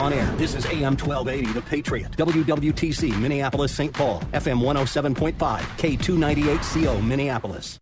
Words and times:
On 0.00 0.14
air, 0.14 0.24
this 0.38 0.54
is 0.54 0.64
AM 0.64 0.96
1280, 0.96 1.52
The 1.52 1.60
Patriot. 1.60 2.12
WWTC, 2.12 3.20
Minneapolis, 3.20 3.74
St. 3.74 3.92
Paul. 3.92 4.22
FM 4.32 4.62
107.5, 4.62 5.34
K298CO, 5.76 7.04
Minneapolis. 7.04 7.78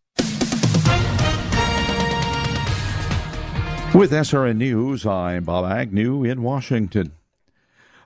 With 3.95 4.11
SRN 4.11 4.57
News, 4.57 5.07
I'm 5.07 5.45
Bob 5.45 5.71
Agnew 5.71 6.25
in 6.25 6.43
Washington. 6.43 7.13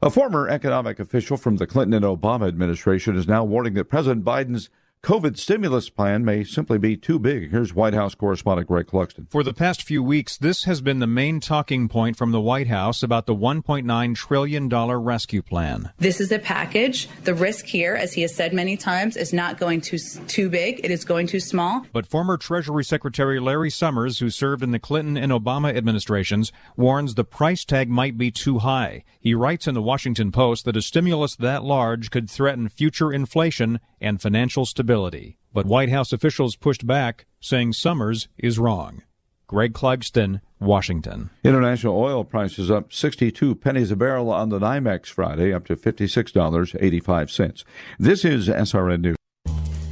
A 0.02 0.10
former 0.10 0.46
economic 0.46 1.00
official 1.00 1.38
from 1.38 1.56
the 1.56 1.66
Clinton 1.66 1.94
and 1.94 2.04
Obama 2.04 2.46
administration 2.48 3.16
is 3.16 3.26
now 3.26 3.44
warning 3.44 3.72
that 3.74 3.86
President 3.86 4.26
Biden's 4.26 4.68
COVID 5.04 5.36
stimulus 5.36 5.90
plan 5.90 6.24
may 6.24 6.44
simply 6.44 6.78
be 6.78 6.96
too 6.96 7.18
big. 7.18 7.50
Here's 7.50 7.74
White 7.74 7.92
House 7.92 8.14
correspondent 8.14 8.68
Greg 8.68 8.86
Clugston. 8.86 9.28
For 9.28 9.42
the 9.42 9.52
past 9.52 9.82
few 9.82 10.00
weeks, 10.00 10.36
this 10.36 10.62
has 10.62 10.80
been 10.80 11.00
the 11.00 11.08
main 11.08 11.40
talking 11.40 11.88
point 11.88 12.16
from 12.16 12.30
the 12.30 12.40
White 12.40 12.68
House 12.68 13.02
about 13.02 13.26
the 13.26 13.34
$1.9 13.34 14.14
trillion 14.14 14.68
rescue 14.68 15.42
plan. 15.42 15.90
This 15.98 16.20
is 16.20 16.30
a 16.30 16.38
package. 16.38 17.08
The 17.24 17.34
risk 17.34 17.66
here, 17.66 17.96
as 17.96 18.12
he 18.12 18.22
has 18.22 18.32
said 18.32 18.54
many 18.54 18.76
times, 18.76 19.16
is 19.16 19.32
not 19.32 19.58
going 19.58 19.80
too, 19.80 19.98
too 20.28 20.48
big. 20.48 20.80
It 20.84 20.92
is 20.92 21.04
going 21.04 21.26
too 21.26 21.40
small. 21.40 21.84
But 21.92 22.06
former 22.06 22.36
Treasury 22.36 22.84
Secretary 22.84 23.40
Larry 23.40 23.70
Summers, 23.70 24.20
who 24.20 24.30
served 24.30 24.62
in 24.62 24.70
the 24.70 24.78
Clinton 24.78 25.16
and 25.16 25.32
Obama 25.32 25.76
administrations, 25.76 26.52
warns 26.76 27.16
the 27.16 27.24
price 27.24 27.64
tag 27.64 27.88
might 27.88 28.16
be 28.16 28.30
too 28.30 28.60
high. 28.60 29.02
He 29.18 29.34
writes 29.34 29.66
in 29.66 29.74
the 29.74 29.82
Washington 29.82 30.30
Post 30.30 30.64
that 30.64 30.76
a 30.76 30.82
stimulus 30.82 31.34
that 31.34 31.64
large 31.64 32.12
could 32.12 32.30
threaten 32.30 32.68
future 32.68 33.12
inflation 33.12 33.80
and 34.02 34.20
financial 34.20 34.66
stability. 34.66 35.38
But 35.54 35.64
White 35.64 35.88
House 35.88 36.12
officials 36.12 36.56
pushed 36.56 36.86
back, 36.86 37.26
saying 37.40 37.72
Summers 37.72 38.28
is 38.36 38.58
wrong. 38.58 39.02
Greg 39.46 39.74
Clugston, 39.74 40.40
Washington. 40.60 41.30
International 41.44 41.98
oil 41.98 42.24
prices 42.24 42.70
up 42.70 42.92
62 42.92 43.54
pennies 43.54 43.90
a 43.90 43.96
barrel 43.96 44.30
on 44.30 44.48
the 44.48 44.58
NYMEX 44.58 45.06
Friday, 45.06 45.52
up 45.52 45.66
to 45.66 45.76
$56.85. 45.76 47.64
This 47.98 48.24
is 48.24 48.48
SRN 48.48 49.00
News. 49.00 49.16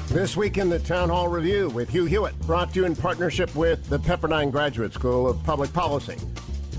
This 0.09 0.37
week 0.37 0.59
in 0.59 0.69
the 0.71 0.79
Town 0.79 1.09
Hall 1.09 1.29
Review 1.29 1.69
with 1.69 1.89
Hugh 1.91 2.07
Hewitt, 2.07 2.37
brought 2.41 2.73
to 2.73 2.81
you 2.81 2.87
in 2.87 2.97
partnership 2.97 3.55
with 3.55 3.89
the 3.89 3.99
Pepperdine 3.99 4.51
Graduate 4.51 4.93
School 4.93 5.29
of 5.29 5.41
Public 5.45 5.73
Policy. 5.73 6.17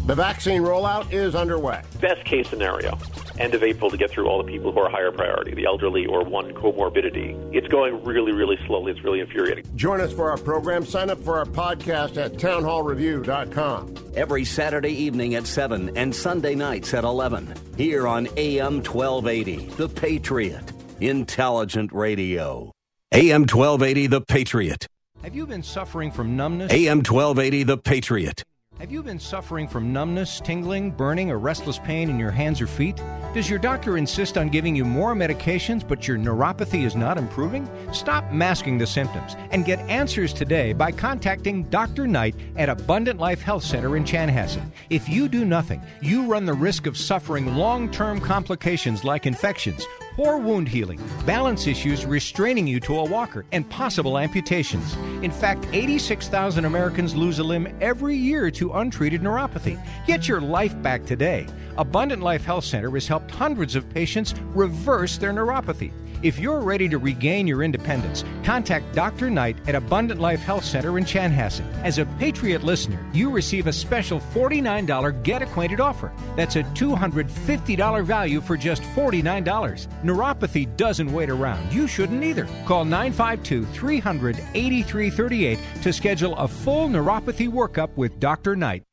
The 0.07 0.15
vaccine 0.15 0.63
rollout 0.63 1.13
is 1.13 1.35
underway. 1.35 1.83
Best 1.99 2.25
case 2.25 2.49
scenario, 2.49 2.97
end 3.37 3.53
of 3.53 3.61
April 3.61 3.91
to 3.91 3.97
get 3.97 4.09
through 4.09 4.27
all 4.27 4.41
the 4.43 4.51
people 4.51 4.71
who 4.71 4.79
are 4.79 4.89
higher 4.89 5.11
priority, 5.11 5.53
the 5.53 5.65
elderly 5.65 6.07
or 6.07 6.23
one 6.23 6.53
comorbidity. 6.53 7.37
It's 7.55 7.67
going 7.67 8.03
really, 8.03 8.31
really 8.31 8.57
slowly. 8.65 8.91
It's 8.93 9.03
really 9.03 9.19
infuriating. 9.19 9.63
Join 9.75 10.01
us 10.01 10.11
for 10.11 10.31
our 10.31 10.37
program. 10.37 10.85
Sign 10.87 11.11
up 11.11 11.19
for 11.23 11.37
our 11.37 11.45
podcast 11.45 12.17
at 12.17 12.33
townhallreview.com. 12.33 13.95
Every 14.15 14.43
Saturday 14.43 14.91
evening 14.91 15.35
at 15.35 15.45
7 15.45 15.95
and 15.95 16.15
Sunday 16.15 16.55
nights 16.55 16.95
at 16.95 17.03
11. 17.03 17.53
Here 17.77 18.07
on 18.07 18.27
AM 18.37 18.83
1280, 18.83 19.67
The 19.75 19.87
Patriot. 19.87 20.73
Intelligent 20.99 21.93
radio. 21.93 22.71
AM 23.11 23.41
1280, 23.41 24.07
The 24.07 24.21
Patriot. 24.21 24.87
Have 25.21 25.35
you 25.35 25.45
been 25.45 25.61
suffering 25.61 26.11
from 26.11 26.35
numbness? 26.35 26.71
AM 26.73 26.97
1280, 27.03 27.63
The 27.63 27.77
Patriot. 27.77 28.43
Have 28.81 28.91
you 28.91 29.03
been 29.03 29.19
suffering 29.19 29.67
from 29.67 29.93
numbness, 29.93 30.41
tingling, 30.43 30.89
burning, 30.89 31.29
or 31.29 31.37
restless 31.37 31.77
pain 31.77 32.09
in 32.09 32.17
your 32.17 32.31
hands 32.31 32.59
or 32.59 32.65
feet? 32.65 32.99
Does 33.31 33.47
your 33.47 33.59
doctor 33.59 33.95
insist 33.95 34.39
on 34.39 34.49
giving 34.49 34.75
you 34.75 34.83
more 34.83 35.13
medications, 35.13 35.87
but 35.87 36.07
your 36.07 36.17
neuropathy 36.17 36.83
is 36.83 36.95
not 36.95 37.19
improving? 37.19 37.69
Stop 37.93 38.31
masking 38.31 38.79
the 38.79 38.87
symptoms 38.87 39.35
and 39.51 39.65
get 39.65 39.77
answers 39.81 40.33
today 40.33 40.73
by 40.73 40.91
contacting 40.91 41.65
Dr. 41.65 42.07
Knight 42.07 42.33
at 42.55 42.69
Abundant 42.69 43.19
Life 43.19 43.43
Health 43.43 43.63
Center 43.63 43.97
in 43.97 44.03
Chanhassen. 44.03 44.71
If 44.89 45.07
you 45.07 45.29
do 45.29 45.45
nothing, 45.45 45.79
you 46.01 46.25
run 46.25 46.45
the 46.45 46.53
risk 46.53 46.87
of 46.87 46.97
suffering 46.97 47.55
long 47.55 47.91
term 47.91 48.19
complications 48.19 49.03
like 49.03 49.27
infections 49.27 49.85
poor 50.21 50.37
wound 50.37 50.67
healing, 50.67 50.99
balance 51.25 51.65
issues 51.65 52.05
restraining 52.05 52.67
you 52.67 52.79
to 52.79 52.99
a 52.99 53.03
walker, 53.03 53.43
and 53.53 53.67
possible 53.71 54.19
amputations. 54.19 54.95
In 55.23 55.31
fact, 55.31 55.65
86,000 55.73 56.63
Americans 56.63 57.15
lose 57.15 57.39
a 57.39 57.43
limb 57.43 57.67
every 57.81 58.15
year 58.15 58.51
to 58.51 58.73
untreated 58.73 59.21
neuropathy. 59.21 59.83
Get 60.05 60.27
your 60.27 60.39
life 60.39 60.79
back 60.83 61.07
today. 61.07 61.47
Abundant 61.75 62.21
Life 62.21 62.45
Health 62.45 62.65
Center 62.65 62.91
has 62.91 63.07
helped 63.07 63.31
hundreds 63.31 63.75
of 63.75 63.89
patients 63.89 64.35
reverse 64.53 65.17
their 65.17 65.33
neuropathy. 65.33 65.91
If 66.23 66.37
you're 66.37 66.59
ready 66.59 66.87
to 66.89 66.99
regain 66.99 67.47
your 67.47 67.63
independence, 67.63 68.23
contact 68.43 68.93
Dr. 68.93 69.31
Knight 69.31 69.57
at 69.67 69.73
Abundant 69.73 70.19
Life 70.19 70.41
Health 70.41 70.63
Center 70.63 70.99
in 70.99 71.03
Chanhassen. 71.03 71.65
As 71.83 71.97
a 71.97 72.05
Patriot 72.19 72.63
listener, 72.63 73.03
you 73.11 73.31
receive 73.31 73.65
a 73.65 73.73
special 73.73 74.19
$49 74.19 75.23
Get 75.23 75.41
Acquainted 75.41 75.79
offer. 75.79 76.11
That's 76.35 76.57
a 76.57 76.63
$250 76.63 78.05
value 78.05 78.39
for 78.39 78.55
just 78.55 78.83
$49. 78.83 79.87
Neuropathy 80.11 80.75
doesn't 80.75 81.13
wait 81.13 81.29
around. 81.29 81.71
You 81.71 81.87
shouldn't 81.87 82.23
either. 82.23 82.45
Call 82.65 82.83
952 82.83 83.65
300 83.65 84.37
8338 84.53 85.59
to 85.83 85.93
schedule 85.93 86.35
a 86.35 86.49
full 86.49 86.89
neuropathy 86.89 87.49
workup 87.49 87.95
with 87.95 88.19
Dr. 88.19 88.57
Knight. 88.57 88.83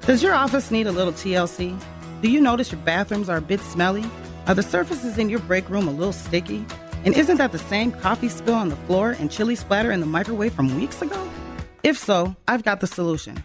Does 0.00 0.20
your 0.20 0.34
office 0.34 0.72
need 0.72 0.88
a 0.88 0.92
little 0.92 1.12
TLC? 1.12 1.80
Do 2.22 2.28
you 2.28 2.40
notice 2.40 2.72
your 2.72 2.80
bathrooms 2.80 3.28
are 3.28 3.36
a 3.36 3.42
bit 3.42 3.60
smelly? 3.60 4.04
Are 4.48 4.54
the 4.54 4.64
surfaces 4.64 5.16
in 5.16 5.28
your 5.28 5.38
break 5.40 5.68
room 5.70 5.86
a 5.86 5.92
little 5.92 6.12
sticky? 6.12 6.64
And 7.04 7.14
isn't 7.14 7.36
that 7.36 7.52
the 7.52 7.58
same 7.58 7.92
coffee 7.92 8.28
spill 8.28 8.54
on 8.54 8.68
the 8.68 8.76
floor 8.76 9.12
and 9.12 9.30
chili 9.30 9.54
splatter 9.54 9.92
in 9.92 10.00
the 10.00 10.06
microwave 10.06 10.52
from 10.52 10.76
weeks 10.76 11.02
ago? 11.02 11.28
If 11.84 11.96
so, 11.96 12.34
I've 12.48 12.64
got 12.64 12.80
the 12.80 12.88
solution. 12.88 13.44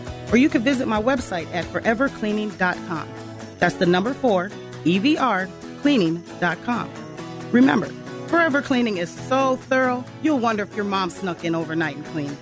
Or 0.31 0.37
you 0.37 0.49
can 0.49 0.63
visit 0.63 0.87
my 0.87 1.01
website 1.01 1.51
at 1.53 1.65
forevercleaning.com. 1.65 3.07
That's 3.59 3.75
the 3.75 3.85
number 3.85 4.13
four, 4.13 4.49
EVR, 4.85 5.49
cleaning.com. 5.81 6.89
Remember, 7.51 7.89
Forever 8.31 8.61
Cleaning 8.61 8.95
is 8.95 9.09
so 9.09 9.57
thorough, 9.57 10.05
you'll 10.23 10.39
wonder 10.39 10.63
if 10.63 10.73
your 10.73 10.85
mom 10.85 11.09
snuck 11.09 11.43
in 11.43 11.53
overnight 11.53 11.97
and 11.97 12.05
cleaned. 12.05 12.37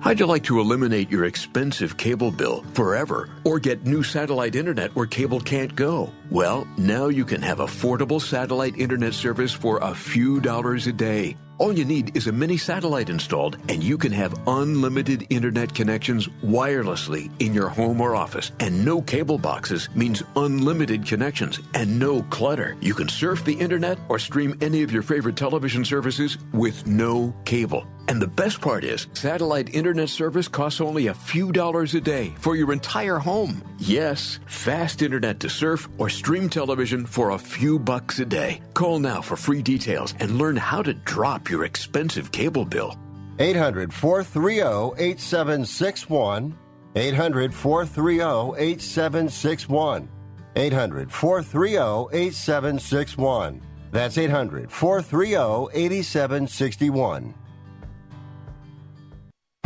How'd 0.00 0.20
you 0.20 0.26
like 0.26 0.44
to 0.44 0.60
eliminate 0.60 1.10
your 1.10 1.24
expensive 1.24 1.96
cable 1.96 2.30
bill 2.30 2.62
forever 2.74 3.30
or 3.44 3.58
get 3.58 3.86
new 3.86 4.02
satellite 4.02 4.54
internet 4.54 4.94
where 4.94 5.06
cable 5.06 5.40
can't 5.40 5.74
go? 5.74 6.12
Well, 6.30 6.68
now 6.76 7.08
you 7.08 7.24
can 7.24 7.40
have 7.40 7.58
affordable 7.58 8.20
satellite 8.20 8.76
internet 8.78 9.14
service 9.14 9.54
for 9.54 9.78
a 9.78 9.94
few 9.94 10.40
dollars 10.40 10.86
a 10.86 10.92
day. 10.92 11.38
All 11.58 11.72
you 11.72 11.86
need 11.86 12.14
is 12.14 12.26
a 12.26 12.32
mini 12.32 12.58
satellite 12.58 13.08
installed, 13.08 13.56
and 13.70 13.82
you 13.82 13.96
can 13.96 14.12
have 14.12 14.34
unlimited 14.46 15.26
internet 15.30 15.74
connections 15.74 16.28
wirelessly 16.44 17.30
in 17.40 17.54
your 17.54 17.70
home 17.70 18.00
or 18.00 18.14
office. 18.14 18.52
And 18.60 18.84
no 18.84 19.00
cable 19.00 19.38
boxes 19.38 19.88
means 19.94 20.22
unlimited 20.36 21.06
connections 21.06 21.58
and 21.72 21.98
no 21.98 22.20
clutter. 22.24 22.76
You 22.82 22.92
can 22.92 23.08
surf 23.08 23.42
the 23.42 23.54
internet 23.54 23.98
or 24.10 24.18
stream 24.18 24.58
any 24.60 24.82
of 24.82 24.92
your 24.92 25.02
favorite 25.02 25.36
television 25.36 25.82
services 25.82 26.36
with 26.52 26.86
no 26.86 27.34
cable. 27.46 27.86
And 28.08 28.22
the 28.22 28.28
best 28.28 28.60
part 28.60 28.84
is, 28.84 29.08
satellite 29.14 29.74
internet 29.74 30.08
service 30.08 30.48
costs 30.48 30.80
only 30.80 31.08
a 31.08 31.14
few 31.14 31.50
dollars 31.52 31.94
a 31.94 32.00
day 32.00 32.34
for 32.38 32.54
your 32.54 32.72
entire 32.72 33.18
home. 33.18 33.62
Yes, 33.78 34.38
fast 34.46 35.02
internet 35.02 35.40
to 35.40 35.48
surf 35.48 35.88
or 35.98 36.08
stream 36.08 36.48
television 36.48 37.04
for 37.06 37.30
a 37.30 37.38
few 37.38 37.78
bucks 37.78 38.18
a 38.18 38.24
day. 38.24 38.60
Call 38.74 39.00
now 39.00 39.20
for 39.20 39.36
free 39.36 39.62
details 39.62 40.14
and 40.20 40.38
learn 40.38 40.56
how 40.56 40.82
to 40.82 40.94
drop 40.94 41.50
your 41.50 41.64
expensive 41.64 42.30
cable 42.30 42.64
bill. 42.64 42.96
800 43.38 43.92
430 43.92 45.02
8761. 45.02 46.56
800 46.94 47.54
430 47.54 48.56
8761. 48.58 50.08
800 50.56 51.12
430 51.12 52.16
8761. 52.16 53.62
That's 53.92 54.18
800 54.18 54.70
430 54.70 55.68
8761. 55.74 57.34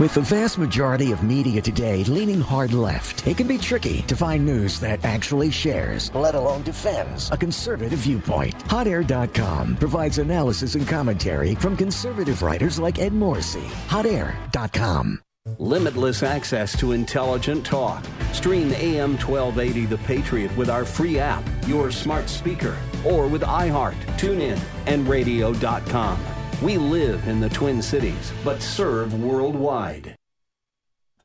With 0.01 0.15
the 0.15 0.23
vast 0.23 0.57
majority 0.57 1.13
of 1.13 1.23
media 1.23 1.61
today 1.61 2.05
leaning 2.05 2.41
hard 2.41 2.73
left, 2.73 3.27
it 3.27 3.37
can 3.37 3.47
be 3.47 3.59
tricky 3.59 4.01
to 4.07 4.17
find 4.17 4.47
news 4.47 4.81
that 4.81 5.05
actually 5.05 5.51
shares, 5.51 6.11
let 6.15 6.35
alone 6.35 6.63
defends, 6.63 7.31
a 7.31 7.37
conservative 7.37 7.99
viewpoint. 7.99 8.55
HotAir.com 8.65 9.77
provides 9.77 10.17
analysis 10.17 10.75
and 10.75 10.89
commentary 10.89 11.55
from 11.55 11.77
conservative 11.77 12.41
writers 12.41 12.79
like 12.79 12.99
Ed 12.99 13.13
Morrissey. 13.13 13.69
HotAir.com. 13.89 15.21
Limitless 15.59 16.23
access 16.23 16.79
to 16.79 16.93
intelligent 16.93 17.67
talk. 17.67 18.03
Stream 18.33 18.73
AM 18.73 19.19
1280 19.19 19.85
The 19.85 19.99
Patriot 19.99 20.57
with 20.57 20.71
our 20.71 20.87
free 20.87 21.19
app, 21.19 21.45
your 21.67 21.91
smart 21.91 22.31
speaker, 22.31 22.75
or 23.05 23.27
with 23.27 23.43
iHeart, 23.43 24.01
TuneIn, 24.17 24.59
and 24.87 25.07
radio.com. 25.07 26.19
We 26.63 26.77
live 26.77 27.27
in 27.27 27.41
the 27.41 27.49
Twin 27.49 27.81
Cities, 27.81 28.35
but 28.45 28.61
serve 28.61 29.19
worldwide. 29.19 30.15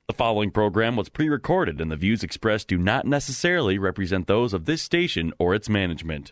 The 0.07 0.13
following 0.13 0.49
program 0.49 0.95
was 0.95 1.09
pre 1.09 1.27
recorded, 1.27 1.81
and 1.81 1.91
the 1.91 1.97
views 1.97 2.23
expressed 2.23 2.69
do 2.69 2.77
not 2.77 3.05
necessarily 3.05 3.77
represent 3.77 4.27
those 4.27 4.53
of 4.53 4.63
this 4.63 4.81
station 4.81 5.33
or 5.37 5.53
its 5.53 5.67
management. 5.67 6.31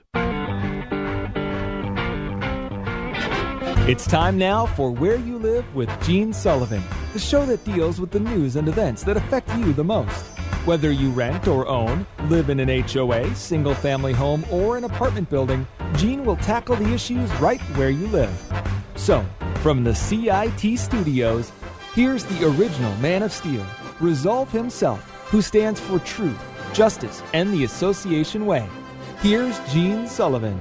It's 3.89 4.07
time 4.07 4.37
now 4.37 4.67
for 4.67 4.89
Where 4.89 5.17
You 5.17 5.37
Live 5.37 5.75
with 5.75 5.89
Gene 6.05 6.31
Sullivan, 6.31 6.81
the 7.11 7.19
show 7.19 7.45
that 7.45 7.65
deals 7.65 7.99
with 7.99 8.11
the 8.11 8.21
news 8.21 8.55
and 8.55 8.69
events 8.69 9.03
that 9.03 9.17
affect 9.17 9.53
you 9.57 9.73
the 9.73 9.83
most. 9.83 10.23
Whether 10.63 10.93
you 10.93 11.09
rent 11.09 11.49
or 11.49 11.67
own, 11.67 12.07
live 12.29 12.49
in 12.49 12.61
an 12.61 12.69
HOA, 12.87 13.35
single 13.35 13.75
family 13.75 14.13
home, 14.13 14.45
or 14.49 14.77
an 14.77 14.85
apartment 14.85 15.29
building, 15.29 15.67
Gene 15.97 16.23
will 16.23 16.37
tackle 16.37 16.77
the 16.77 16.93
issues 16.93 17.29
right 17.41 17.59
where 17.75 17.89
you 17.89 18.07
live. 18.07 18.31
So, 18.95 19.25
from 19.61 19.83
the 19.83 19.93
CIT 19.93 20.77
studios, 20.77 21.51
here's 21.93 22.23
the 22.25 22.47
original 22.47 22.95
Man 22.97 23.23
of 23.23 23.31
Steel, 23.31 23.65
Resolve 23.99 24.51
himself, 24.51 25.01
who 25.29 25.41
stands 25.41 25.79
for 25.79 25.99
truth, 25.99 26.39
justice, 26.73 27.21
and 27.33 27.53
the 27.53 27.63
association 27.63 28.45
way. 28.45 28.67
Here's 29.21 29.59
Gene 29.71 30.07
Sullivan. 30.07 30.59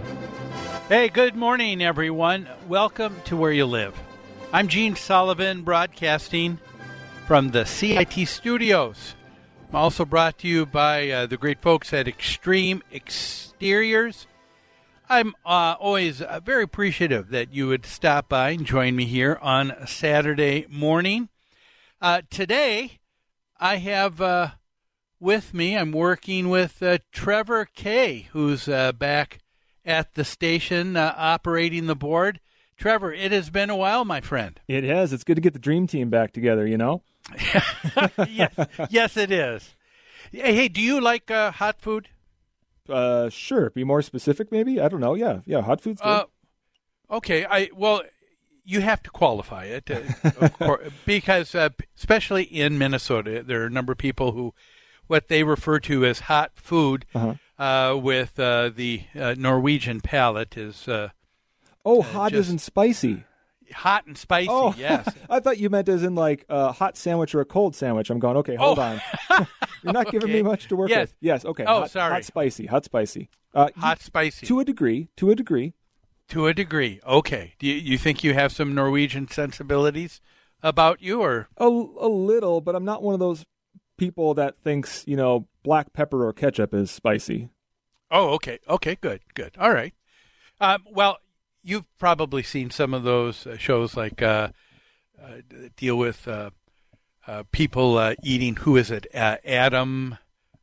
Hey, 0.88 1.08
good 1.08 1.36
morning, 1.36 1.82
everyone. 1.82 2.48
Welcome 2.68 3.16
to 3.26 3.36
Where 3.36 3.52
You 3.52 3.66
Live. 3.66 3.94
I'm 4.52 4.68
Gene 4.68 4.96
Sullivan, 4.96 5.62
broadcasting 5.62 6.58
from 7.26 7.50
the 7.50 7.64
CIT 7.64 8.26
studios. 8.28 9.14
I'm 9.70 9.76
also 9.76 10.04
brought 10.04 10.38
to 10.38 10.48
you 10.48 10.66
by 10.66 11.10
uh, 11.10 11.26
the 11.26 11.36
great 11.36 11.60
folks 11.60 11.92
at 11.92 12.08
Extreme 12.08 12.82
Exteriors. 12.92 14.26
I'm 15.12 15.34
uh, 15.44 15.76
always 15.78 16.22
uh, 16.22 16.40
very 16.42 16.62
appreciative 16.62 17.28
that 17.28 17.52
you 17.52 17.68
would 17.68 17.84
stop 17.84 18.30
by 18.30 18.48
and 18.52 18.64
join 18.64 18.96
me 18.96 19.04
here 19.04 19.38
on 19.42 19.74
Saturday 19.86 20.64
morning. 20.70 21.28
Uh, 22.00 22.22
today, 22.30 22.98
I 23.60 23.76
have 23.76 24.22
uh, 24.22 24.52
with 25.20 25.52
me, 25.52 25.76
I'm 25.76 25.92
working 25.92 26.48
with 26.48 26.82
uh, 26.82 26.96
Trevor 27.12 27.66
Kay, 27.66 28.28
who's 28.32 28.64
back 28.64 29.40
at 29.84 30.14
the 30.14 30.24
station 30.24 30.96
operating 30.96 31.88
the 31.88 31.94
board. 31.94 32.40
Trevor, 32.78 33.12
it 33.12 33.32
has 33.32 33.50
been 33.50 33.68
a 33.68 33.76
while, 33.76 34.06
my 34.06 34.22
friend. 34.22 34.58
It 34.66 34.82
has. 34.82 35.12
It's 35.12 35.24
good 35.24 35.34
to 35.34 35.42
get 35.42 35.52
the 35.52 35.58
dream 35.58 35.86
team 35.86 36.08
back 36.08 36.32
together, 36.32 36.66
you 36.66 36.78
know? 36.78 37.02
yes, 38.30 38.54
yes, 38.88 39.18
it 39.18 39.30
is. 39.30 39.74
Hey, 40.30 40.54
hey 40.54 40.68
do 40.68 40.80
you 40.80 41.02
like 41.02 41.30
uh, 41.30 41.50
hot 41.50 41.82
food? 41.82 42.08
Uh, 42.88 43.28
sure. 43.28 43.70
Be 43.70 43.84
more 43.84 44.02
specific, 44.02 44.50
maybe. 44.50 44.80
I 44.80 44.88
don't 44.88 45.00
know. 45.00 45.14
Yeah, 45.14 45.40
yeah. 45.46 45.62
Hot 45.62 45.80
food's 45.80 46.00
good. 46.00 46.08
Uh, 46.08 46.24
okay. 47.10 47.44
I 47.44 47.70
well, 47.74 48.02
you 48.64 48.80
have 48.80 49.02
to 49.02 49.10
qualify 49.10 49.64
it, 49.64 49.90
uh, 49.90 50.48
course, 50.58 50.90
because 51.04 51.54
uh, 51.54 51.70
especially 51.96 52.44
in 52.44 52.78
Minnesota, 52.78 53.42
there 53.46 53.62
are 53.62 53.66
a 53.66 53.70
number 53.70 53.92
of 53.92 53.98
people 53.98 54.32
who 54.32 54.54
what 55.06 55.28
they 55.28 55.42
refer 55.42 55.78
to 55.80 56.04
as 56.04 56.20
hot 56.20 56.52
food 56.54 57.04
uh-huh. 57.14 57.34
uh, 57.62 57.96
with 57.96 58.38
uh, 58.38 58.70
the 58.74 59.02
uh, 59.18 59.34
Norwegian 59.36 60.00
palate 60.00 60.56
is. 60.56 60.88
Uh, 60.88 61.10
oh, 61.84 62.02
hot 62.02 62.32
just, 62.32 62.48
isn't 62.48 62.60
spicy. 62.60 63.24
Hot 63.72 64.06
and 64.06 64.16
spicy, 64.16 64.48
oh, 64.50 64.74
yes. 64.76 65.08
I 65.30 65.40
thought 65.40 65.58
you 65.58 65.70
meant 65.70 65.88
as 65.88 66.02
in 66.02 66.14
like 66.14 66.44
a 66.48 66.72
hot 66.72 66.96
sandwich 66.96 67.34
or 67.34 67.40
a 67.40 67.44
cold 67.44 67.74
sandwich. 67.74 68.10
I'm 68.10 68.18
going, 68.18 68.36
okay, 68.38 68.54
hold 68.54 68.78
oh. 68.78 68.82
on. 68.82 69.00
You're 69.82 69.92
not 69.92 70.08
okay. 70.08 70.18
giving 70.18 70.32
me 70.32 70.42
much 70.42 70.68
to 70.68 70.76
work 70.76 70.90
yes. 70.90 71.08
with. 71.08 71.14
Yes, 71.20 71.44
okay. 71.44 71.64
Oh, 71.66 71.80
hot, 71.80 71.90
sorry. 71.90 72.12
Hot 72.12 72.24
spicy, 72.24 72.66
hot 72.66 72.84
spicy. 72.84 73.28
Uh, 73.54 73.68
hot 73.76 74.00
spicy. 74.00 74.46
To 74.46 74.60
a 74.60 74.64
degree, 74.64 75.08
to 75.16 75.30
a 75.30 75.34
degree. 75.34 75.74
To 76.28 76.46
a 76.46 76.54
degree. 76.54 77.00
Okay. 77.06 77.54
Do 77.58 77.66
you, 77.66 77.74
you 77.74 77.98
think 77.98 78.24
you 78.24 78.34
have 78.34 78.52
some 78.52 78.74
Norwegian 78.74 79.28
sensibilities 79.28 80.20
about 80.62 81.02
you, 81.02 81.20
or 81.20 81.48
a, 81.56 81.66
a 81.66 82.08
little? 82.08 82.60
But 82.60 82.74
I'm 82.74 82.84
not 82.84 83.02
one 83.02 83.14
of 83.14 83.20
those 83.20 83.44
people 83.98 84.34
that 84.34 84.58
thinks 84.62 85.04
you 85.06 85.16
know 85.16 85.46
black 85.62 85.92
pepper 85.92 86.26
or 86.26 86.32
ketchup 86.32 86.72
is 86.72 86.90
spicy. 86.90 87.50
Oh, 88.10 88.30
okay. 88.34 88.58
Okay, 88.68 88.96
good, 89.00 89.20
good. 89.34 89.56
All 89.58 89.72
right. 89.72 89.94
Um, 90.60 90.84
well, 90.92 91.18
you've 91.62 91.86
probably 91.98 92.42
seen 92.42 92.70
some 92.70 92.94
of 92.94 93.02
those 93.02 93.46
uh, 93.46 93.56
shows 93.56 93.96
like 93.96 94.22
uh, 94.22 94.48
uh, 95.22 95.28
deal 95.76 95.96
with 95.96 96.26
uh, 96.26 96.50
uh, 97.26 97.44
people 97.52 97.96
uh, 97.98 98.14
eating. 98.22 98.56
Who 98.56 98.76
is 98.76 98.90
it? 98.90 99.06
Adam. 99.14 100.18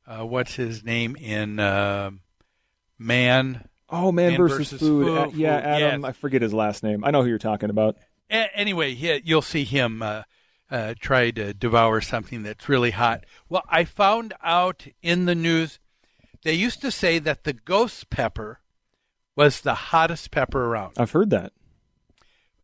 what's 0.05 0.55
his 0.55 0.83
name 0.83 1.15
in 1.15 1.55
Man? 1.55 2.19
Oh, 3.91 4.11
Man, 4.11 4.31
Man 4.31 4.37
versus, 4.37 4.71
versus 4.71 4.79
Food. 4.79 5.31
Food. 5.31 5.35
yeah, 5.35 5.55
Adam. 5.57 6.01
yes. 6.01 6.09
I 6.09 6.11
forget 6.11 6.41
his 6.41 6.53
last 6.53 6.83
name. 6.83 7.03
I 7.03 7.11
know 7.11 7.23
who 7.23 7.29
you're 7.29 7.39
talking 7.39 7.69
about. 7.69 7.97
A- 8.29 8.55
anyway, 8.55 8.93
he, 8.93 9.21
you'll 9.23 9.41
see 9.41 9.63
him 9.63 10.03
try 10.99 11.31
to 11.31 11.53
devour 11.53 12.01
something 12.01 12.43
that's 12.43 12.69
really 12.69 12.91
hot. 12.91 13.25
Well, 13.47 13.63
I 13.67 13.85
found 13.85 14.33
out 14.43 14.85
in 15.01 15.25
the 15.25 15.35
news 15.35 15.79
they 16.43 16.53
used 16.53 16.81
to 16.81 16.91
say 16.91 17.19
that 17.19 17.43
the 17.43 17.53
ghost 17.53 18.09
pepper 18.09 18.59
was 19.35 19.61
the 19.61 19.75
hottest 19.75 20.31
pepper 20.31 20.65
around. 20.65 20.93
I've 20.97 21.11
heard 21.11 21.29
that. 21.29 21.53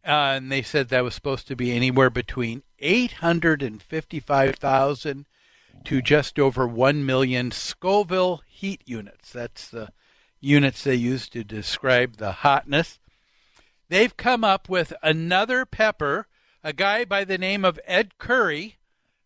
Uh, 0.05 0.35
and 0.37 0.51
they 0.51 0.61
said 0.61 0.89
that 0.89 1.03
was 1.03 1.15
supposed 1.15 1.47
to 1.47 1.55
be 1.55 1.71
anywhere 1.71 2.09
between 2.11 2.61
855,000 2.79 5.25
to 5.83 6.01
just 6.01 6.39
over 6.39 6.67
1 6.67 7.05
million 7.05 7.51
Scoville 7.51 8.41
heat 8.47 8.81
units. 8.85 9.31
That's 9.31 9.67
the 9.69 9.89
units 10.39 10.83
they 10.83 10.95
use 10.95 11.29
to 11.29 11.43
describe 11.43 12.17
the 12.17 12.31
hotness. 12.31 12.99
They've 13.89 14.15
come 14.15 14.43
up 14.43 14.69
with 14.69 14.93
another 15.03 15.65
pepper, 15.65 16.27
a 16.63 16.73
guy 16.73 17.05
by 17.05 17.23
the 17.23 17.37
name 17.37 17.63
of 17.65 17.79
Ed 17.85 18.17
Currie, 18.17 18.77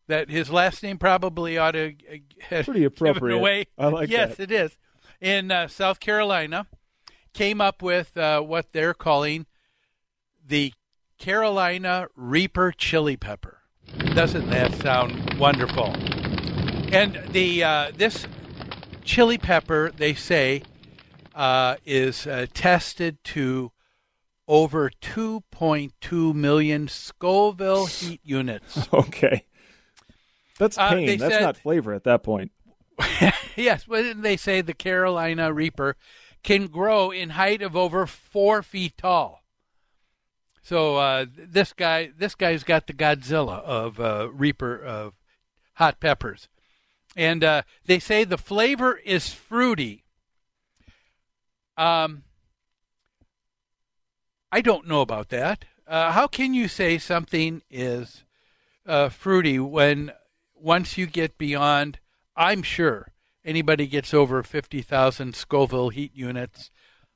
that 0.08 0.30
his 0.30 0.50
last 0.50 0.84
name 0.84 0.98
probably 0.98 1.58
ought 1.58 1.72
to 1.72 1.92
get 1.92 2.66
Pretty 2.66 2.84
appropriate. 2.86 3.36
away. 3.36 3.66
I 3.78 3.88
like 3.88 4.10
yes, 4.10 4.36
that. 4.38 4.44
it 4.44 4.52
is. 4.52 4.76
In 5.22 5.52
uh, 5.52 5.68
South 5.68 6.00
Carolina, 6.00 6.68
came 7.34 7.62
up 7.62 7.82
with 7.82 8.16
uh, 8.18 8.42
what 8.42 8.72
they're 8.74 8.94
calling 8.94 9.46
the 10.46 10.74
Carolina 11.18 12.08
Reaper 12.16 12.72
chili 12.72 13.18
pepper. 13.18 13.60
Doesn't 14.14 14.50
that 14.50 14.74
sound 14.76 15.38
wonderful? 15.40 15.94
And 16.94 17.20
the 17.32 17.64
uh, 17.64 17.92
this 17.96 18.26
chili 19.04 19.38
pepper, 19.38 19.92
they 19.96 20.14
say, 20.14 20.64
uh, 21.36 21.76
is 21.86 22.26
uh, 22.28 22.46
tested 22.54 23.24
to 23.26 23.72
over 24.48 24.90
2.2 25.02 26.34
million 26.34 26.88
Scoville 26.88 27.86
heat 27.86 28.22
units. 28.24 28.88
Okay. 28.94 29.46
That's 30.58 30.78
Uh, 30.78 30.90
pain. 30.90 31.18
That's 31.20 31.34
said- 31.36 31.42
not 31.42 31.58
flavor 31.58 31.94
at 31.94 32.04
that 32.06 32.24
point. 32.24 32.52
yes, 33.56 33.86
but 33.88 34.02
didn't 34.02 34.24
they 34.24 34.36
say 34.36 34.60
the 34.62 34.74
Carolina 34.74 35.54
Reaper 35.54 35.96
can 36.44 36.68
grow 36.68 37.12
in 37.12 37.32
height 37.32 37.62
of 37.62 37.76
over 37.76 38.06
four 38.06 38.62
feet 38.64 38.98
tall? 38.98 39.44
So 40.62 40.98
uh, 40.98 41.26
this 41.36 41.74
guy, 41.74 42.12
this 42.18 42.36
guy's 42.36 42.64
got 42.64 42.88
the 42.88 42.94
Godzilla 42.94 43.62
of 43.64 44.00
uh, 44.00 44.30
Reaper 44.32 44.78
of 44.78 45.14
hot 45.74 46.00
peppers, 46.00 46.48
and 47.16 47.44
uh, 47.44 47.62
they 47.86 48.00
say 48.00 48.24
the 48.24 48.38
flavor 48.38 48.96
is 48.98 49.34
fruity. 49.34 50.06
Um, 51.78 52.24
I 54.52 54.62
don't 54.62 54.88
know 54.88 55.02
about 55.02 55.30
that. 55.30 55.66
Uh, 55.88 56.12
how 56.12 56.28
can 56.28 56.54
you 56.54 56.68
say 56.68 56.98
something 56.98 57.64
is 57.70 58.24
uh, 58.86 59.10
fruity 59.10 59.58
when 59.58 60.12
once 60.54 60.98
you 60.98 61.08
get 61.08 61.38
beyond? 61.38 62.00
I'm 62.36 62.62
sure 62.62 63.12
anybody 63.44 63.88
gets 63.88 64.14
over 64.14 64.44
50,000 64.44 65.36
Scoville 65.36 65.90
heat 65.90 66.16
units, 66.16 66.72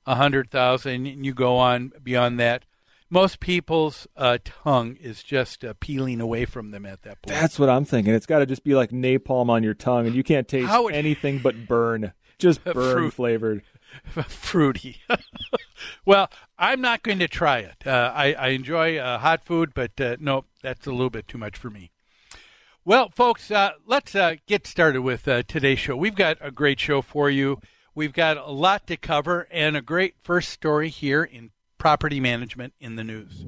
100,000, 0.05 1.05
and 1.07 1.25
you 1.25 1.33
go 1.33 1.57
on 1.57 1.91
beyond 2.01 2.39
that, 2.39 2.65
most 3.09 3.39
people's 3.39 4.07
uh, 4.17 4.39
tongue 4.43 4.95
is 4.99 5.21
just 5.21 5.63
uh, 5.63 5.73
peeling 5.79 6.19
away 6.19 6.45
from 6.45 6.71
them 6.71 6.85
at 6.85 7.03
that 7.03 7.21
point. 7.21 7.39
That's 7.39 7.59
what 7.59 7.69
I'm 7.69 7.85
thinking. 7.85 8.13
It's 8.13 8.25
got 8.25 8.39
to 8.39 8.45
just 8.45 8.63
be 8.63 8.73
like 8.73 8.89
napalm 8.89 9.49
on 9.49 9.63
your 9.63 9.75
tongue, 9.75 10.07
and 10.07 10.15
you 10.15 10.23
can't 10.23 10.47
taste 10.47 10.71
would- 10.71 10.95
anything 10.95 11.39
but 11.39 11.67
burn, 11.67 12.13
just 12.39 12.63
burn 12.63 12.73
Fruit. 12.73 13.13
flavored. 13.13 13.61
fruity. 14.27 14.97
well, 16.05 16.27
I'm 16.57 16.81
not 16.81 17.03
going 17.03 17.19
to 17.19 17.27
try 17.27 17.59
it. 17.59 17.85
Uh, 17.85 18.11
I, 18.15 18.33
I 18.33 18.47
enjoy 18.49 18.97
uh, 18.97 19.19
hot 19.19 19.45
food, 19.45 19.73
but 19.75 19.99
uh, 20.01 20.17
no, 20.19 20.45
that's 20.63 20.87
a 20.87 20.91
little 20.91 21.11
bit 21.11 21.27
too 21.27 21.37
much 21.37 21.55
for 21.55 21.69
me. 21.69 21.91
Well, 22.85 23.11
folks, 23.15 23.49
uh, 23.49 23.71
let's 23.85 24.13
uh, 24.13 24.35
get 24.45 24.67
started 24.67 25.03
with 25.03 25.25
uh, 25.25 25.43
today's 25.47 25.79
show. 25.79 25.95
We've 25.95 26.15
got 26.15 26.37
a 26.41 26.51
great 26.51 26.81
show 26.81 27.01
for 27.01 27.29
you. 27.29 27.61
We've 27.95 28.11
got 28.11 28.35
a 28.35 28.51
lot 28.51 28.87
to 28.87 28.97
cover 28.97 29.47
and 29.49 29.77
a 29.77 29.81
great 29.81 30.15
first 30.21 30.49
story 30.49 30.89
here 30.89 31.23
in 31.23 31.51
property 31.77 32.19
management 32.19 32.73
in 32.81 32.97
the 32.97 33.03
news. 33.05 33.45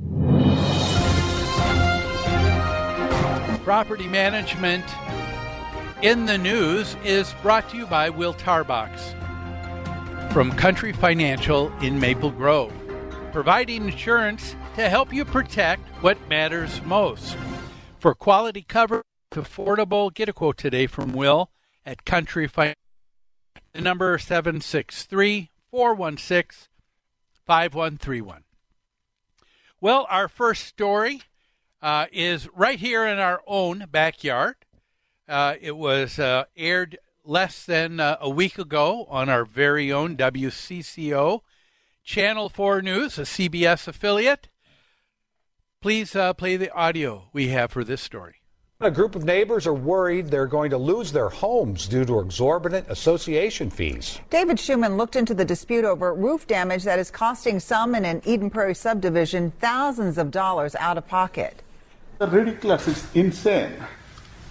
Property 3.66 4.08
management 4.08 4.86
in 6.02 6.28
the 6.28 6.38
news 6.38 6.96
is 7.04 7.36
brought 7.42 7.70
to 7.72 7.78
you 7.78 7.88
by 7.88 8.10
Will 8.10 8.36
Tarbox 8.36 9.22
from 10.32 10.50
Country 10.54 10.94
Financial 10.94 11.74
in 11.80 12.00
Maple 12.00 12.32
Grove, 12.32 12.72
providing 13.34 13.84
insurance 13.84 14.56
to 14.76 14.88
help 14.88 15.12
you 15.12 15.26
protect 15.26 15.86
what 16.02 16.18
matters 16.30 16.82
most. 16.84 17.36
For 18.00 18.16
quality 18.16 18.62
coverage, 18.62 19.04
affordable, 19.32 20.14
get 20.14 20.30
a 20.30 20.34
quote 20.34 20.58
today 20.58 20.88
from 20.88 21.14
Will 21.14 21.50
at 21.86 22.06
Country 22.06 22.48
Financial. 22.48 22.80
The 23.74 23.82
number 23.82 24.18
763 24.18 25.52
416 25.70 26.70
5131. 27.46 28.44
Well, 29.82 30.08
our 30.10 30.28
first 30.28 30.66
story 30.66 31.22
uh, 31.82 32.06
is 32.12 32.48
right 32.56 32.80
here 32.80 33.06
in 33.06 33.20
our 33.20 33.42
own 33.46 33.86
backyard. 33.92 34.56
Uh, 35.28 35.56
it 35.60 35.76
was 35.76 36.18
uh, 36.18 36.46
aired 36.56 36.98
less 37.24 37.66
than 37.66 38.00
uh, 38.00 38.18
a 38.22 38.30
week 38.30 38.58
ago 38.58 39.06
on 39.10 39.30
our 39.30 39.46
very 39.46 39.92
own 39.92 40.16
WCCO 40.16 41.42
Channel 42.04 42.50
4 42.50 42.82
News, 42.82 43.18
a 43.18 43.24
CBS 43.24 43.88
affiliate. 43.88 44.48
Please 45.82 46.16
uh, 46.16 46.34
play 46.34 46.56
the 46.56 46.72
audio 46.72 47.30
we 47.34 47.50
have 47.50 47.72
for 47.72 47.84
this 47.84 48.02
story. 48.02 48.36
A 48.86 48.92
group 48.92 49.16
of 49.16 49.26
neighbors 49.26 49.66
are 49.66 49.74
worried 49.74 50.28
they're 50.28 50.46
going 50.46 50.70
to 50.70 50.78
lose 50.78 51.12
their 51.12 51.28
homes 51.28 51.88
due 51.88 52.06
to 52.06 52.20
exorbitant 52.20 52.86
association 52.88 53.72
fees. 53.72 54.20
David 54.30 54.58
Schuman 54.58 54.96
looked 54.96 55.16
into 55.16 55.34
the 55.34 55.44
dispute 55.44 55.86
over 55.86 56.14
roof 56.14 56.46
damage 56.46 56.84
that 56.84 57.00
is 57.00 57.10
costing 57.10 57.60
some 57.60 57.96
in 57.96 58.06
an 58.06 58.22
Eden 58.26 58.52
Prairie 58.52 58.76
subdivision 58.76 59.50
thousands 59.60 60.20
of 60.20 60.30
dollars 60.30 60.76
out 60.76 61.00
of 61.00 61.08
pocket. 61.08 61.64
ridiculous. 62.20 62.88
It's 62.88 63.16
insane. 63.16 63.74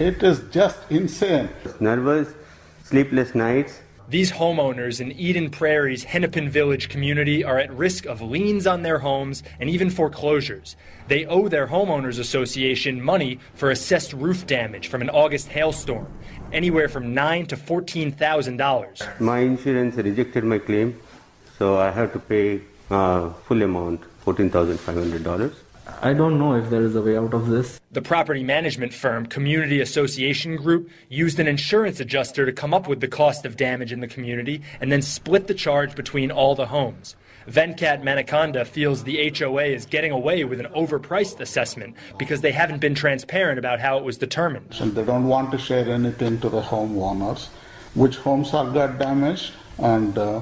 It 0.01 0.21
is 0.25 0.41
just 0.51 0.81
insane. 0.91 1.49
Nervous, 1.79 2.35
sleepless 2.83 3.37
nights. 3.37 3.83
These 4.07 4.33
homeowners 4.33 5.01
in 5.01 5.13
Eden 5.13 5.49
Prairie's 5.49 6.05
Hennepin 6.05 6.51
Village 6.51 6.91
community 6.91 7.43
are 7.43 7.59
at 7.59 7.75
risk 7.75 8.05
of 8.05 8.21
liens 8.21 8.67
on 8.67 8.83
their 8.83 8.99
homes 8.99 9.43
and 9.59 9.71
even 9.71 9.89
foreclosures. 9.89 10.77
They 11.09 11.25
owe 11.25 11.49
their 11.49 11.69
homeowners 11.69 12.19
association 12.19 13.01
money 13.03 13.39
for 13.55 13.71
assessed 13.71 14.13
roof 14.13 14.47
damage 14.47 14.89
from 14.89 15.01
an 15.01 15.09
August 15.09 15.49
hailstorm, 15.49 16.07
anywhere 16.53 16.91
from 16.91 17.15
nine 17.15 17.47
to 17.47 17.57
fourteen 17.57 18.13
thousand 18.13 18.59
dollars. 18.59 19.01
My 19.21 19.39
insurance 19.39 19.97
rejected 19.97 20.45
my 20.45 20.59
claim, 20.59 21.01
so 21.59 21.79
I 21.79 21.91
have 21.91 22.13
to 22.13 22.19
pay 22.19 22.61
uh, 22.91 23.31
full 23.49 23.63
amount, 23.63 24.05
fourteen 24.21 24.51
thousand 24.51 24.79
five 24.81 24.97
hundred 24.97 25.25
dollars. 25.25 25.55
I 26.01 26.15
don't 26.15 26.39
know 26.39 26.55
if 26.55 26.71
there 26.71 26.83
is 26.83 26.95
a 26.97 27.03
way 27.03 27.17
out 27.17 27.35
of 27.35 27.49
this. 27.49 27.81
The 27.93 28.01
property 28.01 28.43
management 28.43 28.95
firm 28.95 29.27
Community 29.27 29.81
Association 29.81 30.57
Group 30.57 30.89
used 31.09 31.39
an 31.39 31.47
insurance 31.47 32.01
adjuster 32.01 32.47
to 32.47 32.53
come 32.53 32.73
up 32.73 32.89
with 32.89 33.01
the 33.01 33.09
cost 33.09 33.45
of 33.45 33.57
damage 33.57 33.93
in 33.93 34.01
the 34.01 34.09
community 34.09 34.63
and 34.81 34.91
then 34.91 35.03
split 35.03 35.47
the 35.47 35.55
charge 35.55 35.95
between 35.95 36.31
all 36.31 36.55
the 36.55 36.67
homes. 36.67 37.17
Venkat 37.49 38.03
Manikonda 38.03 38.67
feels 38.67 39.05
the 39.05 39.31
HOA 39.37 39.65
is 39.65 39.85
getting 39.85 40.11
away 40.11 40.45
with 40.45 40.61
an 40.61 40.67
overpriced 40.75 41.41
assessment 41.41 41.95
because 42.19 42.41
they 42.41 42.53
haven't 42.53 42.81
been 42.81 42.95
transparent 42.95 43.59
about 43.59 43.81
how 43.81 43.99
it 43.99 44.05
was 44.05 44.17
determined. 44.17 44.75
And 44.81 44.95
they 44.95 45.05
don't 45.05 45.29
want 45.29 45.51
to 45.53 45.59
share 45.59 45.87
anything 45.91 46.41
to 46.41 46.49
the 46.49 46.63
homeowners, 46.63 47.49
which 47.95 48.17
homes 48.17 48.51
have 48.51 48.73
got 48.73 48.99
damaged 48.99 49.53
and 49.79 50.17
uh, 50.17 50.41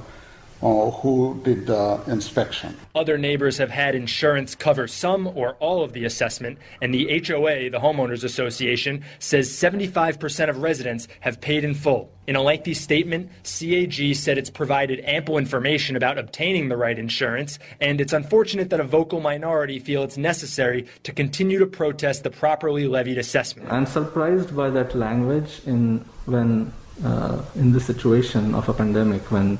uh, 0.63 0.91
who 0.91 1.41
did 1.43 1.67
the 1.67 2.01
inspection. 2.07 2.77
Other 2.95 3.19
neighbors 3.19 3.59
have 3.59 3.71
had 3.71 3.95
insurance 3.95 4.55
cover 4.55 4.87
some 4.87 5.27
or 5.27 5.55
all 5.55 5.83
of 5.83 5.93
the 5.93 6.05
assessment, 6.05 6.59
and 6.81 6.95
the 6.95 7.07
HOA, 7.27 7.71
the 7.71 7.81
Homeowners 7.81 8.23
Association, 8.23 9.03
says 9.19 9.51
75% 9.51 10.49
of 10.49 10.59
residents 10.59 11.09
have 11.21 11.41
paid 11.41 11.65
in 11.65 11.75
full. 11.75 12.13
In 12.29 12.37
a 12.37 12.43
lengthy 12.43 12.75
statement, 12.75 13.31
CAG 13.43 14.15
said 14.15 14.39
it's 14.39 14.51
provided 14.51 15.01
ample 15.01 15.39
information 15.39 15.97
about 15.97 16.19
obtaining 16.19 16.69
the 16.69 16.77
right 16.77 16.97
insurance, 16.97 17.59
and 17.81 18.01
it's 18.01 18.13
unfortunate 18.13 18.71
that 18.71 18.79
a 18.79 18.85
vocal 18.85 19.21
minority 19.21 19.81
feel 19.81 20.05
it's 20.05 20.17
necessary 20.17 20.87
to 21.03 21.13
continue 21.13 21.59
to 21.59 21.67
protest 21.67 22.23
the 22.23 22.31
properly 22.31 22.87
levied 22.87 23.19
assessment. 23.19 23.73
I'm 23.73 23.87
surprised 23.87 24.55
by 24.55 24.71
that 24.71 24.95
language 24.95 25.61
in 25.67 26.05
when 26.27 26.73
uh, 27.05 27.43
in 27.57 27.73
this 27.73 27.87
situation 27.87 28.55
of 28.55 28.69
a 28.69 28.73
pandemic 28.73 29.33
when 29.33 29.59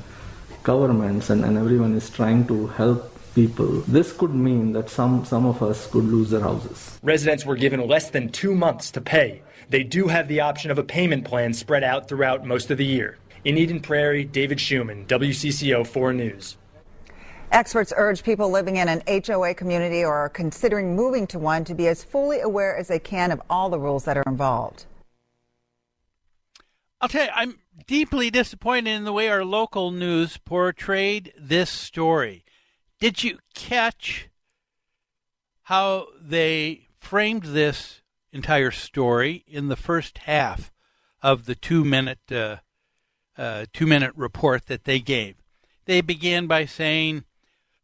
governments 0.63 1.29
and, 1.29 1.45
and 1.45 1.57
everyone 1.57 1.95
is 1.95 2.09
trying 2.09 2.47
to 2.47 2.67
help 2.67 3.09
people. 3.35 3.81
This 3.87 4.13
could 4.13 4.33
mean 4.33 4.73
that 4.73 4.89
some, 4.89 5.25
some 5.25 5.45
of 5.45 5.61
us 5.61 5.87
could 5.87 6.05
lose 6.05 6.29
their 6.29 6.41
houses. 6.41 6.99
Residents 7.03 7.45
were 7.45 7.55
given 7.55 7.85
less 7.87 8.09
than 8.09 8.29
two 8.29 8.55
months 8.55 8.91
to 8.91 9.01
pay. 9.01 9.41
They 9.69 9.83
do 9.83 10.07
have 10.07 10.27
the 10.27 10.41
option 10.41 10.71
of 10.71 10.77
a 10.77 10.83
payment 10.83 11.25
plan 11.25 11.53
spread 11.53 11.83
out 11.83 12.07
throughout 12.07 12.45
most 12.45 12.71
of 12.71 12.77
the 12.77 12.85
year. 12.85 13.17
In 13.43 13.57
Eden 13.57 13.81
Prairie, 13.81 14.23
David 14.23 14.57
Schuman, 14.57 15.05
WCCO 15.07 15.85
4 15.85 16.13
News. 16.13 16.57
Experts 17.51 17.93
urge 17.97 18.23
people 18.23 18.49
living 18.49 18.77
in 18.77 18.87
an 18.87 19.03
HOA 19.07 19.53
community 19.53 20.03
or 20.03 20.13
are 20.13 20.29
considering 20.29 20.95
moving 20.95 21.27
to 21.27 21.37
one 21.37 21.63
to 21.65 21.75
be 21.75 21.87
as 21.87 22.03
fully 22.03 22.39
aware 22.39 22.75
as 22.75 22.87
they 22.87 22.99
can 22.99 23.31
of 23.31 23.41
all 23.49 23.69
the 23.69 23.79
rules 23.79 24.05
that 24.05 24.17
are 24.17 24.23
involved. 24.25 24.85
I'll 27.03 27.09
tell 27.09 27.25
you, 27.25 27.31
I'm 27.35 27.59
deeply 27.85 28.29
disappointed 28.29 28.91
in 28.91 29.03
the 29.03 29.11
way 29.11 29.27
our 29.27 29.43
local 29.43 29.91
news 29.91 30.37
portrayed 30.37 31.33
this 31.37 31.69
story. 31.69 32.45
Did 32.97 33.25
you 33.25 33.39
catch 33.53 34.29
how 35.63 36.07
they 36.17 36.87
framed 37.01 37.43
this 37.43 37.99
entire 38.31 38.71
story 38.71 39.43
in 39.49 39.67
the 39.67 39.75
first 39.75 40.19
half 40.19 40.71
of 41.21 41.43
the 41.43 41.55
two 41.55 41.83
minute 41.83 42.31
uh, 42.31 42.57
uh, 43.37 43.65
two 43.73 43.85
minute 43.85 44.13
report 44.15 44.67
that 44.67 44.85
they 44.85 45.01
gave? 45.01 45.35
They 45.83 45.99
began 45.99 46.47
by 46.47 46.63
saying, 46.63 47.25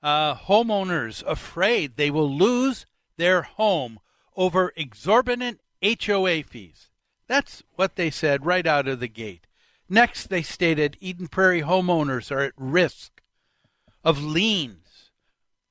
uh, 0.02 0.36
"Homeowners 0.36 1.24
afraid 1.28 1.98
they 1.98 2.10
will 2.10 2.34
lose 2.34 2.86
their 3.18 3.42
home 3.42 4.00
over 4.38 4.72
exorbitant 4.78 5.60
HOA 5.84 6.44
fees." 6.44 6.89
That's 7.30 7.62
what 7.76 7.96
they 7.96 8.10
said 8.10 8.46
right 8.46 8.66
out 8.66 8.88
of 8.88 9.00
the 9.00 9.08
gate. 9.08 9.46
Next, 9.88 10.28
they 10.28 10.42
stated 10.42 10.98
Eden 11.00 11.28
Prairie 11.28 11.62
homeowners 11.62 12.32
are 12.32 12.40
at 12.40 12.54
risk 12.58 13.22
of 14.04 14.22
liens 14.24 15.12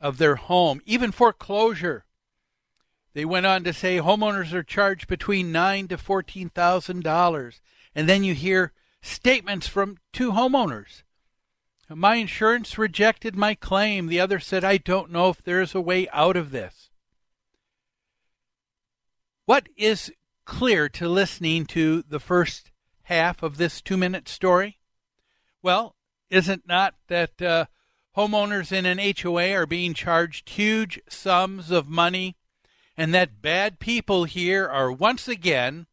of 0.01 0.19
their 0.19 0.37
home, 0.37 0.81
even 0.87 1.11
foreclosure. 1.11 2.05
They 3.13 3.25
went 3.25 3.45
on 3.45 3.65
to 3.65 3.73
say 3.73 3.99
homeowners 3.99 4.53
are 4.53 4.63
charged 4.63 5.09
between 5.09 5.51
nine 5.51 5.89
to 5.89 5.99
fourteen 5.99 6.49
thousand 6.49 7.03
dollars, 7.03 7.61
and 7.93 8.09
then 8.09 8.23
you 8.23 8.35
hear 8.35 8.73
statements 9.03 9.67
from 9.67 9.99
two 10.13 10.31
homeowners. 10.31 11.03
My 11.91 12.17
insurance 12.17 12.79
rejected 12.79 13.35
my 13.35 13.57
claim. 13.57 14.07
The 14.07 14.21
other 14.21 14.39
said, 14.39 14.63
I 14.63 14.77
don't 14.77 15.11
know 15.11 15.31
if 15.31 15.43
there 15.43 15.61
is 15.61 15.75
a 15.75 15.81
way 15.81 16.09
out 16.11 16.37
of 16.37 16.53
this. 16.53 16.91
What 19.47 19.69
is 19.77 20.13
clear 20.49 20.89
to 20.89 21.07
listening 21.07 21.67
to 21.67 22.03
the 22.09 22.19
first 22.19 22.73
half 23.03 23.43
of 23.43 23.59
this 23.59 23.81
two 23.81 23.99
minute 23.99 24.29
story? 24.29 24.79
Well, 25.63 25.95
is 26.31 26.49
it 26.49 26.63
not 26.67 26.95
that 27.09 27.41
uh, 27.41 27.67
homeowners 28.17 28.73
in 28.73 28.87
an 28.87 28.99
HOA 28.99 29.53
are 29.53 29.67
being 29.67 29.93
charged 29.93 30.49
huge 30.49 31.01
sums 31.09 31.71
of 31.71 31.89
money 31.89 32.35
and 32.97 33.15
that 33.15 33.43
bad 33.43 33.79
people 33.79 34.25
here 34.25 34.67
are 34.67 34.91
once 34.91 35.29
again 35.29 35.87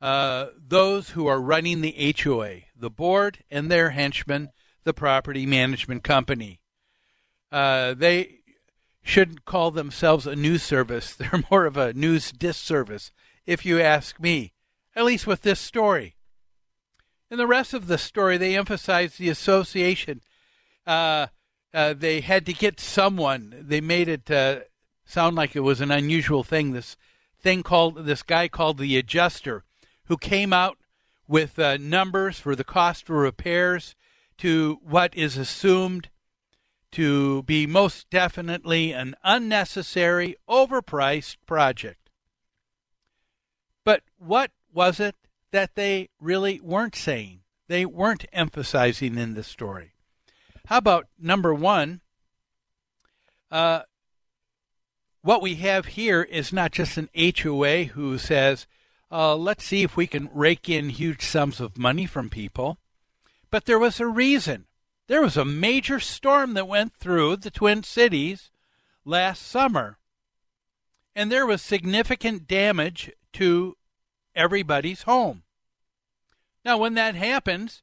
uh, 0.00 0.46
those 0.56 1.10
who 1.10 1.26
are 1.26 1.40
running 1.40 1.80
the 1.80 2.14
HOA, 2.22 2.60
the 2.76 2.90
board 2.90 3.44
and 3.50 3.70
their 3.70 3.90
henchmen, 3.90 4.50
the 4.84 4.94
property 4.94 5.46
management 5.46 6.04
company? 6.04 6.60
Uh, 7.50 7.92
they 7.94 8.38
shouldn't 9.02 9.44
call 9.44 9.72
themselves 9.72 10.26
a 10.28 10.36
news 10.36 10.62
service. 10.62 11.14
They're 11.16 11.42
more 11.50 11.66
of 11.66 11.76
a 11.76 11.92
news 11.92 12.30
disservice, 12.30 13.10
if 13.46 13.64
you 13.64 13.80
ask 13.80 14.20
me, 14.20 14.52
at 14.94 15.04
least 15.04 15.26
with 15.26 15.42
this 15.42 15.60
story. 15.60 16.16
In 17.30 17.38
the 17.38 17.46
rest 17.46 17.72
of 17.72 17.86
the 17.86 17.98
story, 17.98 18.36
they 18.36 18.56
emphasize 18.56 19.16
the 19.16 19.28
association 19.30 20.20
uh, 20.86 21.28
uh, 21.74 21.94
they 21.94 22.20
had 22.20 22.46
to 22.46 22.52
get 22.52 22.80
someone. 22.80 23.54
They 23.60 23.80
made 23.80 24.08
it 24.08 24.30
uh, 24.30 24.60
sound 25.04 25.36
like 25.36 25.56
it 25.56 25.60
was 25.60 25.80
an 25.80 25.90
unusual 25.90 26.42
thing. 26.42 26.72
This 26.72 26.96
thing 27.40 27.62
called 27.62 28.04
this 28.04 28.22
guy 28.22 28.48
called 28.48 28.78
the 28.78 28.96
adjuster, 28.96 29.64
who 30.06 30.16
came 30.16 30.52
out 30.52 30.78
with 31.26 31.58
uh, 31.58 31.78
numbers 31.78 32.38
for 32.38 32.54
the 32.54 32.64
cost 32.64 33.06
for 33.06 33.16
repairs 33.16 33.94
to 34.38 34.80
what 34.82 35.14
is 35.14 35.36
assumed 35.36 36.08
to 36.90 37.42
be 37.44 37.66
most 37.66 38.10
definitely 38.10 38.92
an 38.92 39.14
unnecessary, 39.24 40.36
overpriced 40.48 41.36
project. 41.46 42.01
But 43.84 44.02
what 44.18 44.50
was 44.72 45.00
it 45.00 45.16
that 45.50 45.74
they 45.74 46.08
really 46.20 46.60
weren't 46.60 46.96
saying? 46.96 47.40
They 47.68 47.84
weren't 47.86 48.26
emphasizing 48.32 49.16
in 49.16 49.34
the 49.34 49.42
story. 49.42 49.92
How 50.66 50.78
about 50.78 51.08
number 51.18 51.54
one? 51.54 52.00
Uh, 53.50 53.82
what 55.22 55.42
we 55.42 55.56
have 55.56 55.86
here 55.86 56.22
is 56.22 56.52
not 56.52 56.72
just 56.72 56.96
an 56.96 57.08
HOA 57.14 57.84
who 57.84 58.18
says, 58.18 58.66
uh, 59.10 59.36
let's 59.36 59.64
see 59.64 59.82
if 59.82 59.96
we 59.96 60.06
can 60.06 60.30
rake 60.32 60.68
in 60.68 60.88
huge 60.88 61.22
sums 61.22 61.60
of 61.60 61.78
money 61.78 62.06
from 62.06 62.30
people. 62.30 62.78
But 63.50 63.66
there 63.66 63.78
was 63.78 64.00
a 64.00 64.06
reason. 64.06 64.66
There 65.08 65.20
was 65.20 65.36
a 65.36 65.44
major 65.44 66.00
storm 66.00 66.54
that 66.54 66.66
went 66.66 66.94
through 66.94 67.36
the 67.36 67.50
Twin 67.50 67.82
Cities 67.82 68.50
last 69.04 69.42
summer. 69.42 69.98
And 71.14 71.30
there 71.30 71.46
was 71.46 71.60
significant 71.60 72.48
damage 72.48 73.12
to 73.34 73.76
everybody's 74.34 75.02
home. 75.02 75.42
Now, 76.64 76.78
when 76.78 76.94
that 76.94 77.14
happens, 77.14 77.82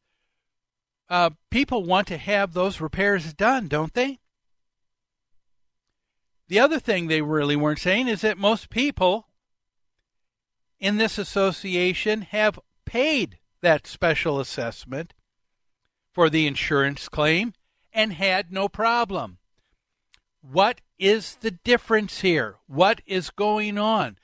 uh, 1.09 1.31
people 1.49 1.83
want 1.83 2.07
to 2.07 2.17
have 2.17 2.53
those 2.53 2.79
repairs 2.79 3.33
done, 3.33 3.67
don't 3.67 3.93
they? 3.93 4.19
The 6.47 6.59
other 6.59 6.79
thing 6.79 7.07
they 7.07 7.21
really 7.21 7.55
weren't 7.55 7.79
saying 7.79 8.07
is 8.07 8.21
that 8.21 8.37
most 8.37 8.69
people 8.69 9.27
in 10.79 10.97
this 10.97 11.17
association 11.17 12.21
have 12.21 12.59
paid 12.85 13.37
that 13.61 13.85
special 13.85 14.39
assessment 14.39 15.13
for 16.13 16.29
the 16.29 16.47
insurance 16.47 17.09
claim 17.09 17.53
and 17.93 18.13
had 18.13 18.51
no 18.51 18.69
problem. 18.69 19.37
What 20.41 20.81
is 20.97 21.35
the 21.41 21.51
difference 21.51 22.21
here? 22.21 22.55
What 22.67 23.01
is 23.05 23.29
going 23.29 23.77
on? 23.77 24.17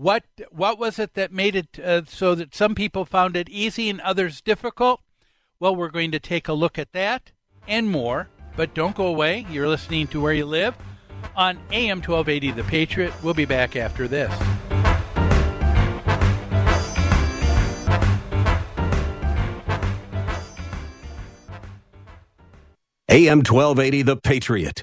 What 0.00 0.24
what 0.50 0.78
was 0.78 0.98
it 0.98 1.12
that 1.12 1.30
made 1.30 1.54
it 1.54 1.78
uh, 1.78 2.06
so 2.06 2.34
that 2.34 2.54
some 2.54 2.74
people 2.74 3.04
found 3.04 3.36
it 3.36 3.50
easy 3.50 3.90
and 3.90 4.00
others 4.00 4.40
difficult? 4.40 5.02
Well, 5.58 5.76
we're 5.76 5.90
going 5.90 6.10
to 6.12 6.18
take 6.18 6.48
a 6.48 6.54
look 6.54 6.78
at 6.78 6.92
that 6.92 7.32
and 7.68 7.90
more. 7.90 8.30
But 8.56 8.72
don't 8.72 8.96
go 8.96 9.06
away. 9.06 9.44
You're 9.50 9.68
listening 9.68 10.06
to 10.06 10.18
Where 10.22 10.32
You 10.32 10.46
Live 10.46 10.74
on 11.36 11.58
AM 11.70 11.98
1280 11.98 12.52
The 12.52 12.64
Patriot. 12.64 13.12
We'll 13.22 13.34
be 13.34 13.44
back 13.44 13.76
after 13.76 14.08
this. 14.08 14.32
AM 23.10 23.40
1280 23.40 24.00
The 24.00 24.16
Patriot. 24.16 24.82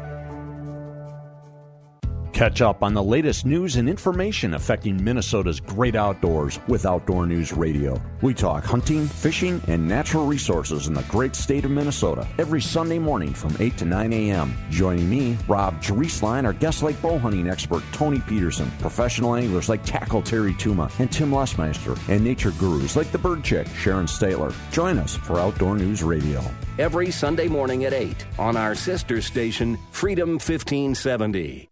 Catch 2.41 2.61
up 2.63 2.81
on 2.81 2.95
the 2.95 3.03
latest 3.03 3.45
news 3.45 3.75
and 3.75 3.87
information 3.87 4.55
affecting 4.55 5.03
Minnesota's 5.03 5.59
great 5.59 5.95
outdoors 5.95 6.59
with 6.67 6.87
Outdoor 6.87 7.27
News 7.27 7.53
Radio. 7.53 8.01
We 8.23 8.33
talk 8.33 8.63
hunting, 8.63 9.05
fishing, 9.05 9.61
and 9.67 9.87
natural 9.87 10.25
resources 10.25 10.87
in 10.87 10.95
the 10.95 11.03
great 11.03 11.35
state 11.35 11.65
of 11.65 11.69
Minnesota 11.69 12.27
every 12.39 12.59
Sunday 12.59 12.97
morning 12.97 13.31
from 13.31 13.55
8 13.59 13.77
to 13.77 13.85
9 13.85 14.11
a.m. 14.11 14.55
Joining 14.71 15.07
me, 15.07 15.37
Rob 15.47 15.79
Drieslein, 15.83 16.43
our 16.45 16.53
guest 16.53 16.81
lake 16.81 16.99
bow 16.99 17.19
hunting 17.19 17.47
expert 17.47 17.83
Tony 17.91 18.19
Peterson, 18.21 18.71
professional 18.79 19.35
anglers 19.35 19.69
like 19.69 19.85
Tackle 19.85 20.23
Terry 20.23 20.55
Tuma 20.55 20.91
and 20.99 21.11
Tim 21.11 21.29
Lesmeister, 21.29 21.95
and 22.09 22.23
nature 22.23 22.53
gurus 22.57 22.95
like 22.95 23.11
the 23.11 23.19
Bird 23.19 23.43
Chick 23.43 23.67
Sharon 23.67 24.07
Stiteler. 24.07 24.51
Join 24.71 24.97
us 24.97 25.15
for 25.15 25.39
Outdoor 25.39 25.77
News 25.77 26.01
Radio. 26.01 26.43
Every 26.79 27.11
Sunday 27.11 27.47
morning 27.47 27.85
at 27.85 27.93
8 27.93 28.25
on 28.39 28.57
our 28.57 28.73
sister 28.73 29.21
station, 29.21 29.77
Freedom 29.91 30.31
1570. 30.31 31.70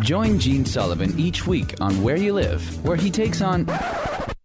Join 0.00 0.38
Gene 0.38 0.66
Sullivan 0.66 1.18
each 1.18 1.46
week 1.46 1.80
on 1.80 2.02
Where 2.02 2.18
You 2.18 2.34
Live, 2.34 2.84
where 2.84 2.98
he 2.98 3.10
takes 3.10 3.40
on. 3.40 3.64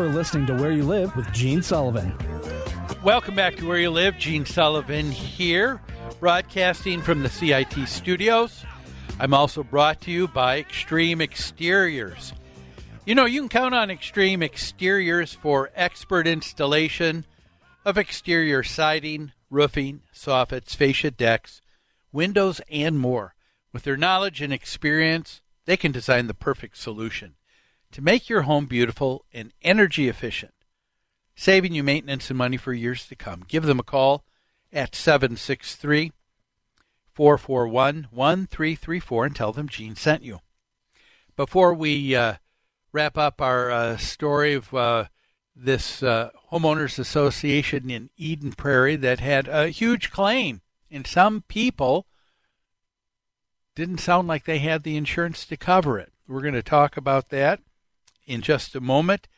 Listening 0.00 0.46
to 0.46 0.54
Where 0.54 0.72
You 0.72 0.84
Live 0.84 1.14
with 1.14 1.30
Gene 1.32 1.60
Sullivan. 1.60 2.14
Welcome 3.04 3.34
back 3.34 3.56
to 3.56 3.68
Where 3.68 3.76
You 3.76 3.90
Live. 3.90 4.16
Gene 4.16 4.46
Sullivan 4.46 5.10
here, 5.10 5.82
broadcasting 6.18 7.02
from 7.02 7.22
the 7.22 7.28
CIT 7.28 7.86
studios. 7.86 8.64
I'm 9.20 9.34
also 9.34 9.62
brought 9.62 10.00
to 10.02 10.10
you 10.10 10.28
by 10.28 10.58
Extreme 10.58 11.20
Exteriors. 11.20 12.32
You 13.04 13.14
know, 13.14 13.26
you 13.26 13.42
can 13.42 13.50
count 13.50 13.74
on 13.74 13.90
Extreme 13.90 14.42
Exteriors 14.42 15.34
for 15.34 15.70
expert 15.74 16.26
installation 16.26 17.26
of 17.84 17.98
exterior 17.98 18.62
siding, 18.62 19.32
roofing, 19.50 20.00
soffits, 20.14 20.74
fascia 20.74 21.10
decks, 21.10 21.60
windows, 22.12 22.62
and 22.70 22.98
more. 22.98 23.34
With 23.74 23.82
their 23.82 23.98
knowledge 23.98 24.40
and 24.40 24.54
experience, 24.54 25.42
they 25.66 25.76
can 25.76 25.92
design 25.92 26.28
the 26.28 26.34
perfect 26.34 26.78
solution 26.78 27.34
to 27.92 28.02
make 28.02 28.28
your 28.28 28.42
home 28.42 28.66
beautiful 28.66 29.24
and 29.32 29.52
energy 29.62 30.08
efficient, 30.08 30.54
saving 31.36 31.74
you 31.74 31.82
maintenance 31.82 32.30
and 32.30 32.38
money 32.38 32.56
for 32.56 32.72
years 32.72 33.06
to 33.06 33.14
come. 33.14 33.44
Give 33.46 33.64
them 33.64 33.78
a 33.78 33.84
call 33.84 34.24
at 34.72 34.94
763 34.94 36.12
441 37.12 38.08
1334 38.10 39.26
and 39.26 39.36
tell 39.36 39.52
them 39.52 39.68
Gene 39.68 39.94
sent 39.94 40.22
you. 40.22 40.40
Before 41.36 41.74
we 41.74 42.16
uh, 42.16 42.34
wrap 42.92 43.18
up 43.18 43.40
our 43.40 43.70
uh, 43.70 43.96
story 43.98 44.54
of 44.54 44.72
uh, 44.72 45.04
this 45.54 46.02
uh, 46.02 46.30
homeowners 46.50 46.98
association 46.98 47.90
in 47.90 48.10
Eden 48.16 48.52
Prairie 48.52 48.96
that 48.96 49.20
had 49.20 49.48
a 49.48 49.68
huge 49.68 50.10
claim, 50.10 50.62
and 50.90 51.06
some 51.06 51.42
people 51.42 52.06
didn't 53.74 53.98
sound 53.98 54.28
like 54.28 54.44
they 54.44 54.58
had 54.58 54.82
the 54.82 54.96
insurance 54.96 55.44
to 55.46 55.56
cover 55.56 55.98
it. 55.98 56.12
We're 56.26 56.42
going 56.42 56.54
to 56.54 56.62
talk 56.62 56.96
about 56.96 57.28
that 57.30 57.60
in 58.26 58.40
just 58.42 58.74
a 58.74 58.80
moment, 58.80 59.28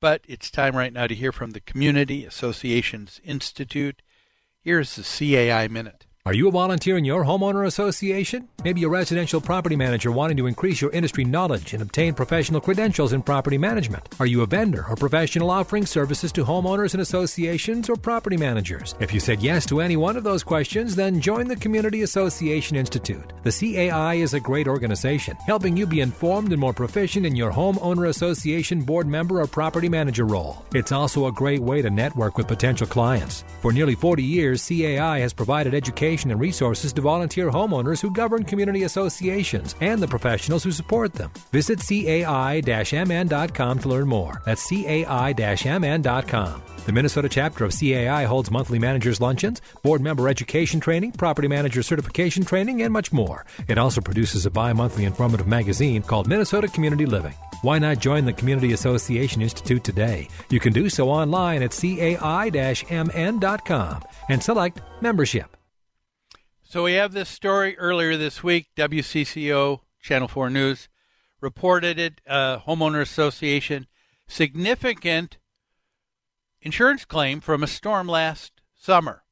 but 0.00 0.22
it's 0.28 0.50
time 0.50 0.76
right 0.76 0.92
now 0.92 1.06
to 1.06 1.14
hear 1.14 1.32
from 1.32 1.52
the 1.52 1.60
Community 1.60 2.24
Associations 2.24 3.20
Institute. 3.24 4.02
Here's 4.60 4.96
the 4.96 5.02
CAI 5.02 5.68
Minute. 5.68 6.06
Are 6.26 6.32
you 6.32 6.48
a 6.48 6.50
volunteer 6.50 6.96
in 6.96 7.04
your 7.04 7.22
homeowner 7.22 7.66
association? 7.66 8.48
Maybe 8.64 8.82
a 8.84 8.88
residential 8.88 9.42
property 9.42 9.76
manager 9.76 10.10
wanting 10.10 10.38
to 10.38 10.46
increase 10.46 10.80
your 10.80 10.90
industry 10.92 11.22
knowledge 11.22 11.74
and 11.74 11.82
obtain 11.82 12.14
professional 12.14 12.62
credentials 12.62 13.12
in 13.12 13.20
property 13.22 13.58
management. 13.58 14.08
Are 14.18 14.24
you 14.24 14.40
a 14.40 14.46
vendor 14.46 14.86
or 14.88 14.96
professional 14.96 15.50
offering 15.50 15.84
services 15.84 16.32
to 16.32 16.42
homeowners 16.42 16.94
and 16.94 17.02
associations 17.02 17.90
or 17.90 17.96
property 17.96 18.38
managers? 18.38 18.94
If 19.00 19.12
you 19.12 19.20
said 19.20 19.42
yes 19.42 19.66
to 19.66 19.82
any 19.82 19.98
one 19.98 20.16
of 20.16 20.24
those 20.24 20.42
questions, 20.42 20.96
then 20.96 21.20
join 21.20 21.46
the 21.46 21.56
Community 21.56 22.04
Association 22.04 22.74
Institute. 22.74 23.34
The 23.42 23.52
CAI 23.52 24.14
is 24.14 24.32
a 24.32 24.40
great 24.40 24.66
organization, 24.66 25.36
helping 25.44 25.76
you 25.76 25.86
be 25.86 26.00
informed 26.00 26.52
and 26.52 26.60
more 26.60 26.72
proficient 26.72 27.26
in 27.26 27.36
your 27.36 27.52
homeowner 27.52 28.08
association 28.08 28.80
board 28.80 29.06
member 29.06 29.42
or 29.42 29.46
property 29.46 29.90
manager 29.90 30.24
role. 30.24 30.64
It's 30.74 30.90
also 30.90 31.26
a 31.26 31.32
great 31.32 31.60
way 31.60 31.82
to 31.82 31.90
network 31.90 32.38
with 32.38 32.48
potential 32.48 32.86
clients. 32.86 33.44
For 33.60 33.74
nearly 33.74 33.94
40 33.94 34.22
years, 34.22 34.66
CAI 34.66 35.18
has 35.18 35.34
provided 35.34 35.74
education 35.74 36.13
and 36.22 36.40
resources 36.40 36.92
to 36.92 37.00
volunteer 37.00 37.50
homeowners 37.50 38.00
who 38.00 38.10
govern 38.10 38.44
community 38.44 38.84
associations 38.84 39.74
and 39.80 40.00
the 40.00 40.08
professionals 40.08 40.62
who 40.62 40.70
support 40.70 41.12
them. 41.14 41.30
Visit 41.52 41.80
cai-mn.com 41.80 43.78
to 43.78 43.88
learn 43.88 44.08
more. 44.08 44.40
That's 44.44 44.68
cai-mn.com. 44.68 46.62
The 46.86 46.92
Minnesota 46.92 47.28
chapter 47.30 47.64
of 47.64 47.72
CAI 47.72 48.24
holds 48.24 48.50
monthly 48.50 48.78
managers' 48.78 49.18
luncheons, 49.20 49.62
board 49.82 50.02
member 50.02 50.28
education 50.28 50.80
training, 50.80 51.12
property 51.12 51.48
manager 51.48 51.82
certification 51.82 52.44
training, 52.44 52.82
and 52.82 52.92
much 52.92 53.10
more. 53.10 53.46
It 53.68 53.78
also 53.78 54.02
produces 54.02 54.44
a 54.44 54.50
bi 54.50 54.74
monthly 54.74 55.04
informative 55.06 55.46
magazine 55.46 56.02
called 56.02 56.28
Minnesota 56.28 56.68
Community 56.68 57.06
Living. 57.06 57.34
Why 57.62 57.78
not 57.78 58.00
join 58.00 58.26
the 58.26 58.34
Community 58.34 58.74
Association 58.74 59.40
Institute 59.40 59.82
today? 59.82 60.28
You 60.50 60.60
can 60.60 60.74
do 60.74 60.90
so 60.90 61.08
online 61.08 61.62
at 61.62 61.70
cai-mn.com 61.70 62.12
and 64.28 64.42
select 64.42 64.80
membership. 65.00 65.56
So 66.74 66.82
we 66.82 66.94
have 66.94 67.12
this 67.12 67.28
story 67.28 67.78
earlier 67.78 68.16
this 68.16 68.42
week. 68.42 68.66
WCCO 68.76 69.82
Channel 70.02 70.26
4 70.26 70.50
News 70.50 70.88
reported 71.40 72.00
it. 72.00 72.20
Uh, 72.26 72.58
homeowner 72.58 73.00
Association 73.00 73.86
significant 74.26 75.38
insurance 76.60 77.04
claim 77.04 77.40
from 77.40 77.62
a 77.62 77.68
storm 77.68 78.08
last 78.08 78.54
summer. 78.76 79.22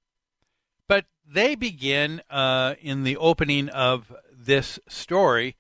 But 0.87 1.07
they 1.29 1.57
begin 1.57 2.23
uh, 2.31 2.77
in 2.81 3.03
the 3.03 3.17
opening 3.17 3.69
of 3.71 4.15
this 4.33 4.79
story 4.89 5.57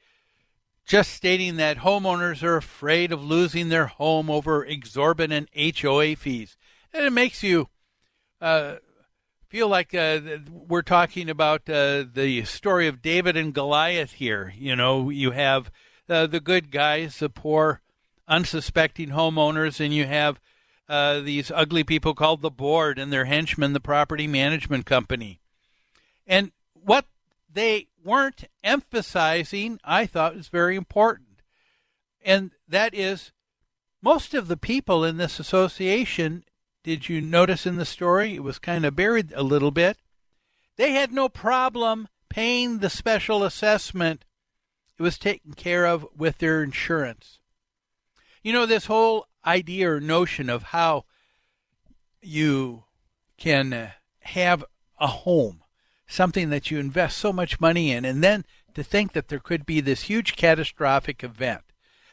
just 0.86 1.10
stating 1.10 1.56
that 1.56 1.78
homeowners 1.78 2.44
are 2.44 2.58
afraid 2.58 3.10
of 3.10 3.24
losing 3.24 3.70
their 3.70 3.86
home 3.86 4.30
over 4.30 4.64
exorbitant 4.64 5.48
HOA 5.56 6.14
fees. 6.14 6.56
And 6.94 7.04
it 7.04 7.12
makes 7.12 7.42
you 7.42 7.70
uh, 8.40 8.76
feel 9.52 9.68
like 9.68 9.94
uh, 9.94 10.18
we're 10.50 10.80
talking 10.80 11.28
about 11.28 11.68
uh, 11.68 12.06
the 12.10 12.42
story 12.46 12.88
of 12.88 13.02
David 13.02 13.36
and 13.36 13.52
Goliath 13.52 14.12
here. 14.12 14.54
You 14.56 14.74
know, 14.74 15.10
you 15.10 15.32
have 15.32 15.70
uh, 16.08 16.26
the 16.26 16.40
good 16.40 16.70
guys, 16.70 17.18
the 17.18 17.28
poor, 17.28 17.82
unsuspecting 18.26 19.10
homeowners, 19.10 19.78
and 19.78 19.92
you 19.92 20.06
have 20.06 20.40
uh, 20.88 21.20
these 21.20 21.50
ugly 21.50 21.84
people 21.84 22.14
called 22.14 22.40
the 22.40 22.50
board 22.50 22.98
and 22.98 23.12
their 23.12 23.26
henchmen, 23.26 23.74
the 23.74 23.78
property 23.78 24.26
management 24.26 24.86
company. 24.86 25.38
And 26.26 26.52
what 26.72 27.04
they 27.52 27.88
weren't 28.02 28.44
emphasizing, 28.64 29.78
I 29.84 30.06
thought, 30.06 30.34
was 30.34 30.48
very 30.48 30.76
important. 30.76 31.42
And 32.24 32.52
that 32.66 32.94
is 32.94 33.32
most 34.00 34.32
of 34.32 34.48
the 34.48 34.56
people 34.56 35.04
in 35.04 35.18
this 35.18 35.38
association 35.38 36.44
did 36.84 37.08
you 37.08 37.20
notice 37.20 37.66
in 37.66 37.76
the 37.76 37.84
story? 37.84 38.34
It 38.34 38.42
was 38.42 38.58
kind 38.58 38.84
of 38.84 38.96
buried 38.96 39.32
a 39.34 39.42
little 39.42 39.70
bit. 39.70 39.98
They 40.76 40.92
had 40.92 41.12
no 41.12 41.28
problem 41.28 42.08
paying 42.28 42.78
the 42.78 42.90
special 42.90 43.44
assessment. 43.44 44.24
It 44.98 45.02
was 45.02 45.18
taken 45.18 45.54
care 45.54 45.86
of 45.86 46.06
with 46.16 46.38
their 46.38 46.62
insurance. 46.62 47.38
You 48.42 48.52
know, 48.52 48.66
this 48.66 48.86
whole 48.86 49.26
idea 49.46 49.92
or 49.92 50.00
notion 50.00 50.50
of 50.50 50.64
how 50.64 51.04
you 52.20 52.84
can 53.36 53.72
uh, 53.72 53.90
have 54.20 54.64
a 54.98 55.06
home, 55.06 55.62
something 56.06 56.50
that 56.50 56.70
you 56.70 56.78
invest 56.78 57.18
so 57.18 57.32
much 57.32 57.60
money 57.60 57.92
in, 57.92 58.04
and 58.04 58.22
then 58.22 58.44
to 58.74 58.82
think 58.82 59.12
that 59.12 59.28
there 59.28 59.38
could 59.38 59.66
be 59.66 59.80
this 59.80 60.02
huge 60.02 60.36
catastrophic 60.36 61.22
event 61.22 61.62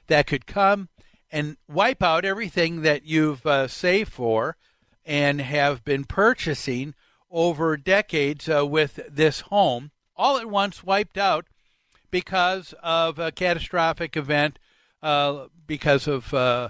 that 0.07 0.27
could 0.27 0.45
come 0.45 0.89
and 1.31 1.57
wipe 1.67 2.01
out 2.01 2.25
everything 2.25 2.81
that 2.81 3.05
you've 3.05 3.45
uh, 3.45 3.67
saved 3.67 4.11
for 4.11 4.57
and 5.05 5.41
have 5.41 5.83
been 5.83 6.03
purchasing 6.05 6.93
over 7.31 7.77
decades 7.77 8.49
uh, 8.49 8.65
with 8.65 8.99
this 9.09 9.41
home, 9.41 9.91
all 10.15 10.37
at 10.37 10.49
once 10.49 10.83
wiped 10.83 11.17
out 11.17 11.45
because 12.11 12.73
of 12.81 13.19
a 13.19 13.31
catastrophic 13.31 14.17
event, 14.17 14.57
uh, 15.01 15.45
because 15.67 16.07
of 16.07 16.33
uh, 16.33 16.69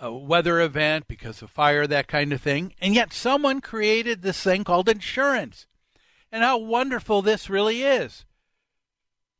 a 0.00 0.12
weather 0.12 0.60
event, 0.60 1.06
because 1.08 1.42
of 1.42 1.50
fire, 1.50 1.86
that 1.86 2.08
kind 2.08 2.32
of 2.32 2.40
thing. 2.40 2.74
And 2.80 2.94
yet 2.94 3.12
someone 3.12 3.60
created 3.60 4.22
this 4.22 4.42
thing 4.42 4.64
called 4.64 4.88
insurance. 4.88 5.66
And 6.32 6.42
how 6.42 6.58
wonderful 6.58 7.22
this 7.22 7.48
really 7.48 7.82
is. 7.82 8.24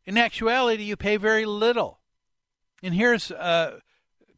In 0.04 0.16
actuality, 0.16 0.84
you 0.84 0.96
pay 0.96 1.16
very 1.16 1.44
little. 1.44 1.98
And 2.82 2.94
here's 2.94 3.32
uh, 3.32 3.80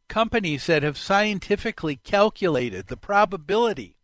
companies 0.09 0.65
that 0.65 0.83
have 0.83 0.97
scientifically 0.97 1.95
calculated 1.95 2.87
the 2.87 2.97
probability 2.97 3.95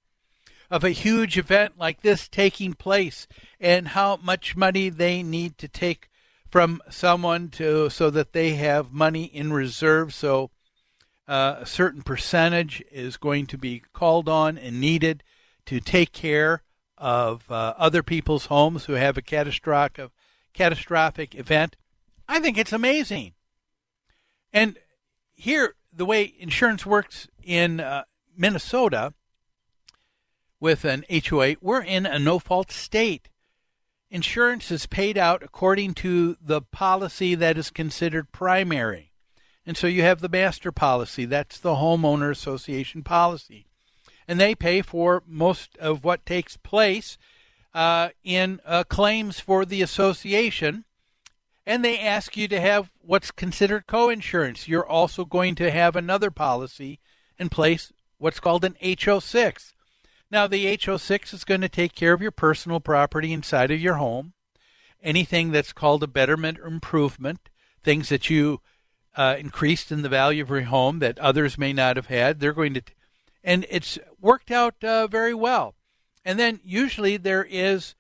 of 0.72 0.84
a 0.84 0.92
huge 0.92 1.38
event 1.38 1.74
like 1.78 2.02
this 2.02 2.28
taking 2.28 2.74
place 2.74 3.28
and 3.60 3.90
how 3.90 4.18
much 4.18 4.56
money 4.56 4.90
they 4.90 5.22
need 5.22 5.58
to 5.58 5.68
take 5.68 6.10
from 6.50 6.82
someone 6.90 7.50
to 7.50 7.90
so 7.90 8.10
that 8.10 8.34
they 8.34 8.52
have 8.52 8.92
money 8.92 9.26
in 9.26 9.52
reserve 9.52 10.14
so 10.14 10.50
uh, 11.28 11.58
a 11.60 11.66
certain 11.66 12.02
percentage 12.02 12.84
is 12.92 13.18
going 13.18 13.48
to 13.48 13.58
be 13.58 13.82
called 13.94 14.30
on 14.30 14.58
and 14.58 14.80
needed 14.80 15.24
to 15.66 15.80
take 15.80 16.12
care 16.12 16.62
of 16.98 17.50
uh, 17.52 17.74
other 17.78 18.04
people's 18.04 18.46
homes 18.46 18.86
who 18.86 18.94
have 18.94 19.18
a 19.18 19.22
catastrophic 19.22 20.12
catastrophic 20.54 21.36
event. 21.36 21.76
I 22.28 22.40
think 22.40 22.58
it's 22.58 22.72
amazing. 22.72 23.34
And 24.54 24.78
here 25.34 25.76
the 25.96 26.06
way 26.06 26.34
insurance 26.40 26.86
works 26.86 27.28
in 27.44 27.80
uh, 27.80 28.04
Minnesota 28.36 29.14
with 30.60 30.84
an 30.84 31.06
HOA, 31.10 31.56
we're 31.62 31.84
in 31.84 32.06
a 32.06 32.20
no 32.20 32.40
fault 32.40 32.72
state. 32.72 33.30
Insurance 34.10 34.72
is 34.72 34.86
paid 34.86 35.18
out 35.18 35.44
according 35.44 35.94
to 35.96 36.38
the 36.42 36.62
policy 36.62 37.36
that 37.36 37.58
is 37.58 37.70
considered 37.70 38.32
primary. 38.32 39.12
And 39.66 39.76
so 39.76 39.88
you 39.88 40.04
have 40.04 40.22
the 40.22 40.30
master 40.30 40.72
policy, 40.72 41.26
that's 41.26 41.60
the 41.60 41.76
homeowner 41.76 42.30
association 42.30 43.04
policy. 43.04 43.66
And 44.28 44.40
they 44.40 44.56
pay 44.56 44.82
for 44.82 45.24
most 45.28 45.78
of 45.78 46.04
what 46.04 46.26
takes 46.26 46.58
place 46.58 47.18
uh, 47.74 48.10
in 48.24 48.60
uh, 48.66 48.84
claims 48.86 49.40
for 49.40 49.66
the 49.66 49.82
association 49.82 50.86
and 51.66 51.84
they 51.84 52.00
ask 52.00 52.38
you 52.38 52.48
to 52.48 52.62
have 52.62 52.92
what's 53.02 53.32
considered 53.32 53.88
co-insurance. 53.88 54.68
You're 54.68 54.88
also 54.88 55.26
going 55.26 55.56
to 55.56 55.72
have 55.72 55.96
another 55.96 56.30
policy 56.30 57.00
in 57.40 57.50
place 57.50 57.92
what's 58.18 58.40
called 58.40 58.64
an 58.64 58.76
HO6. 58.82 59.74
Now, 60.32 60.48
the 60.48 60.78
HO6 60.78 61.34
is 61.34 61.44
going 61.44 61.62
to 61.62 61.70
take 61.70 61.96
care 61.96 62.14
of 62.14 62.22
your 62.22 62.32
personal 62.32 62.80
property 62.80 63.34
inside 63.34 63.72
of 63.72 63.80
your 63.80 63.96
home, 63.96 64.34
anything 65.02 65.52
that's 65.52 65.74
called 65.74 66.04
a 66.04 66.08
betterment 66.08 66.60
or 66.60 66.68
improvement, 66.68 67.50
things 67.84 68.10
that 68.10 68.30
you 68.30 68.62
uh, 69.16 69.36
increased 69.40 69.92
in 69.92 70.02
the 70.02 70.10
value 70.10 70.44
of 70.44 70.50
your 70.50 70.62
home 70.64 71.00
that 71.00 71.20
others 71.20 71.58
may 71.58 71.74
not 71.74 71.96
have 71.96 72.08
had. 72.08 72.40
They're 72.40 72.54
going 72.54 72.74
to, 72.76 72.82
t- 72.82 72.94
and 73.44 73.66
it's 73.70 73.98
worked 74.20 74.52
out 74.52 74.84
uh, 74.84 75.08
very 75.08 75.34
well. 75.34 75.76
And 76.24 76.40
then 76.40 76.60
usually 76.64 77.18
there 77.18 77.46
is, 77.48 77.96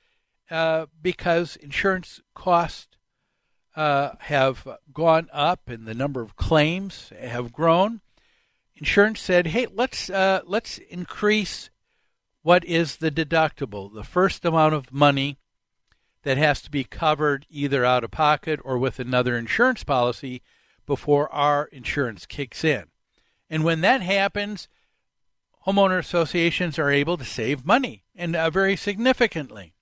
uh, 0.49 0.87
because 1.01 1.55
insurance 1.57 2.21
costs 2.33 2.94
uh, 3.75 4.11
have 4.19 4.67
gone 4.93 5.29
up 5.33 5.67
and 5.67 5.85
the 5.85 5.93
number 5.93 6.21
of 6.21 6.35
claims 6.35 7.11
have 7.19 7.51
grown. 7.51 8.01
Insurance 8.75 9.19
said, 9.21 9.47
"Hey, 9.47 9.67
let's 9.71 10.09
uh, 10.09 10.41
let's 10.45 10.77
increase 10.77 11.69
what 12.41 12.65
is 12.65 12.97
the 12.97 13.11
deductible, 13.11 13.93
the 13.93 14.03
first 14.03 14.45
amount 14.45 14.73
of 14.73 14.91
money 14.91 15.37
that 16.23 16.37
has 16.37 16.61
to 16.63 16.71
be 16.71 16.83
covered 16.83 17.45
either 17.49 17.85
out 17.85 18.03
of 18.03 18.11
pocket 18.11 18.59
or 18.63 18.77
with 18.77 18.99
another 18.99 19.37
insurance 19.37 19.83
policy 19.83 20.41
before 20.85 21.31
our 21.33 21.65
insurance 21.65 22.25
kicks 22.25 22.63
in." 22.63 22.85
And 23.49 23.63
when 23.63 23.81
that 23.81 24.01
happens, 24.01 24.67
homeowner 25.65 25.99
associations 25.99 26.77
are 26.79 26.89
able 26.89 27.17
to 27.17 27.25
save 27.25 27.65
money 27.65 28.03
and 28.15 28.35
uh, 28.35 28.49
very 28.49 28.75
significantly. 28.75 29.74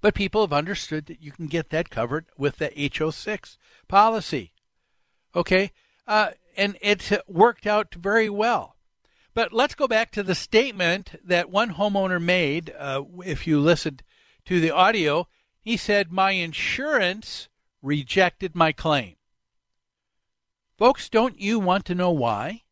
But 0.00 0.14
people 0.14 0.42
have 0.42 0.52
understood 0.52 1.06
that 1.06 1.22
you 1.22 1.32
can 1.32 1.46
get 1.46 1.70
that 1.70 1.90
covered 1.90 2.26
with 2.36 2.58
the 2.58 2.68
HO6 2.68 3.56
policy. 3.88 4.52
Okay? 5.34 5.72
Uh, 6.06 6.30
and 6.56 6.76
it's 6.80 7.12
worked 7.26 7.66
out 7.66 7.94
very 7.94 8.28
well. 8.28 8.76
But 9.34 9.52
let's 9.52 9.74
go 9.74 9.86
back 9.86 10.10
to 10.12 10.22
the 10.22 10.34
statement 10.34 11.16
that 11.24 11.50
one 11.50 11.74
homeowner 11.74 12.22
made. 12.22 12.74
Uh, 12.76 13.04
if 13.24 13.46
you 13.46 13.60
listened 13.60 14.02
to 14.46 14.60
the 14.60 14.70
audio, 14.70 15.28
he 15.60 15.76
said, 15.76 16.10
My 16.10 16.32
insurance 16.32 17.48
rejected 17.82 18.54
my 18.54 18.72
claim. 18.72 19.16
Folks, 20.76 21.08
don't 21.08 21.40
you 21.40 21.58
want 21.58 21.84
to 21.86 21.94
know 21.94 22.10
why? 22.10 22.62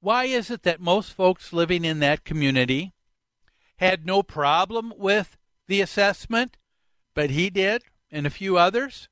Why 0.00 0.24
is 0.24 0.50
it 0.50 0.62
that 0.64 0.80
most 0.80 1.12
folks 1.12 1.52
living 1.52 1.84
in 1.84 1.98
that 2.00 2.24
community 2.24 2.92
had 3.76 4.06
no 4.06 4.22
problem 4.22 4.92
with 4.96 5.36
the 5.66 5.80
assessment, 5.80 6.56
but 7.14 7.30
he 7.30 7.50
did, 7.50 7.84
and 8.10 8.26
a 8.26 8.30
few 8.30 8.56
others. 8.56 9.08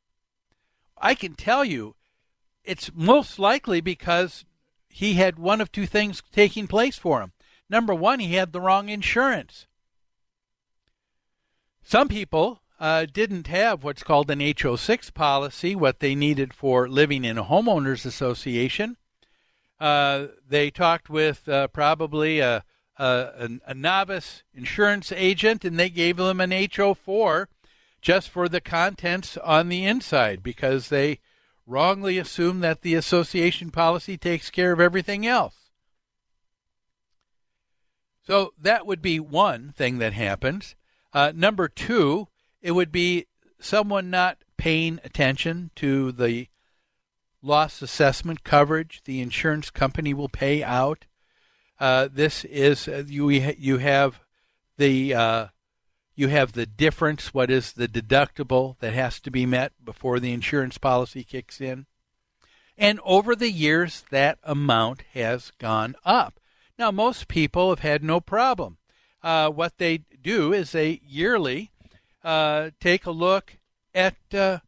I 0.96 1.14
can 1.14 1.34
tell 1.34 1.64
you 1.64 1.96
it's 2.64 2.90
most 2.94 3.38
likely 3.38 3.80
because 3.80 4.44
he 4.88 5.14
had 5.14 5.38
one 5.38 5.60
of 5.60 5.72
two 5.72 5.86
things 5.86 6.22
taking 6.32 6.66
place 6.66 6.96
for 6.96 7.20
him. 7.20 7.32
Number 7.68 7.94
one, 7.94 8.20
he 8.20 8.34
had 8.34 8.52
the 8.52 8.60
wrong 8.60 8.88
insurance. 8.88 9.66
Some 11.82 12.08
people 12.08 12.60
uh, 12.78 13.06
didn't 13.12 13.46
have 13.46 13.82
what's 13.82 14.02
called 14.02 14.30
an 14.30 14.40
HO6 14.40 15.12
policy, 15.14 15.74
what 15.74 16.00
they 16.00 16.14
needed 16.14 16.52
for 16.52 16.88
living 16.88 17.24
in 17.24 17.38
a 17.38 17.44
homeowners 17.44 18.04
association. 18.04 18.96
Uh, 19.80 20.26
they 20.46 20.70
talked 20.70 21.10
with 21.10 21.48
uh, 21.48 21.68
probably 21.68 22.38
a, 22.40 22.64
a, 23.02 23.48
a, 23.66 23.74
novice 23.74 24.42
insurance 24.54 25.10
agent, 25.12 25.64
and 25.64 25.78
they 25.78 25.90
gave 25.90 26.16
them 26.16 26.40
an 26.40 26.50
HO4 26.50 27.46
just 28.00 28.28
for 28.28 28.48
the 28.48 28.60
contents 28.60 29.36
on 29.38 29.68
the 29.68 29.84
inside 29.84 30.42
because 30.42 30.88
they 30.88 31.18
wrongly 31.66 32.18
assume 32.18 32.60
that 32.60 32.82
the 32.82 32.94
association 32.94 33.70
policy 33.70 34.16
takes 34.16 34.50
care 34.50 34.72
of 34.72 34.80
everything 34.80 35.26
else. 35.26 35.70
So 38.24 38.52
that 38.60 38.86
would 38.86 39.02
be 39.02 39.18
one 39.18 39.72
thing 39.76 39.98
that 39.98 40.12
happens. 40.12 40.76
Uh, 41.12 41.32
number 41.34 41.68
two, 41.68 42.28
it 42.60 42.72
would 42.72 42.92
be 42.92 43.26
someone 43.58 44.10
not 44.10 44.38
paying 44.56 45.00
attention 45.04 45.70
to 45.76 46.12
the 46.12 46.46
loss 47.42 47.82
assessment 47.82 48.44
coverage 48.44 49.02
the 49.04 49.20
insurance 49.20 49.70
company 49.70 50.14
will 50.14 50.28
pay 50.28 50.62
out 50.62 51.06
uh, 51.82 52.08
this 52.12 52.44
is 52.44 52.86
uh, 52.86 53.02
you 53.08 53.28
you 53.28 53.78
have 53.78 54.20
the 54.78 55.12
uh, 55.12 55.46
you 56.14 56.28
have 56.28 56.52
the 56.52 56.64
difference. 56.64 57.34
What 57.34 57.50
is 57.50 57.72
the 57.72 57.88
deductible 57.88 58.78
that 58.78 58.92
has 58.94 59.18
to 59.18 59.32
be 59.32 59.46
met 59.46 59.72
before 59.84 60.20
the 60.20 60.32
insurance 60.32 60.78
policy 60.78 61.24
kicks 61.24 61.60
in? 61.60 61.86
And 62.78 63.00
over 63.04 63.34
the 63.34 63.50
years, 63.50 64.04
that 64.12 64.38
amount 64.44 65.02
has 65.14 65.50
gone 65.58 65.96
up. 66.04 66.38
Now, 66.78 66.92
most 66.92 67.26
people 67.26 67.70
have 67.70 67.80
had 67.80 68.04
no 68.04 68.20
problem. 68.20 68.78
Uh, 69.20 69.50
what 69.50 69.78
they 69.78 70.04
do 70.22 70.52
is 70.52 70.70
they 70.70 71.00
yearly 71.04 71.72
uh, 72.22 72.70
take 72.78 73.06
a 73.06 73.10
look 73.10 73.58
at 73.92 74.14
the 74.30 74.60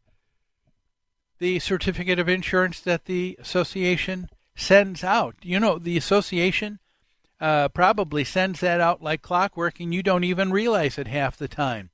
certificate 1.59 2.19
of 2.19 2.27
insurance 2.27 2.81
that 2.81 3.05
the 3.05 3.37
association 3.39 4.27
sends 4.53 5.01
out. 5.01 5.35
You 5.43 5.61
know, 5.61 5.79
the 5.79 5.95
association 5.95 6.79
uh, 7.39 7.69
probably 7.69 8.23
sends 8.23 8.59
that 8.61 8.81
out 8.81 9.01
like 9.01 9.21
clockwork, 9.21 9.79
and 9.79 9.93
you 9.93 10.01
don't 10.01 10.23
even 10.23 10.51
realize 10.51 10.97
it 10.97 11.07
half 11.07 11.37
the 11.37 11.47
time. 11.47 11.89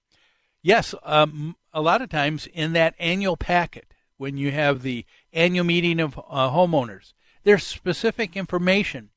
Yes, 0.62 0.94
um, 1.04 1.56
a 1.74 1.82
lot 1.82 2.02
of 2.02 2.10
times 2.10 2.48
in 2.54 2.74
that 2.74 2.96
annual 3.00 3.38
packet, 3.38 3.94
when 4.18 4.38
you 4.38 4.52
have 4.52 4.84
the 4.84 5.06
annual 5.34 5.66
meeting 5.66 6.00
of 6.00 6.18
uh, 6.18 6.52
homeowners, 6.52 7.14
there's 7.44 7.66
specific 7.66 8.38
information 8.38 9.10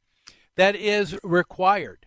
that 0.57 0.75
is 0.75 1.19
required. 1.23 2.07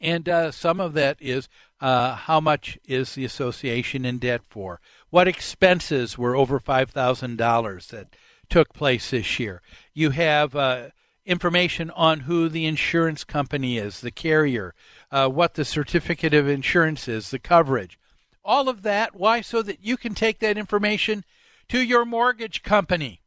And 0.00 0.28
uh, 0.28 0.52
some 0.52 0.78
of 0.78 0.92
that 0.92 1.16
is 1.20 1.48
uh, 1.80 2.14
how 2.14 2.40
much 2.40 2.78
is 2.84 3.14
the 3.14 3.24
association 3.24 4.04
in 4.04 4.18
debt 4.18 4.42
for? 4.48 4.80
What 5.10 5.26
expenses 5.26 6.18
were 6.18 6.36
over 6.36 6.60
$5,000 6.60 7.86
that 7.88 8.16
took 8.48 8.72
place 8.72 9.10
this 9.10 9.38
year? 9.40 9.62
You 9.94 10.10
have 10.10 10.54
uh, 10.54 10.88
information 11.26 11.90
on 11.90 12.20
who 12.20 12.48
the 12.48 12.64
insurance 12.64 13.24
company 13.24 13.76
is, 13.76 14.00
the 14.00 14.10
carrier, 14.10 14.74
uh, 15.10 15.28
what 15.28 15.54
the 15.54 15.64
certificate 15.64 16.32
of 16.32 16.48
insurance 16.48 17.08
is, 17.08 17.30
the 17.30 17.38
coverage. 17.38 17.98
All 18.44 18.68
of 18.68 18.82
that. 18.82 19.14
Why? 19.16 19.40
So 19.40 19.60
that 19.62 19.84
you 19.84 19.96
can 19.96 20.14
take 20.14 20.38
that 20.38 20.56
information 20.56 21.24
to 21.68 21.80
your 21.80 22.04
mortgage 22.04 22.62
company. 22.62 23.20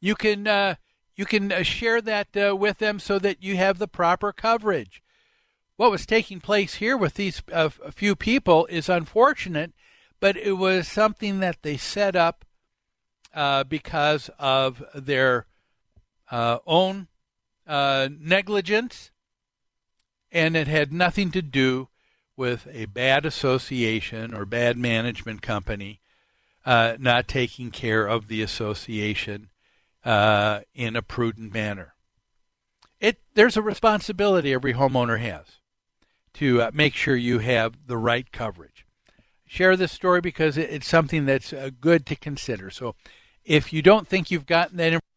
You 0.00 0.16
can 0.16 0.48
uh, 0.48 0.74
you 1.14 1.24
can 1.24 1.52
uh, 1.52 1.62
share 1.62 2.00
that 2.00 2.36
uh, 2.36 2.56
with 2.56 2.78
them 2.78 2.98
so 2.98 3.18
that 3.20 3.42
you 3.42 3.56
have 3.56 3.78
the 3.78 3.88
proper 3.88 4.32
coverage. 4.32 5.02
What 5.76 5.90
was 5.90 6.04
taking 6.06 6.40
place 6.40 6.74
here 6.74 6.96
with 6.96 7.14
these 7.14 7.42
uh, 7.52 7.68
few 7.68 8.16
people 8.16 8.66
is 8.66 8.88
unfortunate, 8.88 9.72
but 10.20 10.36
it 10.36 10.52
was 10.52 10.88
something 10.88 11.40
that 11.40 11.62
they 11.62 11.76
set 11.76 12.16
up 12.16 12.44
uh, 13.34 13.64
because 13.64 14.30
of 14.38 14.82
their 14.94 15.46
uh, 16.32 16.58
own 16.66 17.06
uh, 17.66 18.08
negligence, 18.18 19.10
and 20.32 20.56
it 20.56 20.66
had 20.66 20.92
nothing 20.92 21.30
to 21.30 21.42
do 21.42 21.88
with 22.36 22.66
a 22.72 22.86
bad 22.86 23.26
association 23.26 24.34
or 24.34 24.46
bad 24.46 24.78
management 24.78 25.42
company 25.42 26.00
uh, 26.64 26.96
not 26.98 27.28
taking 27.28 27.70
care 27.70 28.06
of 28.06 28.28
the 28.28 28.40
association 28.40 29.50
uh, 30.04 30.60
in 30.74 30.96
a 30.96 31.02
prudent 31.02 31.52
manner. 31.52 31.94
It 32.98 33.18
there's 33.34 33.56
a 33.56 33.62
responsibility 33.62 34.54
every 34.54 34.74
homeowner 34.74 35.20
has 35.20 35.58
to 36.34 36.62
uh, 36.62 36.70
make 36.72 36.94
sure 36.94 37.14
you 37.14 37.40
have 37.40 37.86
the 37.86 37.98
right 37.98 38.32
coverage. 38.32 38.86
Share 39.46 39.76
this 39.76 39.92
story 39.92 40.22
because 40.22 40.56
it's 40.56 40.88
something 40.88 41.26
that's 41.26 41.52
uh, 41.52 41.68
good 41.78 42.06
to 42.06 42.16
consider. 42.16 42.70
So, 42.70 42.94
if 43.44 43.70
you 43.70 43.82
don't 43.82 44.08
think 44.08 44.30
you've 44.30 44.46
gotten 44.46 44.78
that 44.78 44.86
information 44.86 45.11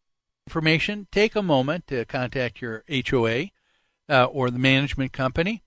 information, 0.46 1.06
take 1.10 1.34
a 1.34 1.42
moment 1.42 1.86
to 1.88 2.04
contact 2.04 2.60
your 2.60 2.84
HOA 2.88 3.46
uh, 4.08 4.24
or 4.24 4.50
the 4.50 4.58
management 4.58 5.12
company 5.12 5.62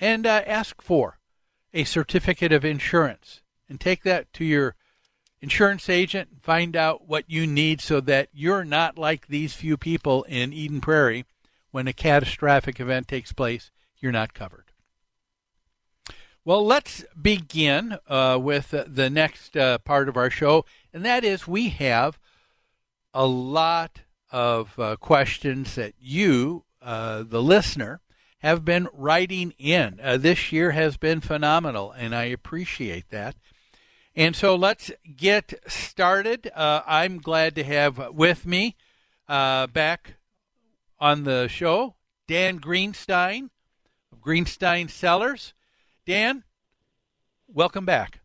and 0.00 0.26
uh, 0.26 0.42
ask 0.46 0.82
for 0.82 1.18
a 1.72 1.84
certificate 1.84 2.52
of 2.52 2.64
insurance 2.64 3.42
and 3.68 3.80
take 3.80 4.02
that 4.02 4.32
to 4.32 4.44
your 4.44 4.74
insurance 5.40 5.88
agent 5.88 6.28
and 6.30 6.42
find 6.42 6.74
out 6.74 7.06
what 7.06 7.24
you 7.28 7.46
need 7.46 7.80
so 7.80 8.00
that 8.00 8.28
you're 8.32 8.64
not 8.64 8.98
like 8.98 9.28
these 9.28 9.54
few 9.54 9.76
people 9.76 10.24
in 10.24 10.52
Eden 10.52 10.80
Prairie 10.80 11.24
when 11.70 11.86
a 11.86 11.92
catastrophic 11.92 12.80
event 12.80 13.06
takes 13.06 13.32
place, 13.32 13.70
you're 13.98 14.12
not 14.12 14.34
covered. 14.34 14.72
Well, 16.44 16.64
let's 16.64 17.04
begin 17.20 17.98
uh, 18.08 18.38
with 18.40 18.70
the 18.70 19.10
next 19.10 19.56
uh, 19.56 19.78
part 19.78 20.08
of 20.08 20.16
our 20.16 20.30
show, 20.30 20.64
and 20.92 21.04
that 21.04 21.24
is 21.24 21.48
we 21.48 21.70
have 21.70 22.18
a 23.12 23.26
lot 23.26 24.02
of 24.36 24.78
uh, 24.78 24.96
questions 24.96 25.76
that 25.76 25.94
you, 25.98 26.62
uh, 26.82 27.22
the 27.22 27.42
listener, 27.42 28.02
have 28.40 28.66
been 28.66 28.86
writing 28.92 29.54
in. 29.58 29.98
Uh, 30.02 30.18
this 30.18 30.52
year 30.52 30.72
has 30.72 30.98
been 30.98 31.22
phenomenal, 31.22 31.90
and 31.92 32.14
I 32.14 32.24
appreciate 32.24 33.08
that. 33.08 33.34
And 34.14 34.36
so 34.36 34.54
let's 34.54 34.90
get 35.16 35.54
started. 35.66 36.52
Uh, 36.54 36.82
I'm 36.86 37.16
glad 37.16 37.54
to 37.54 37.64
have 37.64 38.12
with 38.12 38.44
me 38.44 38.76
uh, 39.26 39.68
back 39.68 40.16
on 41.00 41.24
the 41.24 41.48
show 41.48 41.94
Dan 42.28 42.60
Greenstein 42.60 43.48
of 44.12 44.20
Greenstein 44.20 44.90
Sellers. 44.90 45.54
Dan, 46.04 46.44
welcome 47.48 47.86
back. 47.86 48.20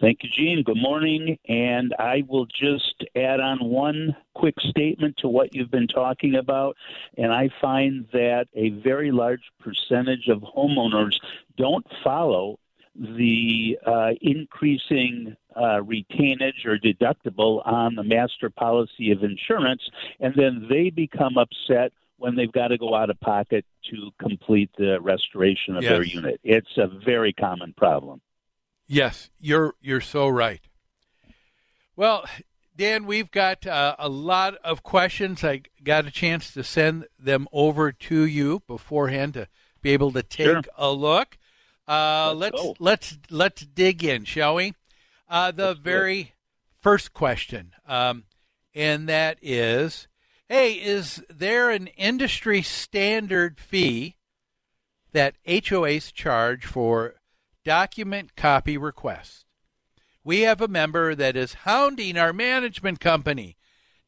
Thank 0.00 0.22
you, 0.22 0.30
Gene. 0.30 0.62
Good 0.62 0.80
morning. 0.80 1.38
And 1.46 1.94
I 1.98 2.24
will 2.26 2.46
just 2.46 3.04
add 3.14 3.38
on 3.40 3.58
one 3.62 4.16
quick 4.34 4.54
statement 4.60 5.18
to 5.18 5.28
what 5.28 5.54
you've 5.54 5.70
been 5.70 5.88
talking 5.88 6.36
about. 6.36 6.76
And 7.18 7.30
I 7.32 7.50
find 7.60 8.06
that 8.12 8.48
a 8.54 8.70
very 8.70 9.10
large 9.12 9.42
percentage 9.60 10.28
of 10.28 10.38
homeowners 10.40 11.20
don't 11.56 11.86
follow 12.02 12.58
the 12.94 13.78
uh, 13.86 14.10
increasing 14.20 15.36
uh, 15.54 15.80
retainage 15.80 16.64
or 16.64 16.78
deductible 16.78 17.66
on 17.66 17.94
the 17.94 18.02
master 18.02 18.50
policy 18.50 19.10
of 19.12 19.22
insurance, 19.22 19.82
and 20.18 20.34
then 20.34 20.66
they 20.68 20.90
become 20.90 21.38
upset 21.38 21.92
when 22.18 22.34
they've 22.36 22.52
got 22.52 22.68
to 22.68 22.78
go 22.78 22.94
out 22.94 23.08
of 23.08 23.18
pocket 23.20 23.64
to 23.90 24.10
complete 24.18 24.70
the 24.76 25.00
restoration 25.00 25.76
of 25.76 25.82
Yes. 25.82 25.90
their 25.92 26.02
unit. 26.02 26.40
It's 26.42 26.76
a 26.76 26.88
very 26.88 27.32
common 27.32 27.72
problem. 27.74 28.20
Yes, 28.92 29.30
you're 29.38 29.74
you're 29.80 30.00
so 30.00 30.26
right. 30.26 30.60
Well, 31.94 32.24
Dan, 32.76 33.06
we've 33.06 33.30
got 33.30 33.64
uh, 33.64 33.94
a 34.00 34.08
lot 34.08 34.56
of 34.64 34.82
questions. 34.82 35.44
I 35.44 35.62
got 35.84 36.06
a 36.06 36.10
chance 36.10 36.52
to 36.54 36.64
send 36.64 37.06
them 37.16 37.46
over 37.52 37.92
to 37.92 38.24
you 38.24 38.62
beforehand 38.66 39.34
to 39.34 39.46
be 39.80 39.90
able 39.90 40.10
to 40.10 40.24
take 40.24 40.46
Sure. 40.46 40.62
a 40.76 40.90
look. 40.90 41.38
Uh, 41.86 42.34
let's 42.36 42.60
go. 42.60 42.74
let's 42.80 43.16
let's 43.30 43.62
dig 43.64 44.02
in, 44.02 44.24
shall 44.24 44.56
we? 44.56 44.74
Uh, 45.28 45.52
the 45.52 45.74
very 45.74 46.34
first 46.80 47.12
question, 47.12 47.70
um, 47.86 48.24
and 48.74 49.08
that 49.08 49.38
is, 49.40 50.08
hey, 50.48 50.72
is 50.72 51.22
there 51.30 51.70
an 51.70 51.86
industry 51.96 52.60
standard 52.60 53.60
fee 53.60 54.16
that 55.12 55.36
HOAs 55.46 56.12
charge 56.12 56.66
for 56.66 57.19
document 57.70 58.34
copy 58.34 58.76
request. 58.76 59.46
We 60.24 60.40
have 60.40 60.60
a 60.60 60.66
member 60.66 61.14
that 61.14 61.36
is 61.36 61.62
hounding 61.62 62.18
our 62.18 62.32
management 62.32 62.98
company, 62.98 63.56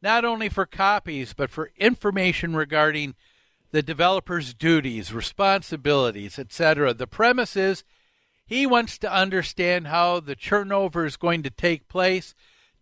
not 0.02 0.24
only 0.24 0.48
for 0.48 0.66
copies, 0.66 1.32
but 1.32 1.48
for 1.48 1.70
information 1.76 2.56
regarding 2.56 3.14
the 3.70 3.80
developer's 3.80 4.52
duties, 4.52 5.14
responsibilities, 5.14 6.40
etc. 6.40 6.92
The 6.92 7.06
premise 7.06 7.54
is 7.54 7.84
he 8.44 8.66
wants 8.66 8.98
to 8.98 9.14
understand 9.14 9.86
how 9.86 10.18
the 10.18 10.34
turnover 10.34 11.06
is 11.06 11.16
going 11.16 11.44
to 11.44 11.50
take 11.50 11.86
place. 11.86 12.34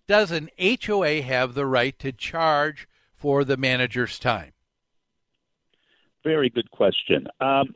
Does 0.08 0.30
an 0.30 0.48
HOA 0.58 1.20
have 1.20 1.52
the 1.52 1.66
right 1.66 1.98
to 1.98 2.10
charge 2.10 2.88
for 3.14 3.44
the 3.44 3.58
manager's 3.58 4.18
time? 4.18 4.52
Very 6.24 6.48
good 6.48 6.70
question. 6.70 7.26
Um, 7.38 7.74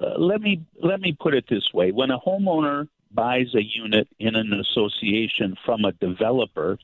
uh, 0.00 0.18
let 0.18 0.40
me 0.40 0.60
let 0.82 1.00
me 1.00 1.16
put 1.18 1.34
it 1.34 1.44
this 1.48 1.72
way: 1.72 1.92
when 1.92 2.10
a 2.10 2.18
homeowner 2.18 2.88
buys 3.12 3.54
a 3.54 3.62
unit 3.62 4.08
in 4.18 4.34
an 4.34 4.52
association 4.52 5.56
from 5.64 5.84
a 5.84 5.92
developer, 5.92 6.78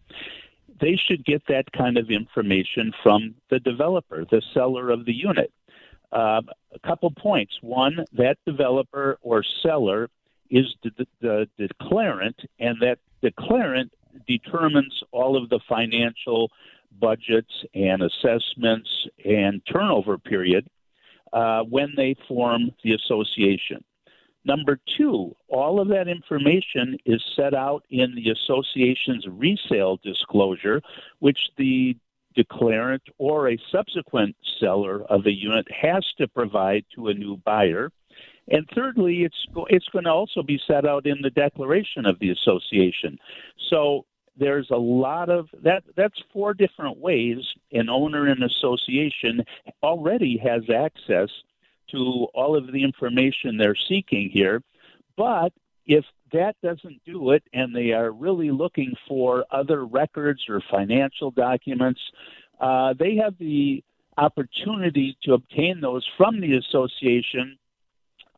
they 0.81 0.97
should 0.97 1.25
get 1.25 1.43
that 1.49 1.73
kind 1.73 1.99
of 1.99 2.11
information 2.11 2.93
from 3.03 3.35
the 3.51 3.59
developer, 3.59 4.25
the 4.31 4.43
seller 4.55 4.91
of 4.91 5.05
the 5.05 5.13
unit. 5.15 5.53
Uh, 6.13 6.43
a 6.73 6.79
couple 6.87 7.11
points. 7.11 7.59
One, 7.61 8.05
that 8.13 8.39
developer 8.47 9.19
or 9.23 9.43
seller 9.43 10.09
is 10.51 10.75
the, 10.83 11.07
the, 11.21 11.49
the 11.57 11.69
declarant, 11.69 12.45
and 12.59 12.77
that 12.81 12.99
declarant 13.23 13.91
determines 14.27 15.03
all 15.13 15.37
of 15.37 15.49
the 15.51 15.61
financial 15.69 16.51
budgets 16.99 17.65
and 17.75 18.03
assessments 18.03 19.07
and 19.25 19.63
turnover 19.67 20.19
period 20.19 20.69
uh, 21.33 21.63
when 21.63 21.93
they 21.97 22.15
form 22.29 22.71
the 22.83 22.95
association. 22.95 23.83
Number 24.45 24.81
two, 24.97 25.35
all 25.49 25.81
of 25.81 25.89
that 25.89 26.09
information 26.09 26.97
is 27.05 27.23
set 27.37 27.55
out 27.55 27.85
in 27.91 28.15
the 28.15 28.31
association's 28.31 29.27
resale 29.29 29.99
disclosure, 30.03 30.81
which 31.19 31.39
the 31.59 31.97
declarant 32.37 33.03
or 33.19 33.51
a 33.51 33.59
subsequent 33.71 34.37
seller 34.59 35.03
of 35.05 35.27
a 35.27 35.33
unit 35.33 35.67
has 35.71 36.05
to 36.19 36.29
provide 36.29 36.85
to 36.95 37.09
a 37.09 37.15
new 37.15 37.37
buyer. 37.39 37.91
And 38.49 38.69
thirdly, 38.75 39.25
it's 39.25 39.47
it's 39.69 39.89
going 39.89 40.05
to 40.05 40.11
also 40.11 40.43
be 40.43 40.61
set 40.67 40.87
out 40.87 41.07
in 41.07 41.19
the 41.23 41.31
declaration 41.31 42.07
of 42.07 42.19
the 42.19 42.31
association. 42.31 43.19
So 43.69 44.07
there's 44.41 44.71
a 44.71 44.77
lot 44.77 45.29
of 45.29 45.49
that. 45.63 45.85
That's 45.95 46.21
four 46.33 46.55
different 46.55 46.99
ways 46.99 47.39
an 47.71 47.89
owner 47.89 48.27
in 48.27 48.43
association 48.43 49.45
already 49.83 50.39
has 50.39 50.69
access 50.69 51.29
to 51.91 52.27
all 52.35 52.57
of 52.57 52.73
the 52.73 52.83
information 52.83 53.57
they're 53.57 53.77
seeking 53.77 54.31
here. 54.31 54.63
But 55.17 55.53
if 55.87 56.05
that 56.33 56.57
doesn't 56.63 57.03
do 57.05 57.33
it 57.33 57.43
and 57.53 57.77
they 57.77 57.93
are 57.93 58.11
really 58.11 58.51
looking 58.51 58.95
for 59.07 59.45
other 59.51 59.85
records 59.85 60.49
or 60.49 60.63
financial 60.71 61.31
documents, 61.31 62.01
uh, 62.61 62.95
they 62.99 63.17
have 63.17 63.37
the 63.39 63.85
opportunity 64.17 65.17
to 65.23 65.35
obtain 65.35 65.81
those 65.81 66.09
from 66.17 66.41
the 66.41 66.57
association 66.57 67.59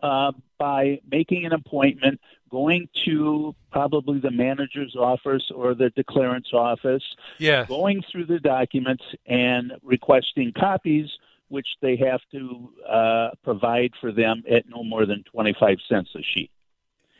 uh, 0.02 0.32
by 0.58 1.00
making 1.10 1.46
an 1.46 1.52
appointment, 1.52 2.20
going 2.50 2.88
to 3.04 3.54
probably 3.70 4.18
the 4.20 4.30
manager's 4.30 4.94
office 4.96 5.50
or 5.54 5.74
the 5.74 5.90
declarant's 5.90 6.52
office, 6.52 7.02
Yes. 7.38 7.68
going 7.68 8.02
through 8.10 8.26
the 8.26 8.38
documents 8.38 9.04
and 9.26 9.72
requesting 9.82 10.52
copies, 10.58 11.08
which 11.48 11.68
they 11.80 11.96
have 11.96 12.20
to 12.32 12.70
uh, 12.88 13.30
provide 13.42 13.92
for 14.00 14.12
them 14.12 14.42
at 14.50 14.64
no 14.68 14.82
more 14.84 15.06
than 15.06 15.22
25 15.24 15.78
cents 15.88 16.10
a 16.14 16.22
sheet. 16.22 16.50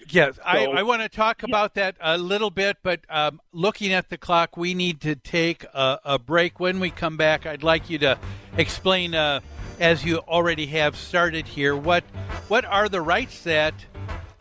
Yes, 0.09 0.39
I, 0.45 0.65
So- 0.65 0.73
I 0.73 0.83
want 0.83 1.03
to 1.03 1.09
talk 1.09 1.43
about 1.43 1.75
that 1.75 1.97
a 2.01 2.19
little 2.19 2.51
bit, 2.51 2.79
but 2.83 3.01
um, 3.09 3.41
looking 3.53 3.93
at 3.93 4.09
the 4.11 4.19
clock, 4.19 4.57
we 4.57 4.75
need 4.75 5.01
to 5.03 5.15
take 5.15 5.65
a, 5.73 5.99
a 6.05 6.19
break. 6.19 6.59
When 6.59 6.81
we 6.81 6.91
come 6.91 7.17
back, 7.17 7.47
I'd 7.47 7.63
like 7.63 7.89
you 7.89 7.99
to 7.99 8.19
explain, 8.57 9.15
uh, 9.15 9.41
as 9.81 10.05
you 10.05 10.19
already 10.19 10.67
have 10.67 10.97
started 10.97 11.47
here, 11.47 11.77
what 11.77 12.05
what 12.49 12.65
are 12.65 12.89
the 12.89 13.01
rights 13.01 13.43
that 13.45 13.75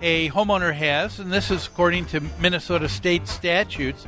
a 0.01 0.29
homeowner 0.29 0.73
has, 0.73 1.19
and 1.19 1.31
this 1.31 1.51
is 1.51 1.67
according 1.67 2.05
to 2.05 2.21
Minnesota 2.39 2.89
state 2.89 3.27
statutes, 3.27 4.05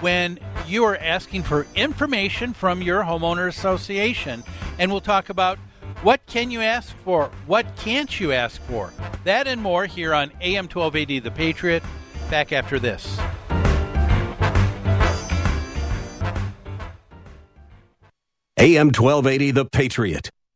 when 0.00 0.38
you 0.66 0.84
are 0.84 0.96
asking 0.96 1.42
for 1.42 1.66
information 1.74 2.52
from 2.52 2.82
your 2.82 3.02
homeowner 3.02 3.48
association, 3.48 4.42
and 4.78 4.90
we'll 4.90 5.00
talk 5.00 5.28
about 5.28 5.58
what 6.02 6.24
can 6.26 6.50
you 6.50 6.60
ask 6.60 6.94
for? 6.98 7.30
What 7.46 7.66
can't 7.76 8.20
you 8.20 8.32
ask 8.32 8.60
for? 8.62 8.92
That 9.24 9.46
and 9.46 9.62
more 9.62 9.86
here 9.86 10.12
on 10.12 10.30
AM 10.40 10.64
1280 10.64 11.20
The 11.20 11.30
Patriot. 11.30 11.82
Back 12.30 12.52
after 12.52 12.78
this. 12.78 13.18
AM 18.58 18.88
1280 18.88 19.50
The 19.52 19.64
Patriot. 19.64 20.30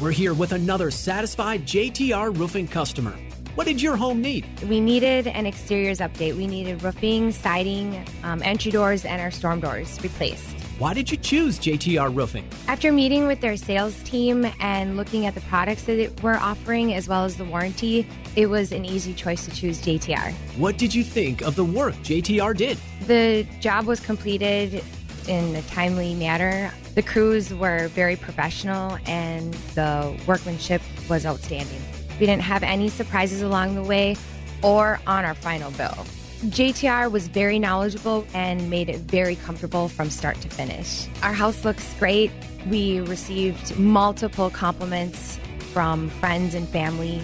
We're 0.00 0.12
here 0.12 0.32
with 0.32 0.52
another 0.52 0.92
satisfied 0.92 1.66
JTR 1.66 2.38
roofing 2.38 2.68
customer. 2.68 3.16
What 3.56 3.66
did 3.66 3.82
your 3.82 3.96
home 3.96 4.22
need? 4.22 4.46
We 4.68 4.78
needed 4.78 5.26
an 5.26 5.44
exteriors 5.44 5.98
update. 5.98 6.36
We 6.36 6.46
needed 6.46 6.84
roofing, 6.84 7.32
siding, 7.32 8.06
um, 8.22 8.40
entry 8.44 8.70
doors, 8.70 9.04
and 9.04 9.20
our 9.20 9.32
storm 9.32 9.58
doors 9.58 9.98
replaced. 10.00 10.54
Why 10.78 10.94
did 10.94 11.10
you 11.10 11.16
choose 11.16 11.58
JTR 11.58 12.14
Roofing? 12.14 12.48
After 12.68 12.92
meeting 12.92 13.26
with 13.26 13.40
their 13.40 13.56
sales 13.56 14.00
team 14.04 14.46
and 14.60 14.96
looking 14.96 15.26
at 15.26 15.34
the 15.34 15.40
products 15.40 15.82
that 15.84 16.22
we're 16.22 16.36
offering 16.36 16.94
as 16.94 17.08
well 17.08 17.24
as 17.24 17.36
the 17.36 17.44
warranty, 17.44 18.06
it 18.36 18.46
was 18.46 18.70
an 18.70 18.84
easy 18.84 19.12
choice 19.12 19.44
to 19.46 19.50
choose 19.50 19.80
JTR. 19.80 20.32
What 20.56 20.78
did 20.78 20.94
you 20.94 21.02
think 21.02 21.42
of 21.42 21.56
the 21.56 21.64
work 21.64 21.94
JTR 22.04 22.56
did? 22.56 22.78
The 23.08 23.44
job 23.58 23.86
was 23.86 23.98
completed 23.98 24.84
in 25.28 25.54
a 25.54 25.62
timely 25.62 26.14
manner. 26.14 26.72
The 26.94 27.02
crews 27.02 27.52
were 27.52 27.88
very 27.88 28.16
professional 28.16 28.98
and 29.06 29.54
the 29.74 30.18
workmanship 30.26 30.82
was 31.08 31.24
outstanding. 31.24 31.80
We 32.18 32.26
didn't 32.26 32.42
have 32.42 32.62
any 32.62 32.88
surprises 32.88 33.42
along 33.42 33.74
the 33.74 33.82
way 33.82 34.16
or 34.62 35.00
on 35.06 35.24
our 35.24 35.34
final 35.34 35.70
bill. 35.72 36.06
JTR 36.46 37.10
was 37.10 37.28
very 37.28 37.58
knowledgeable 37.58 38.26
and 38.32 38.70
made 38.70 38.88
it 38.88 39.00
very 39.00 39.36
comfortable 39.36 39.88
from 39.88 40.08
start 40.08 40.40
to 40.40 40.48
finish. 40.48 41.06
Our 41.22 41.32
house 41.32 41.64
looks 41.64 41.94
great. 41.98 42.30
We 42.68 43.00
received 43.00 43.78
multiple 43.78 44.50
compliments 44.50 45.38
from 45.72 46.10
friends 46.10 46.54
and 46.54 46.68
family. 46.68 47.22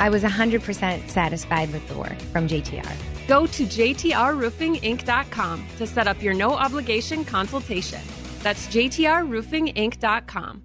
I 0.00 0.10
was 0.10 0.22
100% 0.22 1.08
satisfied 1.08 1.72
with 1.72 1.86
the 1.88 1.96
work 1.96 2.18
from 2.32 2.46
JTR. 2.46 3.11
Go 3.28 3.46
to 3.46 3.64
JTRRoofingInc.com 3.64 5.66
to 5.78 5.86
set 5.86 6.08
up 6.08 6.22
your 6.22 6.34
no 6.34 6.54
obligation 6.54 7.24
consultation. 7.24 8.00
That's 8.42 8.66
JTRRoofingInc.com. 8.66 10.62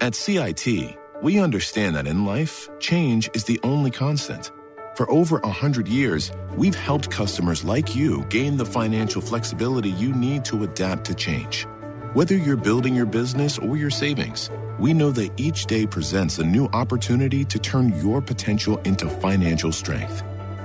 At 0.00 0.14
CIT, 0.14 0.96
we 1.22 1.38
understand 1.38 1.96
that 1.96 2.06
in 2.06 2.24
life, 2.24 2.68
change 2.80 3.30
is 3.34 3.44
the 3.44 3.60
only 3.62 3.90
constant. 3.90 4.50
For 4.96 5.10
over 5.10 5.38
100 5.38 5.88
years, 5.88 6.30
we've 6.56 6.74
helped 6.74 7.10
customers 7.10 7.64
like 7.64 7.96
you 7.96 8.24
gain 8.26 8.56
the 8.56 8.66
financial 8.66 9.20
flexibility 9.20 9.90
you 9.90 10.12
need 10.12 10.44
to 10.46 10.64
adapt 10.64 11.04
to 11.06 11.14
change. 11.14 11.66
Whether 12.12 12.36
you're 12.36 12.56
building 12.56 12.94
your 12.94 13.06
business 13.06 13.58
or 13.58 13.76
your 13.76 13.90
savings, 13.90 14.50
we 14.78 14.94
know 14.94 15.10
that 15.12 15.30
each 15.36 15.66
day 15.66 15.86
presents 15.86 16.38
a 16.38 16.44
new 16.44 16.66
opportunity 16.66 17.44
to 17.44 17.58
turn 17.58 17.98
your 18.00 18.20
potential 18.20 18.78
into 18.84 19.08
financial 19.08 19.72
strength. 19.72 20.22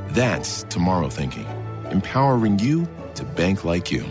That's 0.09 0.63
tomorrow 0.63 1.09
thinking, 1.09 1.45
empowering 1.91 2.57
you 2.59 2.87
to 3.15 3.23
bank 3.23 3.63
like 3.63 3.91
you. 3.91 4.05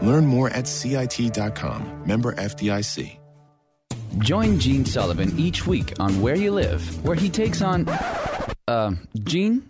Learn 0.00 0.26
more 0.26 0.48
at 0.50 0.68
CIT.com, 0.68 2.02
member 2.06 2.32
FDIC. 2.34 3.18
Join 4.18 4.58
Gene 4.58 4.84
Sullivan 4.84 5.38
each 5.38 5.66
week 5.66 5.92
on 6.00 6.20
Where 6.20 6.34
You 6.34 6.52
Live, 6.52 7.04
where 7.04 7.14
he 7.16 7.30
takes 7.30 7.62
on. 7.62 7.88
Uh, 8.66 8.92
Gene, 9.24 9.69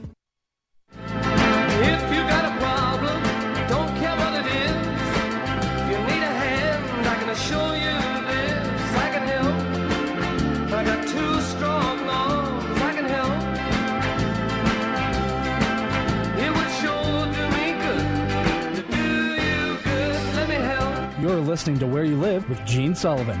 Listening 21.51 21.77
to 21.77 21.85
Where 21.85 22.05
You 22.05 22.15
Live 22.15 22.47
with 22.47 22.65
Gene 22.65 22.95
Sullivan. 22.95 23.37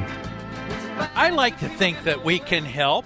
I 1.15 1.29
like 1.29 1.57
to 1.59 1.69
think 1.69 2.03
that 2.03 2.25
we 2.25 2.39
can 2.39 2.65
help. 2.65 3.05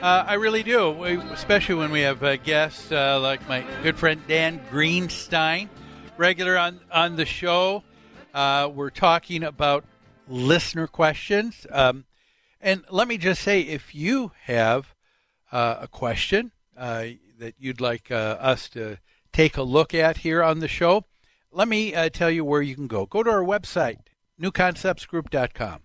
Uh, 0.00 0.24
I 0.26 0.34
really 0.34 0.62
do, 0.62 0.92
we, 0.92 1.18
especially 1.18 1.74
when 1.74 1.90
we 1.90 2.00
have 2.00 2.22
uh, 2.22 2.36
guests 2.38 2.90
uh, 2.90 3.20
like 3.20 3.46
my 3.50 3.62
good 3.82 3.98
friend 3.98 4.18
Dan 4.26 4.62
Greenstein, 4.70 5.68
regular 6.16 6.56
on, 6.56 6.80
on 6.90 7.16
the 7.16 7.26
show. 7.26 7.84
Uh, 8.32 8.70
we're 8.74 8.88
talking 8.88 9.44
about 9.44 9.84
listener 10.26 10.86
questions. 10.86 11.66
Um, 11.70 12.06
and 12.62 12.82
let 12.88 13.06
me 13.06 13.18
just 13.18 13.42
say 13.42 13.60
if 13.60 13.94
you 13.94 14.32
have 14.44 14.94
uh, 15.52 15.80
a 15.82 15.86
question 15.86 16.50
uh, 16.78 17.08
that 17.38 17.56
you'd 17.58 17.82
like 17.82 18.10
us 18.10 18.70
to 18.70 18.96
take 19.34 19.58
a 19.58 19.62
look 19.62 19.92
at 19.92 20.16
here 20.16 20.42
on 20.42 20.60
the 20.60 20.68
show, 20.68 21.04
let 21.52 21.68
me 21.68 21.92
tell 22.08 22.30
you 22.30 22.42
where 22.42 22.62
you 22.62 22.74
can 22.74 22.86
go. 22.86 23.04
Go 23.04 23.22
to 23.22 23.30
our 23.30 23.44
website, 23.44 23.98
newconceptsgroup.com. 24.44 25.80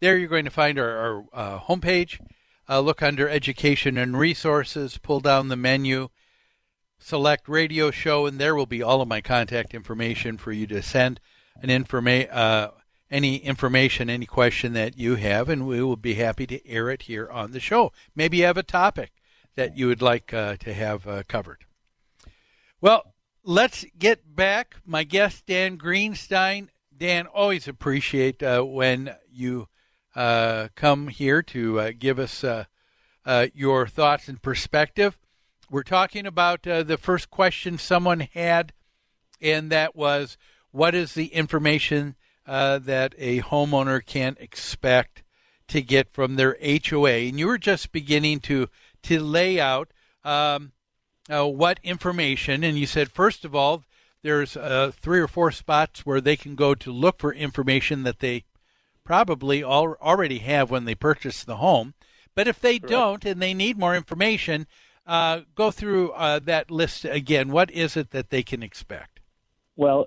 There 0.00 0.18
you're 0.18 0.28
going 0.28 0.44
to 0.44 0.50
find 0.50 0.78
our, 0.78 0.96
our 0.96 1.24
uh, 1.32 1.60
homepage. 1.60 2.20
Uh, 2.68 2.80
look 2.80 3.02
under 3.02 3.28
Education 3.28 3.96
and 3.96 4.18
Resources, 4.18 4.98
pull 4.98 5.20
down 5.20 5.48
the 5.48 5.56
menu, 5.56 6.08
select 6.98 7.48
Radio 7.48 7.90
Show, 7.90 8.26
and 8.26 8.38
there 8.38 8.54
will 8.54 8.66
be 8.66 8.82
all 8.82 9.00
of 9.00 9.08
my 9.08 9.20
contact 9.20 9.72
information 9.72 10.36
for 10.36 10.52
you 10.52 10.66
to 10.66 10.82
send 10.82 11.20
an 11.62 11.68
informa- 11.68 12.30
uh, 12.30 12.72
any 13.10 13.36
information, 13.36 14.10
any 14.10 14.26
question 14.26 14.72
that 14.72 14.98
you 14.98 15.14
have, 15.14 15.48
and 15.48 15.66
we 15.66 15.82
will 15.82 15.96
be 15.96 16.14
happy 16.14 16.46
to 16.48 16.68
air 16.68 16.90
it 16.90 17.02
here 17.02 17.30
on 17.30 17.52
the 17.52 17.60
show. 17.60 17.92
Maybe 18.14 18.38
you 18.38 18.44
have 18.44 18.56
a 18.56 18.64
topic 18.64 19.12
that 19.54 19.78
you 19.78 19.86
would 19.86 20.02
like 20.02 20.34
uh, 20.34 20.56
to 20.56 20.74
have 20.74 21.06
uh, 21.06 21.22
covered. 21.28 21.64
Well, 22.80 23.14
let's 23.44 23.86
get 23.96 24.34
back. 24.34 24.74
My 24.84 25.04
guest, 25.04 25.46
Dan 25.46 25.78
Greenstein. 25.78 26.68
Dan, 26.98 27.26
always 27.26 27.68
appreciate 27.68 28.42
uh, 28.42 28.62
when 28.62 29.14
you 29.30 29.68
uh, 30.14 30.68
come 30.74 31.08
here 31.08 31.42
to 31.42 31.80
uh, 31.80 31.92
give 31.98 32.18
us 32.18 32.42
uh, 32.42 32.64
uh, 33.26 33.48
your 33.54 33.86
thoughts 33.86 34.28
and 34.28 34.40
perspective. 34.40 35.18
We're 35.68 35.82
talking 35.82 36.26
about 36.26 36.62
the 36.62 36.98
first 37.00 37.28
question 37.28 37.76
someone 37.76 38.20
had, 38.20 38.72
and 39.42 39.70
that 39.70 39.96
was 39.96 40.38
what 40.70 40.94
is 40.94 41.14
the 41.14 41.26
information 41.26 42.14
that 42.46 43.14
a 43.18 43.42
homeowner 43.42 44.04
can 44.04 44.36
expect 44.38 45.24
to 45.66 45.82
get 45.82 46.12
from 46.12 46.36
their 46.36 46.56
HOA? 46.62 47.10
And 47.10 47.38
you 47.38 47.48
were 47.48 47.58
just 47.58 47.90
beginning 47.90 48.40
to, 48.40 48.68
to 49.02 49.20
lay 49.20 49.58
out 49.58 49.90
um, 50.24 50.70
what 51.28 51.80
information, 51.82 52.62
and 52.62 52.78
you 52.78 52.86
said, 52.86 53.10
first 53.10 53.44
of 53.44 53.56
all, 53.56 53.82
there's 54.26 54.56
three 54.96 55.20
or 55.20 55.28
four 55.28 55.50
spots 55.52 56.04
where 56.04 56.20
they 56.20 56.36
can 56.36 56.54
go 56.54 56.74
to 56.74 56.92
look 56.92 57.18
for 57.18 57.32
information 57.32 58.02
that 58.02 58.18
they 58.18 58.44
probably 59.04 59.62
all, 59.62 59.94
already 60.02 60.38
have 60.38 60.70
when 60.70 60.84
they 60.84 60.94
purchase 60.94 61.44
the 61.44 61.56
home. 61.56 61.94
But 62.34 62.48
if 62.48 62.60
they 62.60 62.78
Correct. 62.78 62.90
don't 62.90 63.24
and 63.24 63.40
they 63.40 63.54
need 63.54 63.78
more 63.78 63.96
information, 63.96 64.66
uh, 65.06 65.40
go 65.54 65.70
through 65.70 66.10
uh, 66.10 66.40
that 66.40 66.70
list 66.70 67.04
again. 67.04 67.50
What 67.50 67.70
is 67.70 67.96
it 67.96 68.10
that 68.10 68.30
they 68.30 68.42
can 68.42 68.62
expect? 68.62 69.20
Well, 69.76 70.06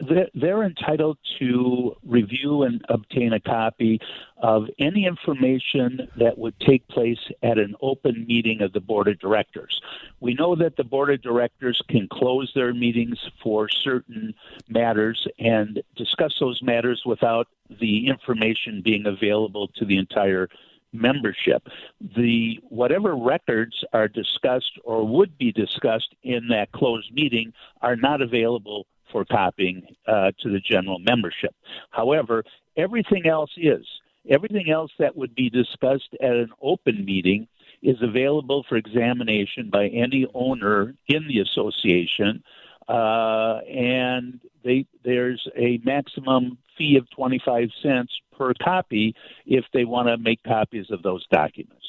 they're 0.00 0.28
they're 0.34 0.62
entitled 0.62 1.18
to 1.38 1.96
review 2.04 2.62
and 2.62 2.84
obtain 2.88 3.32
a 3.32 3.40
copy 3.40 4.00
of 4.38 4.68
any 4.78 5.06
information 5.06 6.08
that 6.16 6.38
would 6.38 6.58
take 6.60 6.86
place 6.88 7.18
at 7.42 7.58
an 7.58 7.74
open 7.80 8.26
meeting 8.26 8.62
of 8.62 8.72
the 8.72 8.80
board 8.80 9.08
of 9.08 9.18
directors. 9.18 9.80
We 10.20 10.34
know 10.34 10.54
that 10.56 10.76
the 10.76 10.84
board 10.84 11.10
of 11.10 11.22
directors 11.22 11.80
can 11.88 12.08
close 12.08 12.52
their 12.54 12.72
meetings 12.72 13.18
for 13.42 13.68
certain 13.68 14.34
matters 14.68 15.26
and 15.38 15.82
discuss 15.96 16.38
those 16.40 16.62
matters 16.62 17.02
without 17.04 17.48
the 17.80 18.08
information 18.08 18.82
being 18.82 19.06
available 19.06 19.68
to 19.76 19.84
the 19.84 19.98
entire 19.98 20.48
membership. 20.92 21.68
The 22.00 22.60
whatever 22.68 23.16
records 23.16 23.84
are 23.92 24.08
discussed 24.08 24.78
or 24.84 25.06
would 25.06 25.38
be 25.38 25.52
discussed 25.52 26.14
in 26.22 26.48
that 26.48 26.72
closed 26.72 27.12
meeting 27.14 27.52
are 27.80 27.96
not 27.96 28.20
available 28.20 28.86
for 29.12 29.24
copying 29.24 29.82
uh, 30.08 30.32
to 30.40 30.50
the 30.50 30.58
general 30.58 30.98
membership. 30.98 31.54
However, 31.90 32.44
everything 32.76 33.26
else 33.26 33.52
is. 33.56 33.86
Everything 34.28 34.70
else 34.70 34.90
that 34.98 35.16
would 35.16 35.34
be 35.34 35.50
discussed 35.50 36.14
at 36.20 36.32
an 36.32 36.50
open 36.60 37.04
meeting 37.04 37.48
is 37.82 37.96
available 38.00 38.64
for 38.68 38.76
examination 38.76 39.68
by 39.70 39.88
any 39.88 40.26
owner 40.32 40.94
in 41.08 41.26
the 41.26 41.40
association, 41.40 42.42
uh, 42.88 43.58
and 43.68 44.40
they, 44.64 44.86
there's 45.04 45.48
a 45.56 45.80
maximum 45.84 46.58
fee 46.78 46.96
of 46.96 47.10
25 47.10 47.70
cents 47.82 48.12
per 48.36 48.54
copy 48.54 49.14
if 49.46 49.64
they 49.72 49.84
want 49.84 50.08
to 50.08 50.16
make 50.16 50.42
copies 50.44 50.90
of 50.90 51.02
those 51.02 51.26
documents. 51.26 51.86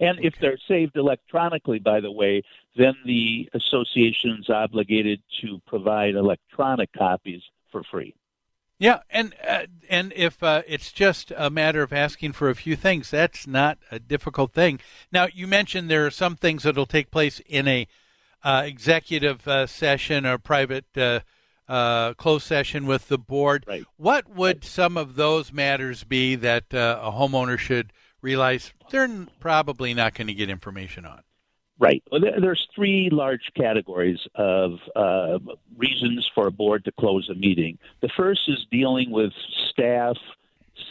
And 0.00 0.18
if 0.20 0.34
they're 0.40 0.58
saved 0.68 0.96
electronically, 0.96 1.80
by 1.80 2.00
the 2.00 2.12
way, 2.12 2.42
then 2.76 2.94
the 3.04 3.48
association 3.52 4.38
is 4.40 4.48
obligated 4.48 5.20
to 5.40 5.60
provide 5.66 6.14
electronic 6.14 6.92
copies 6.92 7.42
for 7.72 7.82
free. 7.82 8.14
Yeah, 8.78 9.00
and 9.10 9.34
uh, 9.46 9.66
and 9.88 10.12
if 10.14 10.40
uh, 10.40 10.62
it's 10.68 10.92
just 10.92 11.32
a 11.36 11.50
matter 11.50 11.82
of 11.82 11.92
asking 11.92 12.32
for 12.32 12.48
a 12.48 12.54
few 12.54 12.76
things, 12.76 13.10
that's 13.10 13.44
not 13.44 13.78
a 13.90 13.98
difficult 13.98 14.52
thing. 14.52 14.78
Now, 15.10 15.26
you 15.34 15.48
mentioned 15.48 15.90
there 15.90 16.06
are 16.06 16.12
some 16.12 16.36
things 16.36 16.62
that'll 16.62 16.86
take 16.86 17.10
place 17.10 17.40
in 17.46 17.66
a 17.66 17.88
uh, 18.44 18.62
executive 18.64 19.48
uh, 19.48 19.66
session 19.66 20.24
or 20.24 20.38
private 20.38 20.86
uh, 20.96 21.20
uh, 21.68 22.14
closed 22.14 22.46
session 22.46 22.86
with 22.86 23.08
the 23.08 23.18
board. 23.18 23.64
Right. 23.66 23.84
What 23.96 24.28
would 24.28 24.62
some 24.62 24.96
of 24.96 25.16
those 25.16 25.52
matters 25.52 26.04
be 26.04 26.36
that 26.36 26.66
a 26.70 27.10
homeowner 27.12 27.58
should 27.58 27.92
realize 28.22 28.72
they're 28.90 29.26
probably 29.40 29.94
not 29.94 30.14
going 30.14 30.26
to 30.28 30.34
get 30.34 30.50
information 30.50 31.04
on? 31.04 31.22
Right. 31.80 32.02
Well, 32.10 32.20
there's 32.20 32.66
three 32.74 33.08
large 33.10 33.52
categories 33.54 34.18
of 34.34 34.80
uh, 34.96 35.38
reasons 35.76 36.28
for 36.34 36.48
a 36.48 36.50
board 36.50 36.84
to 36.86 36.92
close 36.92 37.28
a 37.28 37.34
meeting. 37.34 37.78
The 38.00 38.08
first 38.16 38.48
is 38.48 38.66
dealing 38.68 39.12
with 39.12 39.32
staff, 39.70 40.16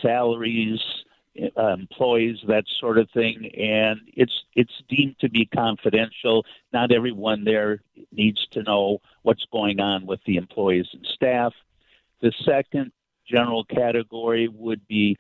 salaries, 0.02 0.80
uh, 1.58 1.74
employees, 1.74 2.38
that 2.48 2.64
sort 2.80 2.98
of 2.98 3.10
thing, 3.12 3.52
and 3.58 4.00
it's 4.16 4.44
it's 4.56 4.72
deemed 4.88 5.20
to 5.20 5.30
be 5.30 5.46
confidential. 5.46 6.46
Not 6.72 6.92
everyone 6.92 7.44
there 7.44 7.82
needs 8.12 8.48
to 8.52 8.64
know 8.64 9.02
what's 9.24 9.46
going 9.52 9.80
on 9.80 10.06
with 10.06 10.22
the 10.26 10.38
employees 10.38 10.88
and 10.94 11.06
staff. 11.06 11.54
The 12.22 12.32
second 12.44 12.92
general 13.28 13.66
category 13.66 14.48
would 14.48 14.88
be 14.88 15.18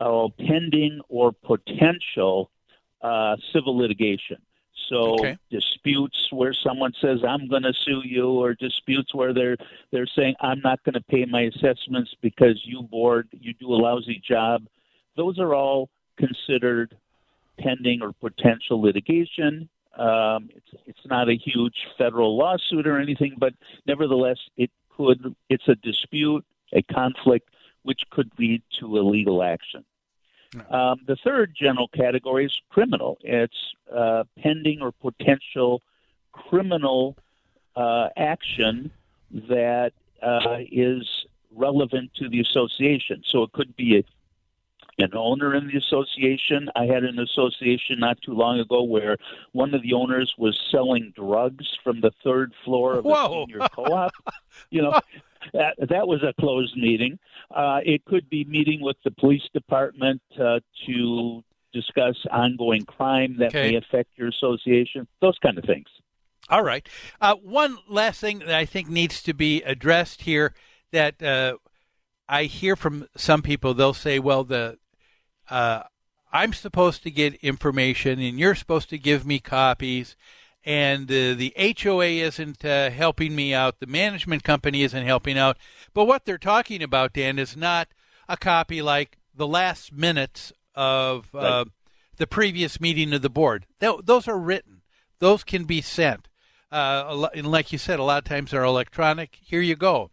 uh, 0.00 0.28
pending 0.38 1.00
or 1.08 1.32
potential 1.32 2.50
uh, 3.02 3.36
civil 3.52 3.76
litigation. 3.76 4.38
So 4.88 5.18
Okay. 5.18 5.38
disputes 5.50 6.28
where 6.30 6.52
someone 6.52 6.92
says 7.00 7.20
I'm 7.26 7.48
going 7.48 7.62
to 7.62 7.72
sue 7.72 8.02
you, 8.04 8.28
or 8.28 8.54
disputes 8.54 9.14
where 9.14 9.32
they're 9.32 9.56
they're 9.92 10.06
saying 10.06 10.34
I'm 10.40 10.60
not 10.60 10.82
going 10.84 10.94
to 10.94 11.00
pay 11.00 11.24
my 11.24 11.42
assessments 11.42 12.14
because 12.20 12.60
you 12.64 12.82
board 12.82 13.28
you 13.32 13.54
do 13.54 13.72
a 13.72 13.76
lousy 13.76 14.20
job. 14.26 14.66
Those 15.16 15.38
are 15.38 15.54
all 15.54 15.88
considered 16.18 16.96
pending 17.58 18.02
or 18.02 18.12
potential 18.12 18.80
litigation. 18.82 19.68
Um, 19.96 20.50
it's 20.54 20.70
it's 20.86 21.06
not 21.06 21.28
a 21.28 21.36
huge 21.36 21.86
federal 21.96 22.36
lawsuit 22.36 22.86
or 22.86 22.98
anything, 22.98 23.36
but 23.38 23.54
nevertheless, 23.86 24.38
it 24.56 24.70
could. 24.96 25.34
It's 25.48 25.68
a 25.68 25.76
dispute, 25.76 26.44
a 26.72 26.82
conflict, 26.82 27.48
which 27.84 28.02
could 28.10 28.30
lead 28.38 28.62
to 28.80 28.98
a 28.98 29.02
legal 29.02 29.42
action. 29.42 29.84
Um, 30.70 31.00
the 31.06 31.16
third 31.16 31.54
general 31.56 31.88
category 31.88 32.46
is 32.46 32.60
criminal. 32.70 33.18
It's 33.22 33.74
uh, 33.92 34.24
pending 34.38 34.82
or 34.82 34.92
potential 34.92 35.82
criminal 36.32 37.16
uh, 37.76 38.08
action 38.16 38.90
that 39.48 39.92
uh, 40.22 40.58
is 40.70 41.26
relevant 41.54 42.14
to 42.14 42.28
the 42.28 42.40
association. 42.40 43.22
So 43.26 43.42
it 43.42 43.52
could 43.52 43.74
be 43.76 43.98
a, 43.98 44.04
an 45.02 45.10
owner 45.14 45.54
in 45.54 45.66
the 45.66 45.76
association. 45.76 46.70
I 46.76 46.86
had 46.86 47.04
an 47.04 47.18
association 47.18 47.98
not 47.98 48.20
too 48.22 48.32
long 48.32 48.60
ago 48.60 48.82
where 48.82 49.16
one 49.52 49.74
of 49.74 49.82
the 49.82 49.92
owners 49.92 50.34
was 50.38 50.58
selling 50.70 51.12
drugs 51.16 51.76
from 51.82 52.00
the 52.00 52.12
third 52.22 52.52
floor 52.64 52.94
of 52.94 53.04
a 53.04 53.08
Whoa. 53.08 53.46
senior 53.46 53.66
co-op. 53.72 54.12
you 54.70 54.82
know, 54.82 55.00
that, 55.52 55.74
that 55.78 56.06
was 56.06 56.22
a 56.22 56.32
closed 56.40 56.76
meeting. 56.76 57.18
Uh, 57.54 57.80
it 57.84 58.04
could 58.04 58.28
be 58.30 58.44
meeting 58.44 58.80
with 58.80 58.96
the 59.04 59.10
police 59.10 59.42
department 59.52 60.20
uh, 60.40 60.60
to 60.86 61.42
discuss 61.72 62.16
ongoing 62.30 62.84
crime 62.84 63.36
that 63.38 63.48
Okay. 63.48 63.72
may 63.72 63.76
affect 63.76 64.10
your 64.16 64.28
association. 64.28 65.06
Those 65.20 65.38
kind 65.42 65.58
of 65.58 65.64
things. 65.64 65.86
All 66.48 66.62
right. 66.62 66.86
Uh, 67.20 67.34
one 67.36 67.78
last 67.88 68.20
thing 68.20 68.40
that 68.40 68.54
I 68.54 68.64
think 68.64 68.88
needs 68.88 69.22
to 69.22 69.32
be 69.34 69.62
addressed 69.62 70.22
here 70.22 70.54
that 70.92 71.22
uh, 71.22 71.56
I 72.28 72.44
hear 72.44 72.76
from 72.76 73.08
some 73.16 73.42
people, 73.42 73.74
they'll 73.74 73.94
say, 73.94 74.18
well, 74.18 74.44
the 74.44 74.78
uh, 75.50 75.82
I'm 76.32 76.52
supposed 76.52 77.02
to 77.04 77.10
get 77.10 77.34
information 77.36 78.18
and 78.18 78.38
you're 78.38 78.54
supposed 78.54 78.90
to 78.90 78.98
give 78.98 79.24
me 79.24 79.38
copies, 79.38 80.16
and 80.64 81.10
uh, 81.10 81.34
the 81.34 81.52
HOA 81.82 82.04
isn't 82.06 82.64
uh, 82.64 82.90
helping 82.90 83.34
me 83.36 83.52
out, 83.54 83.80
the 83.80 83.86
management 83.86 84.42
company 84.44 84.82
isn't 84.82 85.04
helping 85.06 85.38
out. 85.38 85.56
But 85.92 86.06
what 86.06 86.24
they're 86.24 86.38
talking 86.38 86.82
about, 86.82 87.12
Dan, 87.12 87.38
is 87.38 87.56
not 87.56 87.88
a 88.28 88.36
copy 88.36 88.80
like 88.82 89.18
the 89.34 89.46
last 89.46 89.92
minutes 89.92 90.52
of 90.74 91.28
uh, 91.34 91.38
Right. 91.38 91.66
the 92.16 92.26
previous 92.26 92.80
meeting 92.80 93.12
of 93.12 93.22
the 93.22 93.28
board. 93.30 93.66
Th- 93.80 94.00
those 94.02 94.26
are 94.28 94.38
written, 94.38 94.82
those 95.18 95.44
can 95.44 95.64
be 95.64 95.80
sent. 95.80 96.28
Uh, 96.72 97.28
and 97.34 97.50
like 97.50 97.70
you 97.72 97.78
said, 97.78 97.98
a 98.00 98.02
lot 98.02 98.18
of 98.18 98.24
times 98.24 98.50
they're 98.50 98.64
electronic. 98.64 99.38
Here 99.40 99.60
you 99.60 99.76
go. 99.76 100.10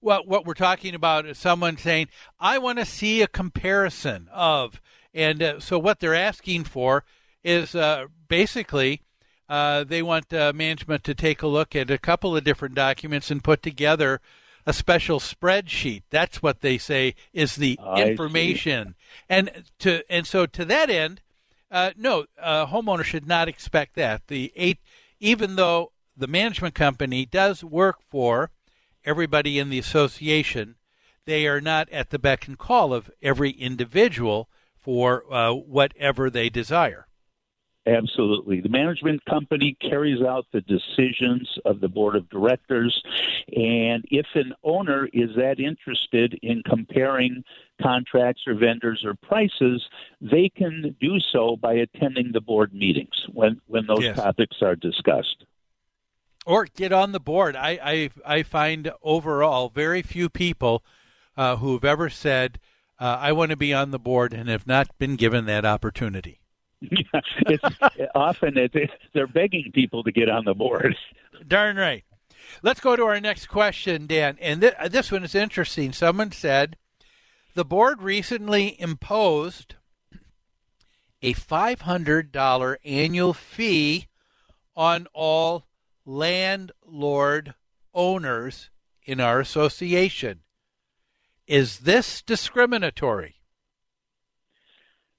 Well, 0.00 0.22
what 0.24 0.44
we're 0.46 0.54
talking 0.54 0.94
about 0.94 1.26
is 1.26 1.38
someone 1.38 1.76
saying, 1.76 2.06
I 2.38 2.58
want 2.58 2.78
to 2.78 2.84
see 2.84 3.20
a 3.20 3.26
comparison 3.26 4.28
of. 4.32 4.80
And 5.12 5.42
uh, 5.42 5.58
so 5.60 5.76
what 5.78 5.98
they're 5.98 6.14
asking 6.14 6.64
for 6.64 7.04
is 7.42 7.74
uh, 7.74 8.06
basically 8.28 9.02
uh, 9.48 9.84
they 9.84 10.02
want 10.02 10.32
uh, 10.32 10.52
management 10.54 11.04
to 11.04 11.14
take 11.14 11.42
a 11.42 11.46
look 11.46 11.74
at 11.74 11.90
a 11.90 11.98
couple 11.98 12.36
of 12.36 12.44
different 12.44 12.74
documents 12.74 13.30
and 13.30 13.42
put 13.42 13.62
together 13.62 14.20
a 14.66 14.72
special 14.72 15.18
spreadsheet. 15.18 16.02
That's 16.10 16.42
what 16.42 16.60
they 16.60 16.76
say 16.76 17.14
is 17.32 17.56
the 17.56 17.78
I 17.82 18.04
see. 18.04 18.10
information. 18.10 18.94
And 19.28 19.64
to 19.78 20.02
and 20.10 20.26
so 20.26 20.44
to 20.44 20.64
that 20.66 20.90
end, 20.90 21.22
uh, 21.70 21.92
no, 21.96 22.26
uh, 22.40 22.66
homeowner 22.66 23.04
should 23.04 23.26
not 23.26 23.48
expect 23.48 23.94
that. 23.94 24.26
The 24.28 24.52
eight, 24.54 24.78
even 25.20 25.56
though 25.56 25.92
the 26.16 26.26
management 26.26 26.74
company 26.74 27.24
does 27.24 27.64
work 27.64 27.96
for 28.10 28.50
everybody 29.04 29.58
in 29.58 29.70
the 29.70 29.78
association, 29.78 30.76
they 31.24 31.46
are 31.46 31.60
not 31.60 31.88
at 31.90 32.10
the 32.10 32.18
beck 32.18 32.46
and 32.46 32.58
call 32.58 32.92
of 32.92 33.10
every 33.22 33.50
individual 33.50 34.48
for 34.76 35.24
uh, 35.32 35.52
whatever 35.52 36.28
they 36.28 36.48
desire. 36.48 37.07
Absolutely. 37.88 38.60
The 38.60 38.68
management 38.68 39.24
company 39.24 39.74
carries 39.80 40.20
out 40.22 40.44
the 40.52 40.60
decisions 40.60 41.58
of 41.64 41.80
the 41.80 41.88
board 41.88 42.16
of 42.16 42.28
directors. 42.28 43.02
And 43.56 44.04
if 44.10 44.26
an 44.34 44.52
owner 44.62 45.08
is 45.14 45.30
that 45.36 45.58
interested 45.58 46.38
in 46.42 46.62
comparing 46.68 47.42
contracts 47.80 48.42
or 48.46 48.54
vendors 48.54 49.04
or 49.06 49.14
prices, 49.14 49.82
they 50.20 50.50
can 50.50 50.94
do 51.00 51.18
so 51.18 51.56
by 51.56 51.72
attending 51.74 52.32
the 52.32 52.42
board 52.42 52.74
meetings 52.74 53.26
when, 53.32 53.60
when 53.66 53.86
those 53.86 54.02
Yes. 54.04 54.16
topics 54.16 54.58
are 54.60 54.76
discussed. 54.76 55.44
or 56.46 56.64
get 56.64 56.92
on 56.92 57.12
the 57.12 57.20
board. 57.20 57.54
I 57.56 57.78
I, 57.82 58.10
I 58.38 58.42
find 58.42 58.90
overall 59.02 59.68
very 59.68 60.02
few 60.02 60.28
people 60.30 60.82
uh, 61.36 61.56
who 61.56 61.74
have 61.74 61.84
ever 61.84 62.08
said 62.10 62.58
uh, 62.98 63.18
I 63.20 63.32
want 63.32 63.50
to 63.50 63.56
be 63.56 63.72
on 63.74 63.90
the 63.92 63.98
board 63.98 64.32
and 64.32 64.48
have 64.48 64.66
not 64.66 64.88
been 64.98 65.16
given 65.16 65.44
that 65.46 65.64
opportunity. 65.64 66.40
it's 66.82 67.64
often 68.14 68.56
it, 68.56 68.72
they're 69.12 69.26
begging 69.26 69.70
people 69.72 70.04
to 70.04 70.12
get 70.12 70.28
on 70.28 70.44
the 70.44 70.54
board. 70.54 70.96
Darn 71.46 71.76
right. 71.76 72.04
Let's 72.62 72.80
go 72.80 72.96
to 72.96 73.04
our 73.04 73.20
next 73.20 73.46
question, 73.46 74.06
Dan. 74.06 74.38
And 74.40 74.60
th- 74.60 74.74
uh, 74.78 74.88
this 74.88 75.10
one 75.12 75.24
is 75.24 75.34
interesting. 75.34 75.92
Someone 75.92 76.32
said 76.32 76.76
the 77.54 77.64
board 77.64 78.02
recently 78.02 78.80
imposed 78.80 79.74
a 81.20 81.34
$500 81.34 82.76
annual 82.84 83.34
fee 83.34 84.06
on 84.76 85.08
all 85.12 85.66
landlord 86.06 87.54
owners 87.92 88.70
in 89.04 89.20
our 89.20 89.40
association. 89.40 90.40
Is 91.46 91.80
this 91.80 92.22
discriminatory? 92.22 93.37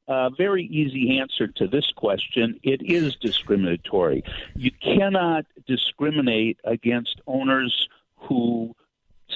A 0.10 0.32
very 0.36 0.64
easy 0.66 1.20
answer 1.20 1.47
to 1.47 1.68
this 1.68 1.91
question. 1.95 2.60
It 2.64 2.82
is 2.82 3.16
discriminatory. 3.16 4.24
You 4.55 4.72
cannot 4.72 5.45
discriminate 5.68 6.60
against 6.64 7.22
owners 7.28 7.88
who 8.18 8.76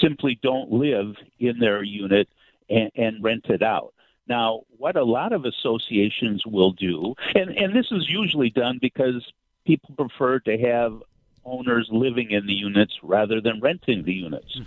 simply 0.01 0.39
don't 0.41 0.71
live 0.71 1.15
in 1.39 1.59
their 1.59 1.83
unit 1.83 2.27
and, 2.69 2.89
and 2.95 3.23
rent 3.23 3.45
it 3.49 3.61
out. 3.61 3.93
Now, 4.27 4.61
what 4.77 4.95
a 4.95 5.03
lot 5.03 5.31
of 5.31 5.45
associations 5.45 6.43
will 6.45 6.71
do, 6.71 7.13
and, 7.35 7.51
and 7.51 7.75
this 7.75 7.91
is 7.91 8.09
usually 8.09 8.49
done 8.49 8.79
because 8.81 9.31
people 9.65 9.93
prefer 9.95 10.39
to 10.39 10.57
have 10.57 11.03
owners 11.45 11.87
living 11.91 12.31
in 12.31 12.47
the 12.47 12.53
units 12.53 12.97
rather 13.03 13.41
than 13.41 13.59
renting 13.59 14.05
the 14.05 14.13
units. 14.13 14.59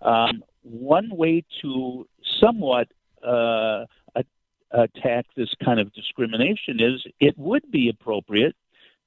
Um, 0.00 0.42
one 0.62 1.14
way 1.14 1.44
to 1.60 2.08
somewhat 2.40 2.88
uh, 3.22 3.84
attack 4.72 5.26
this 5.36 5.54
kind 5.64 5.78
of 5.80 5.92
discrimination 5.92 6.80
is 6.80 7.04
it 7.20 7.36
would 7.38 7.70
be 7.70 7.88
appropriate 7.88 8.56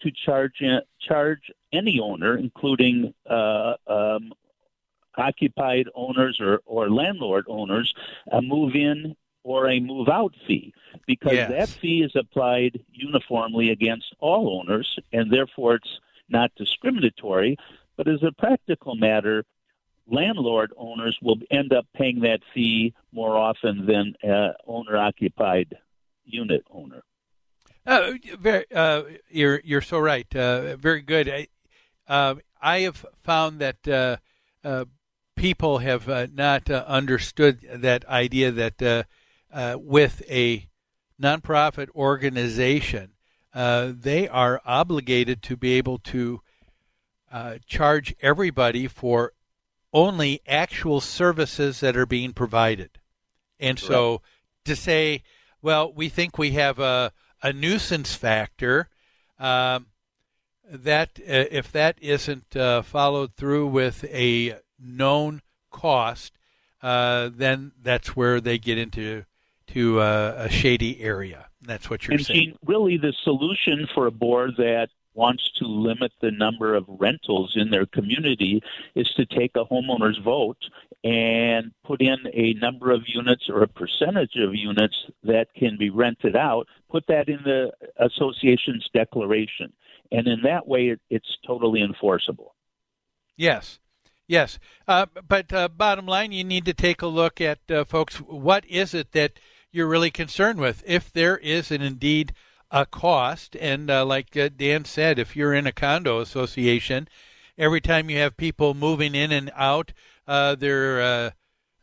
to 0.02 0.12
charge 0.12 0.62
charge 1.00 1.52
any 1.72 2.00
owner, 2.00 2.38
including 2.38 3.14
uh, 3.30 3.74
um, 3.88 4.34
occupied 5.18 5.88
owners 5.96 6.40
or, 6.40 6.62
or 6.66 6.90
landlord 6.90 7.46
owners, 7.48 7.94
a 8.32 8.42
move 8.42 8.76
in 8.76 9.16
or 9.44 9.70
a 9.70 9.80
move 9.80 10.10
out 10.10 10.34
fee, 10.48 10.74
because 11.06 11.34
Yes. 11.34 11.50
that 11.52 11.70
fee 11.80 12.02
is 12.02 12.16
applied 12.16 12.84
uniformly 12.92 13.70
against 13.70 14.16
all 14.20 14.60
owners, 14.60 14.98
and 15.14 15.32
therefore 15.32 15.76
it's 15.76 16.00
not 16.30 16.52
discriminatory. 16.56 17.56
But 17.96 18.08
as 18.08 18.24
a 18.24 18.32
practical 18.32 18.96
matter, 18.96 19.46
landlord 20.08 20.74
owners 20.78 21.18
will 21.22 21.38
end 21.52 21.74
up 21.74 21.86
paying 21.96 22.22
that 22.22 22.40
fee 22.54 22.94
more 23.12 23.38
often 23.38 23.86
than 23.86 24.16
uh, 24.30 24.54
owner 24.68 24.98
occupied 24.98 25.76
unit 26.26 26.64
owner. 26.72 27.04
Uh, 27.86 28.14
very, 28.40 28.66
uh, 28.74 29.04
you're 29.30 29.62
you're 29.64 29.82
so 29.82 30.00
right. 30.00 30.34
Uh, 30.36 30.76
very 30.76 31.02
good. 31.02 31.30
I, 31.30 31.48
uh, 32.08 32.36
I 32.62 32.80
have 32.80 33.06
found 33.24 33.60
that 33.60 33.88
uh, 33.88 34.18
uh, 34.64 34.86
people 35.36 35.80
have 35.80 36.34
not 36.34 36.70
understood 36.70 37.60
that 37.72 38.06
idea 38.06 38.52
that 38.52 39.06
with 39.80 40.24
a 40.30 40.68
nonprofit 41.22 41.90
organization, 41.92 43.12
they 43.54 44.28
are 44.28 44.62
obligated 44.66 45.44
to 45.44 45.56
be 45.56 45.74
able 45.74 46.00
to 46.00 46.42
charge 47.68 48.16
everybody 48.20 48.88
for 48.88 49.34
only 49.96 50.42
actual 50.46 51.00
services 51.00 51.80
that 51.80 51.96
are 51.96 52.06
being 52.06 52.34
provided. 52.34 52.90
And 53.60 53.80
so 53.80 54.22
to 54.66 54.76
say, 54.76 55.24
well, 55.62 55.92
we 55.92 56.10
think 56.10 56.38
we 56.38 56.52
have 56.52 56.78
a, 56.80 57.14
a 57.42 57.54
nuisance 57.54 58.14
factor, 58.14 58.90
um, 59.40 59.88
that 60.70 61.20
uh, 61.20 61.46
if 61.50 61.72
that 61.72 61.98
isn't 62.02 62.56
uh, 62.58 62.82
followed 62.82 63.36
through 63.36 63.68
with 63.68 64.04
a 64.06 64.58
known 64.78 65.42
cost, 65.72 66.34
uh, 66.82 67.30
then 67.34 67.72
that's 67.82 68.16
where 68.16 68.42
they 68.42 68.58
get 68.58 68.78
into 68.78 69.24
to 69.68 70.02
uh, 70.02 70.36
a 70.38 70.50
shady 70.50 71.02
area. 71.02 71.46
That's 71.62 71.90
what 71.90 72.06
you're 72.06 72.18
and 72.18 72.26
saying. 72.26 72.58
Really, 72.66 72.98
the 72.98 73.14
solution 73.24 73.88
for 73.94 74.08
a 74.08 74.12
board 74.12 74.52
that 74.58 74.90
wants 75.16 75.52
to 75.58 75.66
limit 75.66 76.12
the 76.22 76.32
number 76.32 76.76
of 76.76 76.86
rentals 76.88 77.54
in 77.56 77.72
their 77.72 77.86
community 77.86 78.62
is 78.94 79.10
to 79.12 79.26
take 79.26 79.56
a 79.56 79.66
homeowner's 79.66 80.18
vote 80.18 80.58
and 81.04 81.72
put 81.84 82.02
in 82.02 82.18
a 82.34 82.54
number 82.54 82.92
of 82.92 83.04
units 83.08 83.50
or 83.50 83.64
a 83.64 83.68
percentage 83.68 84.36
of 84.38 84.56
units 84.56 85.06
that 85.24 85.54
can 85.54 85.78
be 85.78 85.90
rented 85.90 86.36
out, 86.36 86.68
put 86.90 87.06
that 87.08 87.30
in 87.30 87.40
the 87.44 87.72
association's 87.98 88.90
declaration. 88.94 89.72
And 90.12 90.28
in 90.28 90.42
that 90.44 90.68
way, 90.68 90.90
it, 90.90 91.02
it's 91.10 91.38
totally 91.46 91.82
enforceable. 91.82 92.56
Yes. 93.38 93.80
Yes. 94.28 94.60
Uh, 94.88 95.06
but 95.28 95.54
uh, 95.54 95.68
bottom 95.70 96.06
line, 96.06 96.32
you 96.32 96.44
need 96.44 96.66
to 96.66 96.74
take 96.74 97.02
a 97.02 97.08
look 97.08 97.40
at, 97.40 97.60
uh, 97.70 97.86
folks, 97.86 98.18
what 98.18 98.66
is 98.66 98.94
it 98.94 99.12
that 99.12 99.34
you're 99.72 99.88
really 99.88 100.12
concerned 100.12 100.60
with? 100.60 100.84
If 100.88 101.12
there 101.12 101.38
is 101.38 101.70
an 101.72 101.82
indeed 101.82 102.34
a 102.76 102.86
cost. 102.86 103.56
And 103.56 103.90
uh, 103.90 104.06
like 104.06 104.36
uh, 104.36 104.50
Dan 104.56 104.84
said, 104.84 105.18
if 105.18 105.34
you're 105.34 105.54
in 105.54 105.66
a 105.66 105.72
condo 105.72 106.20
association, 106.20 107.08
every 107.58 107.80
time 107.80 108.10
you 108.10 108.18
have 108.18 108.36
people 108.36 108.74
moving 108.74 109.16
in 109.16 109.32
and 109.32 109.50
out, 109.56 109.94
uh, 110.28 110.56
they're 110.56 111.02
uh, 111.02 111.30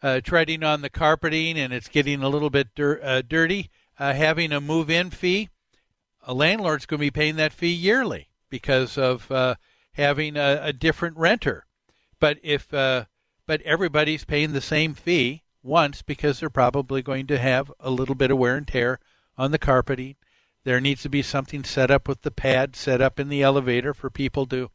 uh, 0.03 0.20
treading 0.20 0.62
on 0.62 0.82
the 0.82 0.90
carpeting 0.90 1.59
and 1.59 1.72
it's 1.72 1.88
getting 1.88 2.22
a 2.22 2.28
little 2.28 2.51
bit 2.51 2.74
dir- 2.74 3.01
uh, 3.03 3.22
dirty. 3.26 3.70
having 3.97 4.53
a 4.53 4.61
move 4.61 4.90
in 4.90 5.09
fee, 5.09 5.49
a 6.24 6.34
landlord's 6.34 6.84
going 6.84 6.99
to 6.99 7.07
be 7.07 7.11
paying 7.11 7.36
that 7.36 7.55
fee 7.55 7.72
yearly 7.72 8.28
because 8.51 8.99
of 8.99 9.28
having 9.93 10.36
a, 10.36 10.61
a, 10.62 10.72
different 10.74 11.16
renter. 11.16 11.64
But 12.20 12.38
if 12.43 12.68
but 12.70 13.62
everybody's 13.62 14.24
paying 14.24 14.53
the 14.53 14.61
same 14.61 14.95
fee 14.95 15.43
once 15.62 16.03
because 16.03 16.38
they're 16.40 16.51
probably 16.51 17.01
going 17.01 17.26
to 17.28 17.38
have 17.38 17.72
a 17.80 17.90
little 17.90 18.14
bit 18.14 18.30
of 18.30 18.36
wear 18.36 18.57
and 18.57 18.68
tear 18.68 19.01
on 19.38 19.53
the 19.53 19.59
carpeting 19.59 20.16
there 20.65 20.81
needs 20.81 21.03
to 21.03 21.09
be 21.09 21.23
something 21.23 21.65
set 21.65 21.91
up 21.91 22.07
with 22.09 22.23
the 22.23 22.31
pad 22.31 22.77
set 22.77 23.01
up 23.01 23.19
in 23.19 23.29
the 23.29 23.43
elevator 23.43 23.93
for 23.93 24.11
people 24.11 24.47
to 24.47 24.71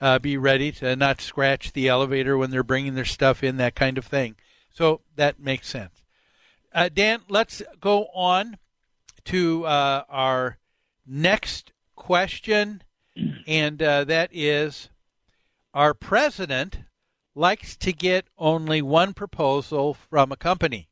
uh, 0.00 0.18
be 0.18 0.36
ready 0.36 0.70
to 0.72 0.96
not 0.96 1.20
scratch 1.20 1.72
the 1.72 1.88
elevator 1.88 2.36
when 2.36 2.50
they're 2.50 2.62
bringing 2.62 2.94
their 2.94 3.04
stuff 3.04 3.42
in, 3.42 3.56
that 3.56 3.74
kind 3.74 3.96
of 3.98 4.04
thing. 4.04 4.36
So 4.70 5.00
that 5.16 5.38
makes 5.38 5.68
sense. 5.68 6.02
Uh, 6.72 6.88
Dan, 6.92 7.20
let's 7.28 7.62
go 7.80 8.06
on 8.14 8.58
to 9.26 9.64
uh, 9.64 10.04
our 10.08 10.58
next 11.06 11.72
question, 11.94 12.82
and 13.46 13.80
uh, 13.80 14.04
that 14.04 14.30
is 14.32 14.90
Our 15.72 15.94
president 15.94 16.78
likes 17.34 17.76
to 17.78 17.92
get 17.92 18.26
only 18.38 18.82
one 18.82 19.14
proposal 19.14 19.94
from 19.94 20.30
a 20.30 20.36
company. 20.36 20.88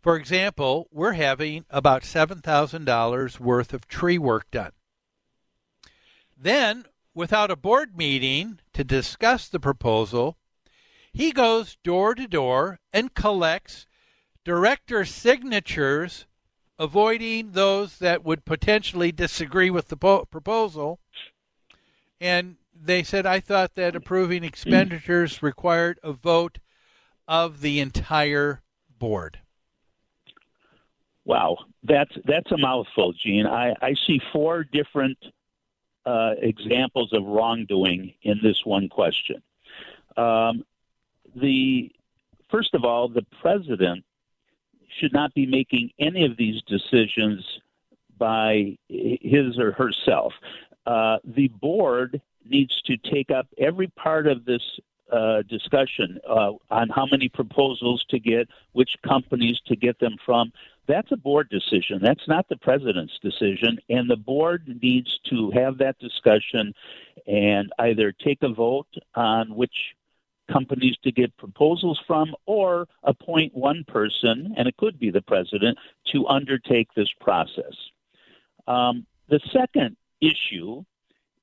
For 0.00 0.16
example, 0.16 0.88
we're 0.90 1.12
having 1.12 1.66
about 1.68 2.02
$7,000 2.02 3.40
worth 3.40 3.74
of 3.74 3.86
tree 3.86 4.18
work 4.18 4.50
done. 4.50 4.72
Then, 6.36 6.86
without 7.14 7.50
a 7.50 7.56
board 7.56 7.96
meeting 7.96 8.60
to 8.72 8.82
discuss 8.82 9.48
the 9.48 9.60
proposal, 9.60 10.38
he 11.12 11.32
goes 11.32 11.76
door 11.84 12.14
to 12.14 12.26
door 12.26 12.80
and 12.92 13.14
collects 13.14 13.86
director 14.42 15.04
signatures, 15.04 16.26
avoiding 16.78 17.52
those 17.52 17.98
that 17.98 18.24
would 18.24 18.46
potentially 18.46 19.12
disagree 19.12 19.68
with 19.68 19.88
the 19.88 19.96
po- 19.98 20.24
proposal. 20.24 20.98
And 22.18 22.56
they 22.74 23.02
said, 23.02 23.26
I 23.26 23.40
thought 23.40 23.74
that 23.74 23.94
approving 23.94 24.44
expenditures 24.44 25.42
required 25.42 25.98
a 26.02 26.12
vote 26.12 26.58
of 27.28 27.60
the 27.60 27.80
entire 27.80 28.62
board. 28.98 29.40
Wow, 31.24 31.58
that's 31.82 32.12
that's 32.24 32.50
a 32.50 32.56
mouthful, 32.56 33.12
Gene. 33.12 33.46
I, 33.46 33.74
I 33.82 33.94
see 34.06 34.20
four 34.32 34.64
different 34.64 35.18
uh, 36.06 36.32
examples 36.40 37.12
of 37.12 37.24
wrongdoing 37.24 38.14
in 38.22 38.40
this 38.42 38.64
one 38.64 38.88
question. 38.88 39.42
Um, 40.16 40.64
the 41.36 41.90
first 42.50 42.74
of 42.74 42.84
all, 42.84 43.08
the 43.08 43.24
president 43.40 44.04
should 44.98 45.12
not 45.12 45.32
be 45.34 45.46
making 45.46 45.90
any 45.98 46.24
of 46.24 46.36
these 46.36 46.62
decisions 46.62 47.44
by 48.18 48.76
his 48.88 49.58
or 49.58 49.72
herself. 49.72 50.32
Uh, 50.86 51.18
the 51.24 51.48
board 51.60 52.20
needs 52.44 52.80
to 52.82 52.96
take 52.96 53.30
up 53.30 53.46
every 53.58 53.86
part 53.88 54.26
of 54.26 54.44
this 54.44 54.62
uh, 55.10 55.42
discussion 55.42 56.18
uh, 56.28 56.52
on 56.70 56.88
how 56.88 57.06
many 57.10 57.28
proposals 57.28 58.04
to 58.10 58.18
get, 58.18 58.48
which 58.72 58.96
companies 59.06 59.60
to 59.66 59.76
get 59.76 59.98
them 59.98 60.16
from. 60.24 60.52
That's 60.86 61.12
a 61.12 61.16
board 61.16 61.48
decision. 61.50 62.00
That's 62.02 62.26
not 62.26 62.48
the 62.48 62.56
president's 62.56 63.18
decision. 63.20 63.78
And 63.88 64.10
the 64.10 64.16
board 64.16 64.78
needs 64.82 65.20
to 65.30 65.50
have 65.52 65.78
that 65.78 65.98
discussion 65.98 66.74
and 67.26 67.72
either 67.78 68.12
take 68.12 68.42
a 68.42 68.48
vote 68.48 68.88
on 69.14 69.54
which 69.54 69.94
companies 70.50 70.96
to 71.04 71.12
get 71.12 71.36
proposals 71.36 72.00
from 72.06 72.34
or 72.46 72.88
appoint 73.04 73.54
one 73.54 73.84
person, 73.86 74.52
and 74.56 74.66
it 74.66 74.76
could 74.76 74.98
be 74.98 75.10
the 75.10 75.22
president, 75.22 75.78
to 76.12 76.26
undertake 76.26 76.88
this 76.94 77.10
process. 77.20 77.74
Um, 78.66 79.06
the 79.28 79.40
second 79.52 79.96
issue 80.20 80.84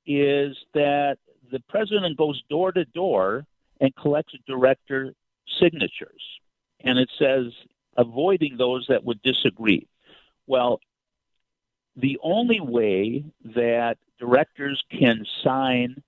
is 0.06 0.58
that 0.74 1.18
the 1.52 1.60
president 1.70 2.18
goes 2.18 2.42
door 2.50 2.72
to 2.74 2.86
door 2.86 3.46
and 3.80 3.96
collects 3.96 4.34
director 4.48 5.14
signatures. 5.60 6.22
And 6.82 6.98
it 6.98 7.10
says 7.18 7.46
avoiding 7.98 8.58
those 8.58 8.86
that 8.90 9.04
would 9.04 9.22
disagree. 9.22 9.88
Well, 10.46 10.80
the 11.96 12.20
only 12.22 12.60
way 12.60 13.24
that 13.56 13.98
directors 14.20 14.84
can 14.92 15.26
sign 15.44 16.02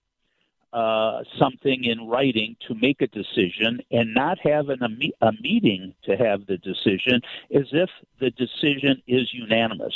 uh, 0.71 1.23
something 1.39 1.83
in 1.83 2.07
writing 2.07 2.55
to 2.67 2.75
make 2.75 3.01
a 3.01 3.07
decision 3.07 3.79
and 3.91 4.13
not 4.13 4.37
have 4.39 4.69
an, 4.69 4.83
a, 4.83 5.27
a 5.27 5.31
meeting 5.41 5.95
to 6.03 6.15
have 6.15 6.45
the 6.45 6.57
decision 6.57 7.21
is 7.49 7.67
if 7.71 7.89
the 8.19 8.29
decision 8.31 9.01
is 9.07 9.33
unanimous. 9.33 9.93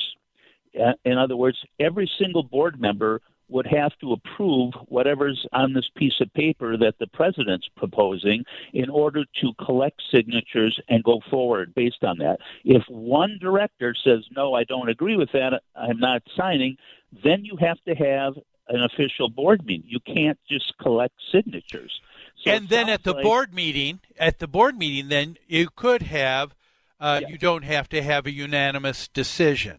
Uh, 0.80 0.94
in 1.06 1.20
other 1.20 1.38
words, 1.38 1.60
every 1.80 2.10
single 2.18 2.42
board 2.42 2.82
member 2.82 3.22
would 3.54 3.68
have 3.68 3.92
to 4.00 4.14
approve 4.14 4.74
whatever's 4.88 5.46
on 5.54 5.74
this 5.74 5.88
piece 5.96 6.20
of 6.20 6.34
paper 6.34 6.76
that 6.76 6.96
the 7.00 7.06
president's 7.06 7.70
proposing 7.78 8.44
in 8.74 8.90
order 8.90 9.24
to 9.40 9.54
collect 9.64 10.02
signatures 10.12 10.80
and 10.90 11.04
go 11.04 11.22
forward 11.30 11.74
based 11.76 12.04
on 12.04 12.18
that. 12.18 12.40
If 12.66 12.84
one 12.90 13.38
director 13.40 13.96
says, 14.04 14.26
no, 14.36 14.56
I 14.56 14.64
don't 14.64 14.90
agree 14.90 15.16
with 15.16 15.32
that, 15.34 15.62
I'm 15.76 16.00
not 16.00 16.24
signing, 16.36 16.78
then 17.24 17.46
you 17.46 17.56
have 17.58 17.78
to 17.88 17.94
have 17.94 18.34
an 18.70 18.82
official 18.82 19.30
board 19.30 19.64
meeting. 19.64 19.88
You 19.88 20.00
can't 20.00 20.40
just 20.50 20.74
collect 20.82 21.14
signatures. 21.32 22.02
So 22.44 22.50
and 22.50 22.70
then 22.70 22.90
at 22.90 23.04
the 23.04 23.14
like, 23.14 23.24
board 23.24 23.54
meeting, 23.54 24.00
at 24.18 24.40
the 24.40 24.48
board 24.48 24.76
meeting, 24.76 25.10
then 25.10 25.38
you 25.48 25.70
could 25.76 26.02
have, 26.02 26.56
uh, 27.00 27.22
you 27.28 27.38
don't 27.38 27.64
have 27.64 27.88
to 27.90 28.02
have 28.02 28.26
a 28.26 28.32
unanimous 28.32 29.08
decision. 29.08 29.78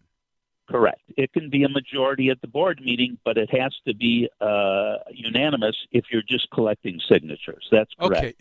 Correct. 0.69 1.01
It 1.15 1.31
can 1.31 1.49
be 1.49 1.63
a 1.63 1.69
majority 1.69 2.29
at 2.29 2.41
the 2.41 2.47
board 2.47 2.81
meeting, 2.83 3.19
but 3.23 3.37
it 3.37 3.49
has 3.51 3.73
to 3.87 3.93
be 3.93 4.29
uh, 4.41 4.95
unanimous 5.11 5.75
if 5.91 6.05
you're 6.11 6.23
just 6.27 6.49
collecting 6.51 6.99
signatures. 7.07 7.67
That's 7.71 7.93
correct. 7.99 8.23
Okay. 8.23 8.33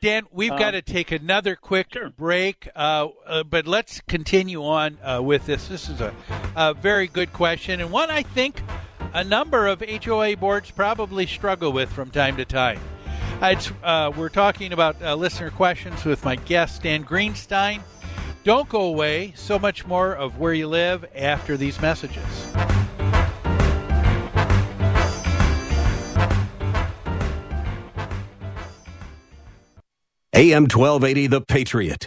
Dan, 0.00 0.26
we've 0.30 0.50
got 0.50 0.70
to 0.72 0.82
take 0.82 1.10
another 1.10 1.56
quick 1.56 1.88
sure. 1.92 2.10
break, 2.10 2.68
uh, 2.76 3.08
uh, 3.26 3.42
but 3.42 3.66
let's 3.66 4.00
continue 4.02 4.64
on 4.64 4.96
uh, 5.02 5.20
with 5.20 5.46
this. 5.46 5.66
This 5.66 5.88
is 5.88 6.00
a, 6.00 6.14
a, 6.54 6.72
very 6.72 7.08
good 7.08 7.32
question, 7.32 7.80
and 7.80 7.90
one 7.90 8.08
I 8.08 8.22
think 8.22 8.62
a 9.12 9.24
number 9.24 9.66
of 9.66 9.82
HOA 9.82 10.36
boards 10.36 10.70
probably 10.70 11.26
struggle 11.26 11.72
with 11.72 11.90
from 11.90 12.12
time 12.12 12.36
to 12.36 12.44
time. 12.44 12.78
uh, 13.42 14.12
we're 14.16 14.28
talking 14.28 14.72
about 14.72 15.02
uh, 15.02 15.16
listener 15.16 15.50
questions 15.50 16.04
with 16.04 16.24
my 16.24 16.36
guest, 16.36 16.84
Dan 16.84 17.04
Greenstein. 17.04 17.80
Don't 18.44 18.68
go 18.68 18.82
away. 18.82 19.32
So 19.36 19.58
much 19.58 19.86
more 19.86 20.14
of 20.14 20.38
Where 20.38 20.54
You 20.54 20.68
Live 20.68 21.04
after 21.14 21.56
these 21.56 21.80
messages. 21.80 22.24
AM 30.34 30.62
1280, 30.62 31.26
The 31.26 31.40
Patriot. 31.40 32.06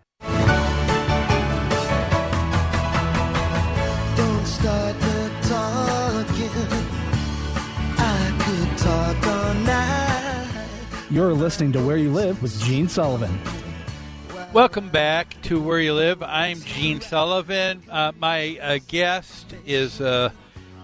Don't 0.21 0.31
start 4.45 4.99
the 4.99 5.31
talking. 5.43 6.49
I 7.97 8.43
could 8.43 8.77
talk 8.77 9.27
all 9.27 9.53
night. 9.55 10.47
You're 11.09 11.33
listening 11.33 11.71
to 11.73 11.83
Where 11.83 11.97
You 11.97 12.11
Live 12.11 12.41
with 12.41 12.59
Gene 12.61 12.87
Sullivan. 12.87 13.37
Welcome 14.53 14.89
back 14.89 15.35
to 15.43 15.61
Where 15.61 15.79
You 15.79 15.93
Live. 15.93 16.21
I'm 16.21 16.59
Gene 16.61 16.99
Sullivan. 17.01 17.81
Uh, 17.89 18.11
my 18.19 18.59
uh, 18.61 18.79
guest 18.87 19.53
is 19.65 20.01
a 20.01 20.33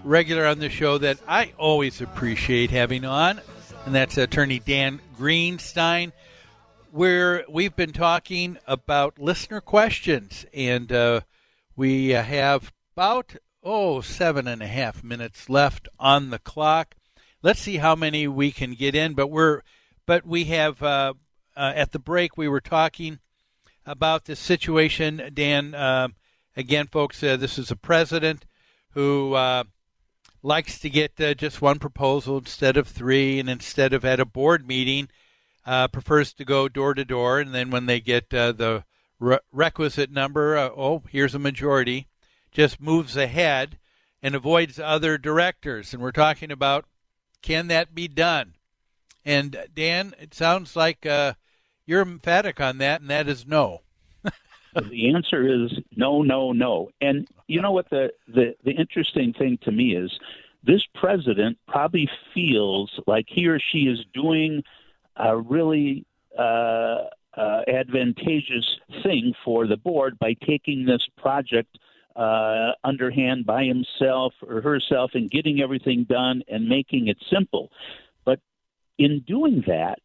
regular 0.04 0.46
on 0.46 0.60
the 0.60 0.70
show 0.70 0.98
that 1.00 1.18
I 1.28 1.54
always 1.58 2.00
appreciate 2.02 2.72
having 2.72 3.04
on, 3.06 3.42
and 3.86 3.94
that's 3.94 4.18
attorney 4.18 4.60
Dan 4.60 5.02
Greenstein. 5.20 6.12
Where 6.92 7.44
we've 7.50 7.76
been 7.76 7.92
talking 7.92 8.58
about 8.66 9.20
listener 9.20 9.62
questions, 9.62 10.46
and 10.54 10.92
uh, 10.92 11.22
we 11.76 12.10
have 12.10 12.72
about 12.96 13.36
oh 13.62 14.02
seven 14.02 14.48
and 14.48 14.62
a 14.62 14.68
half 14.68 15.04
minutes 15.04 15.50
left 15.50 15.90
on 16.00 16.30
the 16.30 16.40
clock. 16.40 16.96
Let's 17.44 17.60
see 17.60 17.78
how 17.78 17.96
many 17.96 18.28
we 18.28 18.52
can 18.52 18.74
get 18.74 18.96
in, 18.96 19.14
but 19.14 19.28
we're 19.28 19.62
but 20.06 20.26
we 20.26 20.46
have 20.46 20.82
uh, 20.82 21.14
uh, 21.56 21.74
at 21.76 21.92
the 21.92 22.00
break 22.00 22.38
we 22.38 22.48
were 22.48 22.62
talking 22.62 23.20
about 23.86 24.26
this 24.26 24.40
situation, 24.40 25.30
Dan. 25.34 25.76
Uh, 25.76 26.08
again, 26.56 26.88
folks, 26.88 27.22
uh, 27.22 27.38
this 27.38 27.60
is 27.60 27.70
a 27.70 27.76
president 27.76 28.46
who 28.92 29.34
uh, 29.34 29.66
likes 30.42 30.80
to 30.80 30.90
get 30.90 31.20
uh, 31.20 31.34
just 31.34 31.62
one 31.62 31.80
proposal 31.80 32.38
instead 32.38 32.78
of 32.78 32.88
three, 32.88 33.40
and 33.40 33.50
instead 33.50 33.94
of 33.94 34.06
at 34.06 34.20
a 34.20 34.26
board 34.26 34.66
meeting, 34.66 35.10
uh, 35.68 35.88
prefers 35.90 36.34
to 36.34 36.46
go 36.46 36.68
door 36.68 36.94
to 36.94 37.06
door. 37.06 37.40
And 37.40 37.54
then 37.54 37.70
when 37.70 37.86
they 37.86 38.00
get 38.00 38.34
uh, 38.34 38.54
the 38.54 38.86
re- 39.20 39.40
requisite 39.52 40.12
number, 40.12 40.58
oh, 40.58 41.04
here's 41.10 41.36
a 41.36 41.40
majority, 41.40 42.08
just 42.52 42.82
moves 42.82 43.16
ahead 43.16 43.78
and 44.24 44.34
avoids 44.34 44.80
other 44.80 45.18
directors. 45.18 45.94
And 45.94 46.02
we're 46.02 46.12
talking 46.12 46.52
about 46.52 46.86
can 47.44 47.68
that 47.68 47.94
be 47.94 48.08
done? 48.08 48.56
And 49.24 49.68
Dan, 49.76 50.16
it 50.20 50.34
sounds 50.34 50.76
like 50.76 51.06
you're 51.86 52.02
emphatic 52.02 52.60
on 52.60 52.78
that, 52.80 53.02
and 53.02 53.10
that 53.10 53.28
is 53.28 53.46
no. 53.46 53.82
the 54.76 55.14
answer 55.14 55.48
is 55.48 55.72
no, 55.96 56.22
no, 56.22 56.52
no. 56.52 56.90
And 57.02 57.28
you 57.48 57.62
know 57.62 57.72
what 57.72 57.90
the, 57.90 58.12
the 58.28 58.56
the 58.64 58.72
interesting 58.72 59.34
thing 59.34 59.58
to 59.64 59.72
me 59.72 59.96
is 59.96 60.18
this 60.64 60.86
president 60.94 61.58
probably 61.68 62.10
feels 62.34 63.00
like 63.08 63.26
he 63.28 63.48
or 63.48 63.60
she 63.60 63.88
is 63.88 64.04
doing 64.14 64.64
a 65.20 65.38
really 65.38 66.06
uh, 66.38 67.06
uh, 67.36 67.62
advantageous 67.68 68.80
thing 69.04 69.34
for 69.44 69.68
the 69.68 69.78
board 69.78 70.18
by 70.20 70.34
taking 70.46 70.86
this 70.86 71.08
project 71.18 71.78
uh, 72.16 72.72
underhand 72.84 73.46
by 73.46 73.64
himself 73.64 74.34
or 74.48 74.62
herself 74.62 75.12
and 75.14 75.30
getting 75.30 75.62
everything 75.62 76.04
done 76.04 76.42
and 76.48 76.68
making 76.68 77.08
it 77.08 77.18
simple. 77.32 77.72
But 78.26 78.40
in 78.98 79.20
doing 79.22 79.64
that, 79.68 80.00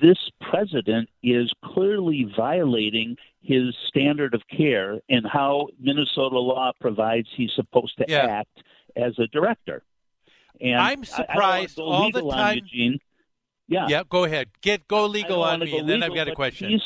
this 0.00 0.30
president 0.40 1.08
is 1.22 1.52
clearly 1.64 2.32
violating 2.36 3.16
his 3.42 3.74
standard 3.88 4.34
of 4.34 4.42
care 4.48 5.00
and 5.08 5.26
how 5.26 5.68
Minnesota 5.78 6.38
law 6.38 6.72
provides 6.80 7.28
he's 7.34 7.52
supposed 7.54 7.96
to 7.98 8.04
Yeah. 8.08 8.26
act 8.26 8.62
as 8.96 9.18
a 9.18 9.26
director. 9.26 9.82
And 10.60 10.80
I'm 10.80 11.04
surprised 11.04 11.78
all 11.78 12.10
the 12.10 12.18
legal 12.18 12.30
on 12.32 12.54
you, 12.54 12.60
time. 12.60 12.68
Gene. 12.70 13.00
Yeah. 13.70 13.86
Yeah, 13.88 14.02
go 14.08 14.24
ahead. 14.24 14.48
Get 14.62 14.86
go 14.88 15.06
legal 15.06 15.44
on 15.44 15.60
me, 15.60 15.78
and 15.78 15.88
then 15.88 16.02
I've 16.02 16.14
got 16.14 16.28
a 16.28 16.34
question. 16.34 16.70
He's, 16.70 16.82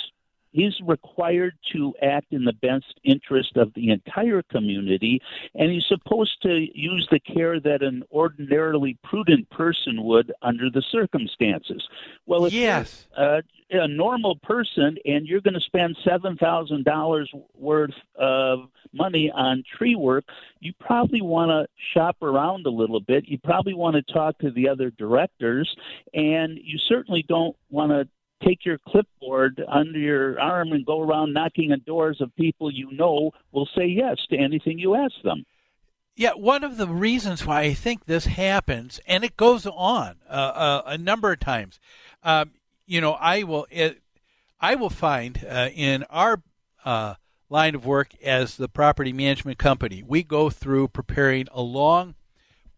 he's 0.55 0.80
required 0.86 1.55
to 1.72 1.92
act 2.00 2.32
in 2.32 2.44
the 2.44 2.52
best 2.52 2.98
interest 3.02 3.57
of 3.57 3.74
the 3.74 3.90
entire 3.90 4.40
community, 4.42 5.20
and 5.55 5.70
he's 5.70 5.84
supposed 5.86 6.40
to 6.42 6.66
use 6.72 7.07
the 7.11 7.18
care 7.18 7.61
that 7.61 7.82
an 7.82 8.05
ordinarily 8.12 8.96
prudent 9.02 9.50
person 9.50 10.05
would 10.05 10.32
under 10.42 10.70
the 10.70 10.82
circumstances. 10.90 11.86
Well, 12.24 12.46
if 12.46 12.52
yes. 12.52 13.07
you're 13.18 13.26
a, 13.26 13.42
a 13.84 13.88
normal 13.88 14.36
person 14.36 14.96
and 15.05 15.26
you're 15.26 15.40
going 15.40 15.55
to 15.55 15.61
spend 15.61 15.96
seven 16.05 16.36
thousand 16.36 16.84
dollars 16.84 17.30
worth 17.55 17.94
of 18.14 18.68
money 18.92 19.32
on 19.34 19.64
tree 19.76 19.96
work, 19.96 20.24
you 20.61 20.72
probably 20.78 21.20
want 21.20 21.50
to 21.50 21.66
shop 21.92 22.16
around 22.22 22.64
a 22.66 22.70
little 22.70 23.00
bit. 23.00 23.28
You 23.28 23.38
probably 23.38 23.74
want 23.74 23.96
to 23.96 24.12
talk 24.12 24.38
to 24.38 24.52
the 24.52 24.68
other 24.68 24.90
directors, 24.90 25.74
and 26.14 26.59
you 26.62 26.78
certainly 26.78 27.24
don't 27.28 27.57
want 27.70 27.90
to 27.90 28.09
take 28.45 28.64
your 28.64 28.78
clipboard 28.78 29.62
under 29.68 29.99
your 29.99 30.40
arm 30.40 30.72
and 30.72 30.84
go 30.84 31.01
around 31.01 31.32
knocking 31.32 31.72
on 31.72 31.82
doors 31.86 32.20
of 32.20 32.34
people 32.36 32.70
you 32.70 32.90
know 32.92 33.30
will 33.53 33.68
say 33.76 33.86
yes 33.86 34.16
to 34.30 34.36
anything 34.36 34.78
you 34.78 34.95
ask 34.95 35.14
them. 35.22 35.45
Yeah, 36.16 36.32
one 36.32 36.62
of 36.62 36.76
the 36.76 36.86
reasons 36.86 37.45
why 37.45 37.62
I 37.62 37.74
think 37.74 38.05
this 38.05 38.26
happens, 38.26 39.01
and 39.07 39.24
it 39.24 39.36
goes 39.36 39.66
on 39.66 40.16
uh, 40.28 40.32
uh, 40.32 40.82
a 40.86 40.99
number 40.99 41.32
of 41.32 41.40
times. 41.40 41.80
Um, 42.22 42.53
you 42.86 43.01
know, 43.01 43.12
I 43.12 43.42
will 43.42 43.66
it, 43.70 44.01
I 44.61 44.76
will 44.76 44.90
find 44.90 45.45
uh, 45.49 45.70
in 45.74 46.05
our 46.05 46.42
uh, 46.84 47.14
line 47.49 47.74
of 47.74 47.86
work 47.86 48.14
as 48.22 48.57
the 48.57 48.68
property 48.68 49.12
management 49.12 49.59
company, 49.59 50.03
we 50.07 50.22
go 50.22 50.51
through 50.51 50.88
preparing 50.88 51.47
a 51.53 51.62
long 51.62 52.14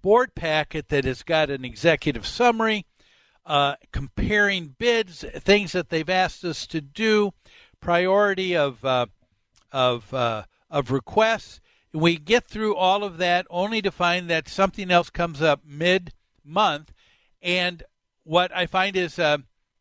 board 0.02 0.34
packet 0.34 0.88
that 0.88 1.04
has 1.04 1.22
got 1.22 1.50
an 1.50 1.64
executive 1.64 2.26
summary, 2.26 2.86
uh, 3.46 3.76
comparing 3.92 4.74
bids, 4.78 5.24
things 5.38 5.72
that 5.72 5.88
they've 5.88 6.10
asked 6.10 6.44
us 6.44 6.66
to 6.66 6.80
do, 6.80 7.32
priority 7.80 8.56
of 8.56 8.84
uh, 8.84 9.06
of 9.72 10.12
uh, 10.12 10.44
of 10.68 10.90
requests. 10.90 11.60
We 11.92 12.18
get 12.18 12.46
through 12.46 12.76
all 12.76 13.04
of 13.04 13.16
that 13.18 13.46
only 13.48 13.80
to 13.80 13.90
find 13.90 14.28
that 14.28 14.48
something 14.48 14.90
else 14.90 15.08
comes 15.08 15.40
up 15.40 15.60
mid 15.64 16.12
month, 16.44 16.92
and 17.40 17.82
what 18.24 18.54
I 18.54 18.66
find 18.66 18.96
is 18.96 19.18
uh, 19.18 19.38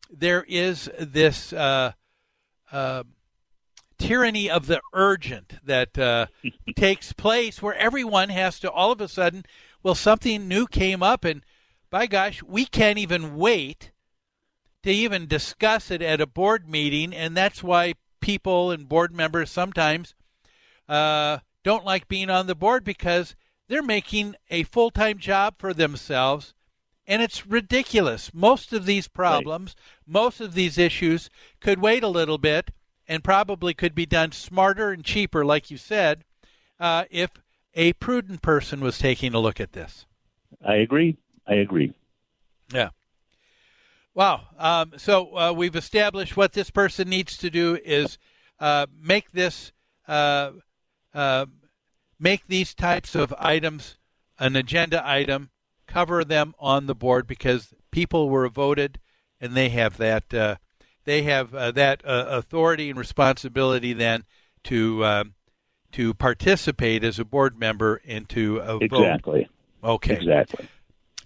there 0.08 0.44
is 0.48 0.88
this 0.98 1.52
uh, 1.52 1.92
uh, 2.70 3.02
tyranny 3.98 4.48
of 4.48 4.66
the 4.66 4.80
urgent 4.92 5.54
that 5.64 5.98
uh, 5.98 6.26
takes 6.76 7.12
place 7.12 7.60
where 7.60 7.74
everyone 7.74 8.28
has 8.28 8.60
to 8.60 8.70
all 8.70 8.92
of 8.92 9.00
a 9.00 9.08
sudden, 9.08 9.44
well, 9.82 9.94
something 9.94 10.46
new 10.46 10.66
came 10.66 11.02
up, 11.02 11.24
and 11.24 11.44
by 11.90 12.06
gosh, 12.06 12.42
we 12.42 12.66
can't 12.66 12.98
even 12.98 13.36
wait 13.36 13.92
to 14.82 14.90
even 14.90 15.26
discuss 15.26 15.90
it 15.90 16.02
at 16.02 16.20
a 16.20 16.26
board 16.26 16.68
meeting, 16.68 17.12
and 17.12 17.36
that's 17.36 17.62
why 17.62 17.94
people 18.20 18.70
and 18.70 18.88
board 18.88 19.14
members 19.14 19.50
sometimes 19.50 20.14
uh, 20.88 21.38
don't 21.64 21.84
like 21.84 22.08
being 22.08 22.30
on 22.30 22.46
the 22.46 22.54
board 22.54 22.84
because 22.84 23.34
they're 23.68 23.82
making 23.82 24.36
a 24.50 24.62
full 24.64 24.90
time 24.90 25.18
job 25.18 25.54
for 25.58 25.74
themselves, 25.74 26.54
and 27.06 27.22
it's 27.22 27.46
ridiculous. 27.46 28.32
Most 28.32 28.72
of 28.72 28.86
these 28.86 29.08
problems, 29.08 29.74
most 30.06 30.40
of 30.40 30.54
these 30.54 30.78
issues 30.78 31.30
could 31.60 31.80
wait 31.80 32.02
a 32.02 32.08
little 32.08 32.38
bit 32.38 32.70
and 33.08 33.24
probably 33.24 33.74
could 33.74 33.94
be 33.94 34.06
done 34.06 34.32
smarter 34.32 34.90
and 34.90 35.04
cheaper, 35.04 35.44
like 35.44 35.70
you 35.70 35.76
said, 35.76 36.24
uh, 36.78 37.04
if 37.10 37.30
a 37.74 37.92
prudent 37.94 38.42
person 38.42 38.80
was 38.80 38.98
taking 38.98 39.34
a 39.34 39.40
look 39.40 39.60
at 39.60 39.72
this. 39.72 40.06
I 40.64 40.76
agree. 40.76 41.16
I 41.46 41.54
agree. 41.54 41.92
Yeah. 42.72 42.90
Wow. 44.14 44.42
Um, 44.58 44.92
so 44.96 45.36
uh, 45.36 45.52
we've 45.52 45.76
established 45.76 46.36
what 46.36 46.52
this 46.52 46.70
person 46.70 47.08
needs 47.08 47.36
to 47.38 47.50
do 47.50 47.78
is 47.84 48.18
uh, 48.58 48.86
make 48.98 49.32
this 49.32 49.72
uh, 50.08 50.52
uh, 51.14 51.46
make 52.18 52.46
these 52.46 52.74
types 52.74 53.14
of 53.14 53.34
items 53.38 53.98
an 54.38 54.56
agenda 54.56 55.02
item, 55.06 55.50
cover 55.86 56.24
them 56.24 56.54
on 56.58 56.86
the 56.86 56.94
board 56.94 57.26
because 57.26 57.72
people 57.90 58.28
were 58.28 58.48
voted 58.48 58.98
and 59.40 59.54
they 59.54 59.68
have 59.68 59.96
that 59.98 60.32
uh, 60.34 60.56
they 61.04 61.22
have 61.22 61.54
uh, 61.54 61.70
that 61.70 62.02
uh, 62.04 62.26
authority 62.28 62.90
and 62.90 62.98
responsibility 62.98 63.92
then 63.92 64.24
to 64.64 65.04
um 65.04 65.34
to 65.92 66.12
participate 66.12 67.04
as 67.04 67.18
a 67.18 67.24
board 67.24 67.58
member 67.58 67.96
into 68.04 68.58
a 68.58 68.78
vote. 68.78 68.82
Exactly. 68.82 69.48
Okay. 69.82 70.14
Exactly. 70.14 70.68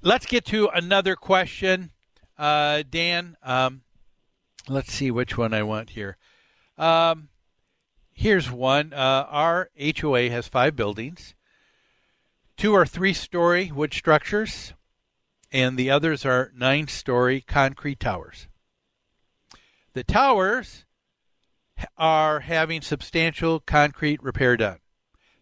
Let's 0.03 0.25
get 0.25 0.47
to 0.47 0.71
another 0.73 1.15
question, 1.15 1.91
uh, 2.39 2.85
Dan. 2.89 3.37
Um, 3.43 3.83
let's 4.67 4.91
see 4.95 5.11
which 5.11 5.37
one 5.37 5.53
I 5.53 5.63
want 5.63 5.91
here. 5.91 6.17
Um, 6.79 7.29
here's 8.15 8.51
one. 8.51 8.95
Uh, 8.95 9.27
our 9.29 9.69
HOA 9.79 10.31
has 10.31 10.49
five 10.49 10.75
buildings. 10.75 11.35
Two 12.57 12.73
are 12.73 12.87
three 12.87 13.13
story 13.13 13.71
wood 13.71 13.93
structures, 13.93 14.73
and 15.53 15.77
the 15.77 15.91
others 15.91 16.25
are 16.25 16.51
nine 16.57 16.89
story 16.89 17.43
concrete 17.43 18.01
towers. 18.01 18.49
The 19.93 20.05
towers 20.05 20.87
are 21.99 22.41
having 22.41 22.81
substantial 22.81 23.61
concrete 23.61 24.23
repair 24.23 24.57
done. 24.57 24.79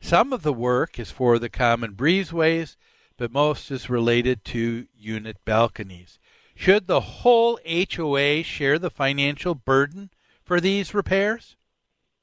Some 0.01 0.33
of 0.33 0.43
the 0.43 0.53
work 0.53 0.99
is 0.99 1.13
for 1.13 1.39
the 1.39 1.49
common 1.49 1.95
breezeways, 1.95 2.77
but 3.19 3.33
most 3.33 3.71
is 3.71 3.91
related 3.91 4.45
to 4.47 4.87
unit 4.97 5.37
balconies. 5.45 6.19
Should 6.55 6.87
the 6.87 7.01
whole 7.01 7.59
HOA 7.67 8.43
share 8.43 8.79
the 8.79 8.91
financial 8.91 9.55
burden 9.55 10.11
for 10.43 10.61
these 10.61 10.95
repairs? 10.95 11.57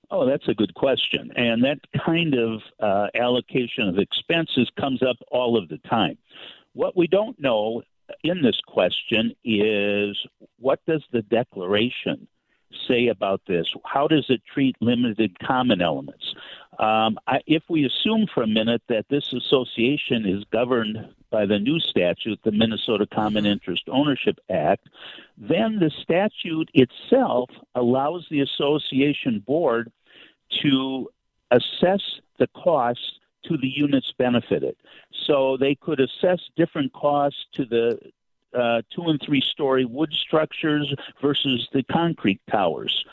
Oh, 0.09 0.25
that's 0.25 0.47
a 0.47 0.53
good 0.53 0.73
question. 0.73 1.31
And 1.35 1.63
that 1.63 1.79
kind 2.05 2.33
of 2.35 2.61
uh, 2.79 3.07
allocation 3.15 3.87
of 3.87 3.97
expenses 3.97 4.69
comes 4.79 5.03
up 5.03 5.17
all 5.31 5.57
of 5.57 5.69
the 5.69 5.77
time. 5.79 6.17
What 6.73 6.95
we 6.97 7.07
don't 7.07 7.39
know 7.39 7.83
in 8.23 8.41
this 8.41 8.59
question 8.65 9.35
is 9.43 10.17
what 10.59 10.79
does 10.85 11.03
the 11.11 11.21
declaration 11.21 12.27
say 12.87 13.07
about 13.07 13.41
this? 13.47 13.67
How 13.85 14.07
does 14.07 14.25
it 14.29 14.41
treat 14.45 14.75
limited 14.79 15.39
common 15.39 15.81
elements? 15.81 16.35
Um, 16.79 17.17
I, 17.27 17.41
if 17.47 17.63
we 17.69 17.85
assume 17.85 18.27
for 18.33 18.43
a 18.43 18.47
minute 18.47 18.81
that 18.89 19.05
this 19.09 19.31
association 19.33 20.25
is 20.25 20.43
governed 20.51 20.97
by 21.29 21.45
the 21.45 21.59
new 21.59 21.79
statute, 21.79 22.39
the 22.43 22.51
Minnesota 22.51 23.07
Common 23.07 23.45
Interest 23.45 23.83
Ownership 23.89 24.39
Act, 24.49 24.89
then 25.37 25.79
the 25.79 25.89
statute 25.89 26.69
itself 26.73 27.49
allows 27.75 28.27
the 28.29 28.41
association 28.41 29.39
board 29.39 29.91
to 30.61 31.09
assess 31.51 32.01
the 32.39 32.47
costs 32.47 33.19
to 33.43 33.57
the 33.57 33.67
units 33.67 34.11
benefited. 34.17 34.75
So 35.25 35.57
they 35.57 35.75
could 35.75 35.99
assess 35.99 36.39
different 36.55 36.93
costs 36.93 37.45
to 37.53 37.65
the 37.65 37.99
uh, 38.53 38.81
two 38.93 39.03
and 39.03 39.21
three 39.21 39.41
story 39.41 39.85
wood 39.85 40.13
structures 40.13 40.93
versus 41.21 41.67
the 41.73 41.83
concrete 41.83 42.41
towers. 42.49 43.05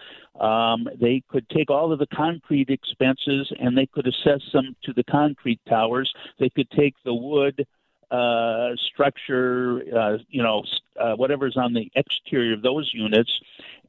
Um, 0.42 0.88
they 1.00 1.22
could 1.28 1.48
take 1.48 1.70
all 1.70 1.92
of 1.92 2.00
the 2.00 2.06
concrete 2.08 2.68
expenses 2.68 3.52
and 3.60 3.78
they 3.78 3.86
could 3.86 4.08
assess 4.08 4.42
them 4.52 4.74
to 4.82 4.92
the 4.92 5.04
concrete 5.04 5.60
towers. 5.68 6.12
They 6.38 6.50
could 6.50 6.68
take 6.70 6.96
the 7.04 7.14
wood 7.14 7.64
uh, 8.10 8.74
structure, 8.76 9.82
uh, 9.96 10.18
you 10.28 10.42
know, 10.42 10.64
uh, 10.98 11.14
whatever's 11.14 11.56
on 11.56 11.72
the 11.72 11.90
exterior 11.94 12.54
of 12.54 12.62
those 12.62 12.90
units, 12.92 13.40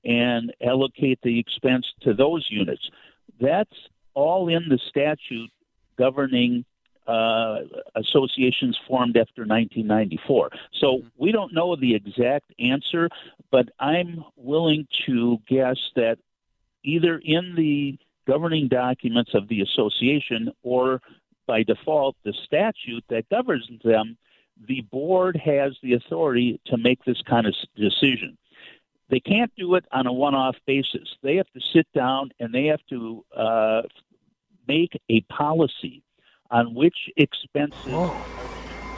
and 0.05 0.53
allocate 0.61 1.19
the 1.23 1.39
expense 1.39 1.91
to 2.01 2.13
those 2.13 2.47
units. 2.49 2.89
That's 3.41 3.89
all 4.13 4.47
in 4.47 4.69
the 4.69 4.77
statute 4.77 5.49
governing 5.97 6.65
uh, 7.07 7.61
associations 7.95 8.79
formed 8.87 9.17
after 9.17 9.41
1994. 9.41 10.51
So 10.71 11.01
we 11.17 11.31
don't 11.31 11.53
know 11.53 11.75
the 11.75 11.95
exact 11.95 12.53
answer, 12.59 13.09
but 13.51 13.69
I'm 13.79 14.23
willing 14.37 14.87
to 15.05 15.39
guess 15.47 15.77
that 15.95 16.17
either 16.83 17.19
in 17.23 17.55
the 17.55 17.97
governing 18.27 18.67
documents 18.67 19.31
of 19.33 19.47
the 19.47 19.61
association 19.61 20.51
or 20.63 21.01
by 21.45 21.63
default 21.63 22.15
the 22.23 22.33
statute 22.45 23.03
that 23.09 23.27
governs 23.29 23.67
them, 23.83 24.17
the 24.67 24.81
board 24.81 25.39
has 25.43 25.73
the 25.81 25.93
authority 25.93 26.59
to 26.65 26.77
make 26.77 27.03
this 27.05 27.21
kind 27.21 27.47
of 27.47 27.53
decision. 27.75 28.37
They 29.09 29.19
can't 29.19 29.51
do 29.57 29.75
it 29.75 29.85
on 29.91 30.07
a 30.07 30.13
one 30.13 30.35
off 30.35 30.55
basis. 30.65 31.15
They 31.21 31.35
have 31.35 31.49
to 31.53 31.59
sit 31.73 31.87
down 31.93 32.31
and 32.39 32.53
they 32.53 32.65
have 32.65 32.81
to 32.89 33.25
uh, 33.35 33.81
make 34.67 34.99
a 35.09 35.21
policy 35.21 36.01
on 36.49 36.73
which 36.73 36.95
expenses 37.17 38.11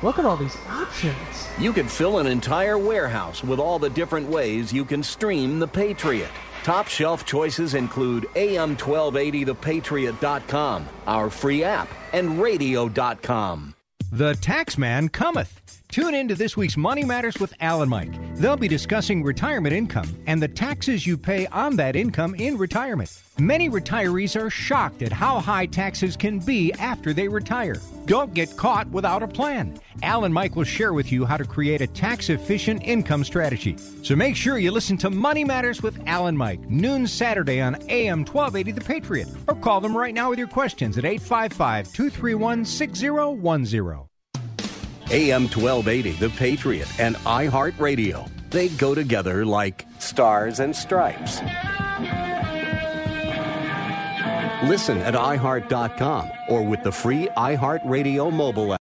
Look 0.03 0.19
at 0.19 0.25
all 0.25 0.36
these 0.36 0.57
options. 0.67 1.15
You 1.57 1.71
could 1.71 1.89
fill 1.89 2.19
an 2.19 2.27
entire 2.27 2.77
warehouse 2.77 3.43
with 3.43 3.59
all 3.59 3.79
the 3.79 3.89
different 3.89 4.29
ways 4.29 4.73
you 4.73 4.83
can 4.86 5.01
stream 5.01 5.57
The 5.57 5.67
Patriot. 5.67 6.29
Top 6.66 6.88
shelf 6.88 7.26
choices 7.26 7.76
include 7.76 8.26
AM1280thepatriot.com, 8.34 10.88
our 11.05 11.30
free 11.30 11.63
app, 11.63 11.88
and 12.11 12.41
radio.com. 12.41 13.76
The 14.11 14.34
Taxman 14.34 15.11
cometh. 15.11 15.64
Tune 15.89 16.13
in 16.13 16.27
to 16.27 16.36
this 16.36 16.57
week's 16.57 16.75
Money 16.75 17.05
Matters 17.05 17.38
with 17.39 17.53
Al 17.61 17.81
and 17.81 17.89
Mike. 17.89 18.11
They'll 18.36 18.57
be 18.57 18.67
discussing 18.67 19.23
retirement 19.23 19.73
income 19.73 20.13
and 20.27 20.41
the 20.41 20.47
taxes 20.47 21.07
you 21.07 21.17
pay 21.17 21.47
on 21.47 21.75
that 21.77 21.95
income 21.95 22.36
in 22.36 22.57
retirement. 22.57 23.21
Many 23.38 23.69
retirees 23.69 24.39
are 24.39 24.49
shocked 24.49 25.01
at 25.03 25.11
how 25.11 25.39
high 25.39 25.65
taxes 25.65 26.17
can 26.17 26.39
be 26.39 26.73
after 26.73 27.13
they 27.13 27.27
retire. 27.27 27.75
Don't 28.05 28.33
get 28.33 28.55
caught 28.57 28.88
without 28.89 29.23
a 29.23 29.27
plan. 29.27 29.79
Al 30.03 30.25
and 30.25 30.33
Mike 30.33 30.55
will 30.55 30.63
share 30.63 30.93
with 30.93 31.11
you 31.11 31.25
how 31.25 31.38
to 31.38 31.45
create 31.45 31.81
a 31.81 31.88
tax 31.88 32.29
efficient 32.29 32.83
income 32.83 33.23
strategy. 33.23 33.77
So 34.03 34.15
make 34.15 34.36
sure 34.36 34.57
you 34.57 34.71
listen 34.71 34.97
to 34.97 35.09
Money 35.09 35.43
Matters 35.43 35.81
with 35.81 35.99
Al 36.07 36.27
and 36.27 36.38
Mike, 36.38 36.61
noon 36.69 37.07
Saturday 37.07 37.61
on 37.61 37.75
AM 37.89 38.25
1280 38.25 38.71
The 38.71 38.81
Patriot, 38.81 39.27
or 39.47 39.55
call 39.55 39.81
them 39.81 39.95
right 39.95 40.13
now 40.13 40.29
with 40.29 40.39
your 40.39 40.47
questions 40.47 40.97
at 40.97 41.05
855 41.05 41.93
231 41.93 42.65
6010. 42.65 44.14
AM 45.11 45.43
1280, 45.43 46.11
The 46.13 46.29
Patriot, 46.31 46.99
and 46.99 47.15
iHeartRadio. 47.17 48.29
They 48.49 48.69
go 48.69 48.95
together 48.95 49.45
like 49.45 49.85
stars 49.99 50.59
and 50.59 50.75
stripes. 50.75 51.41
Listen 54.63 54.97
at 54.99 55.13
iHeart.com 55.13 56.31
or 56.49 56.63
with 56.63 56.81
the 56.83 56.91
free 56.91 57.27
iHeartRadio 57.37 58.33
mobile 58.33 58.73
app. 58.73 58.73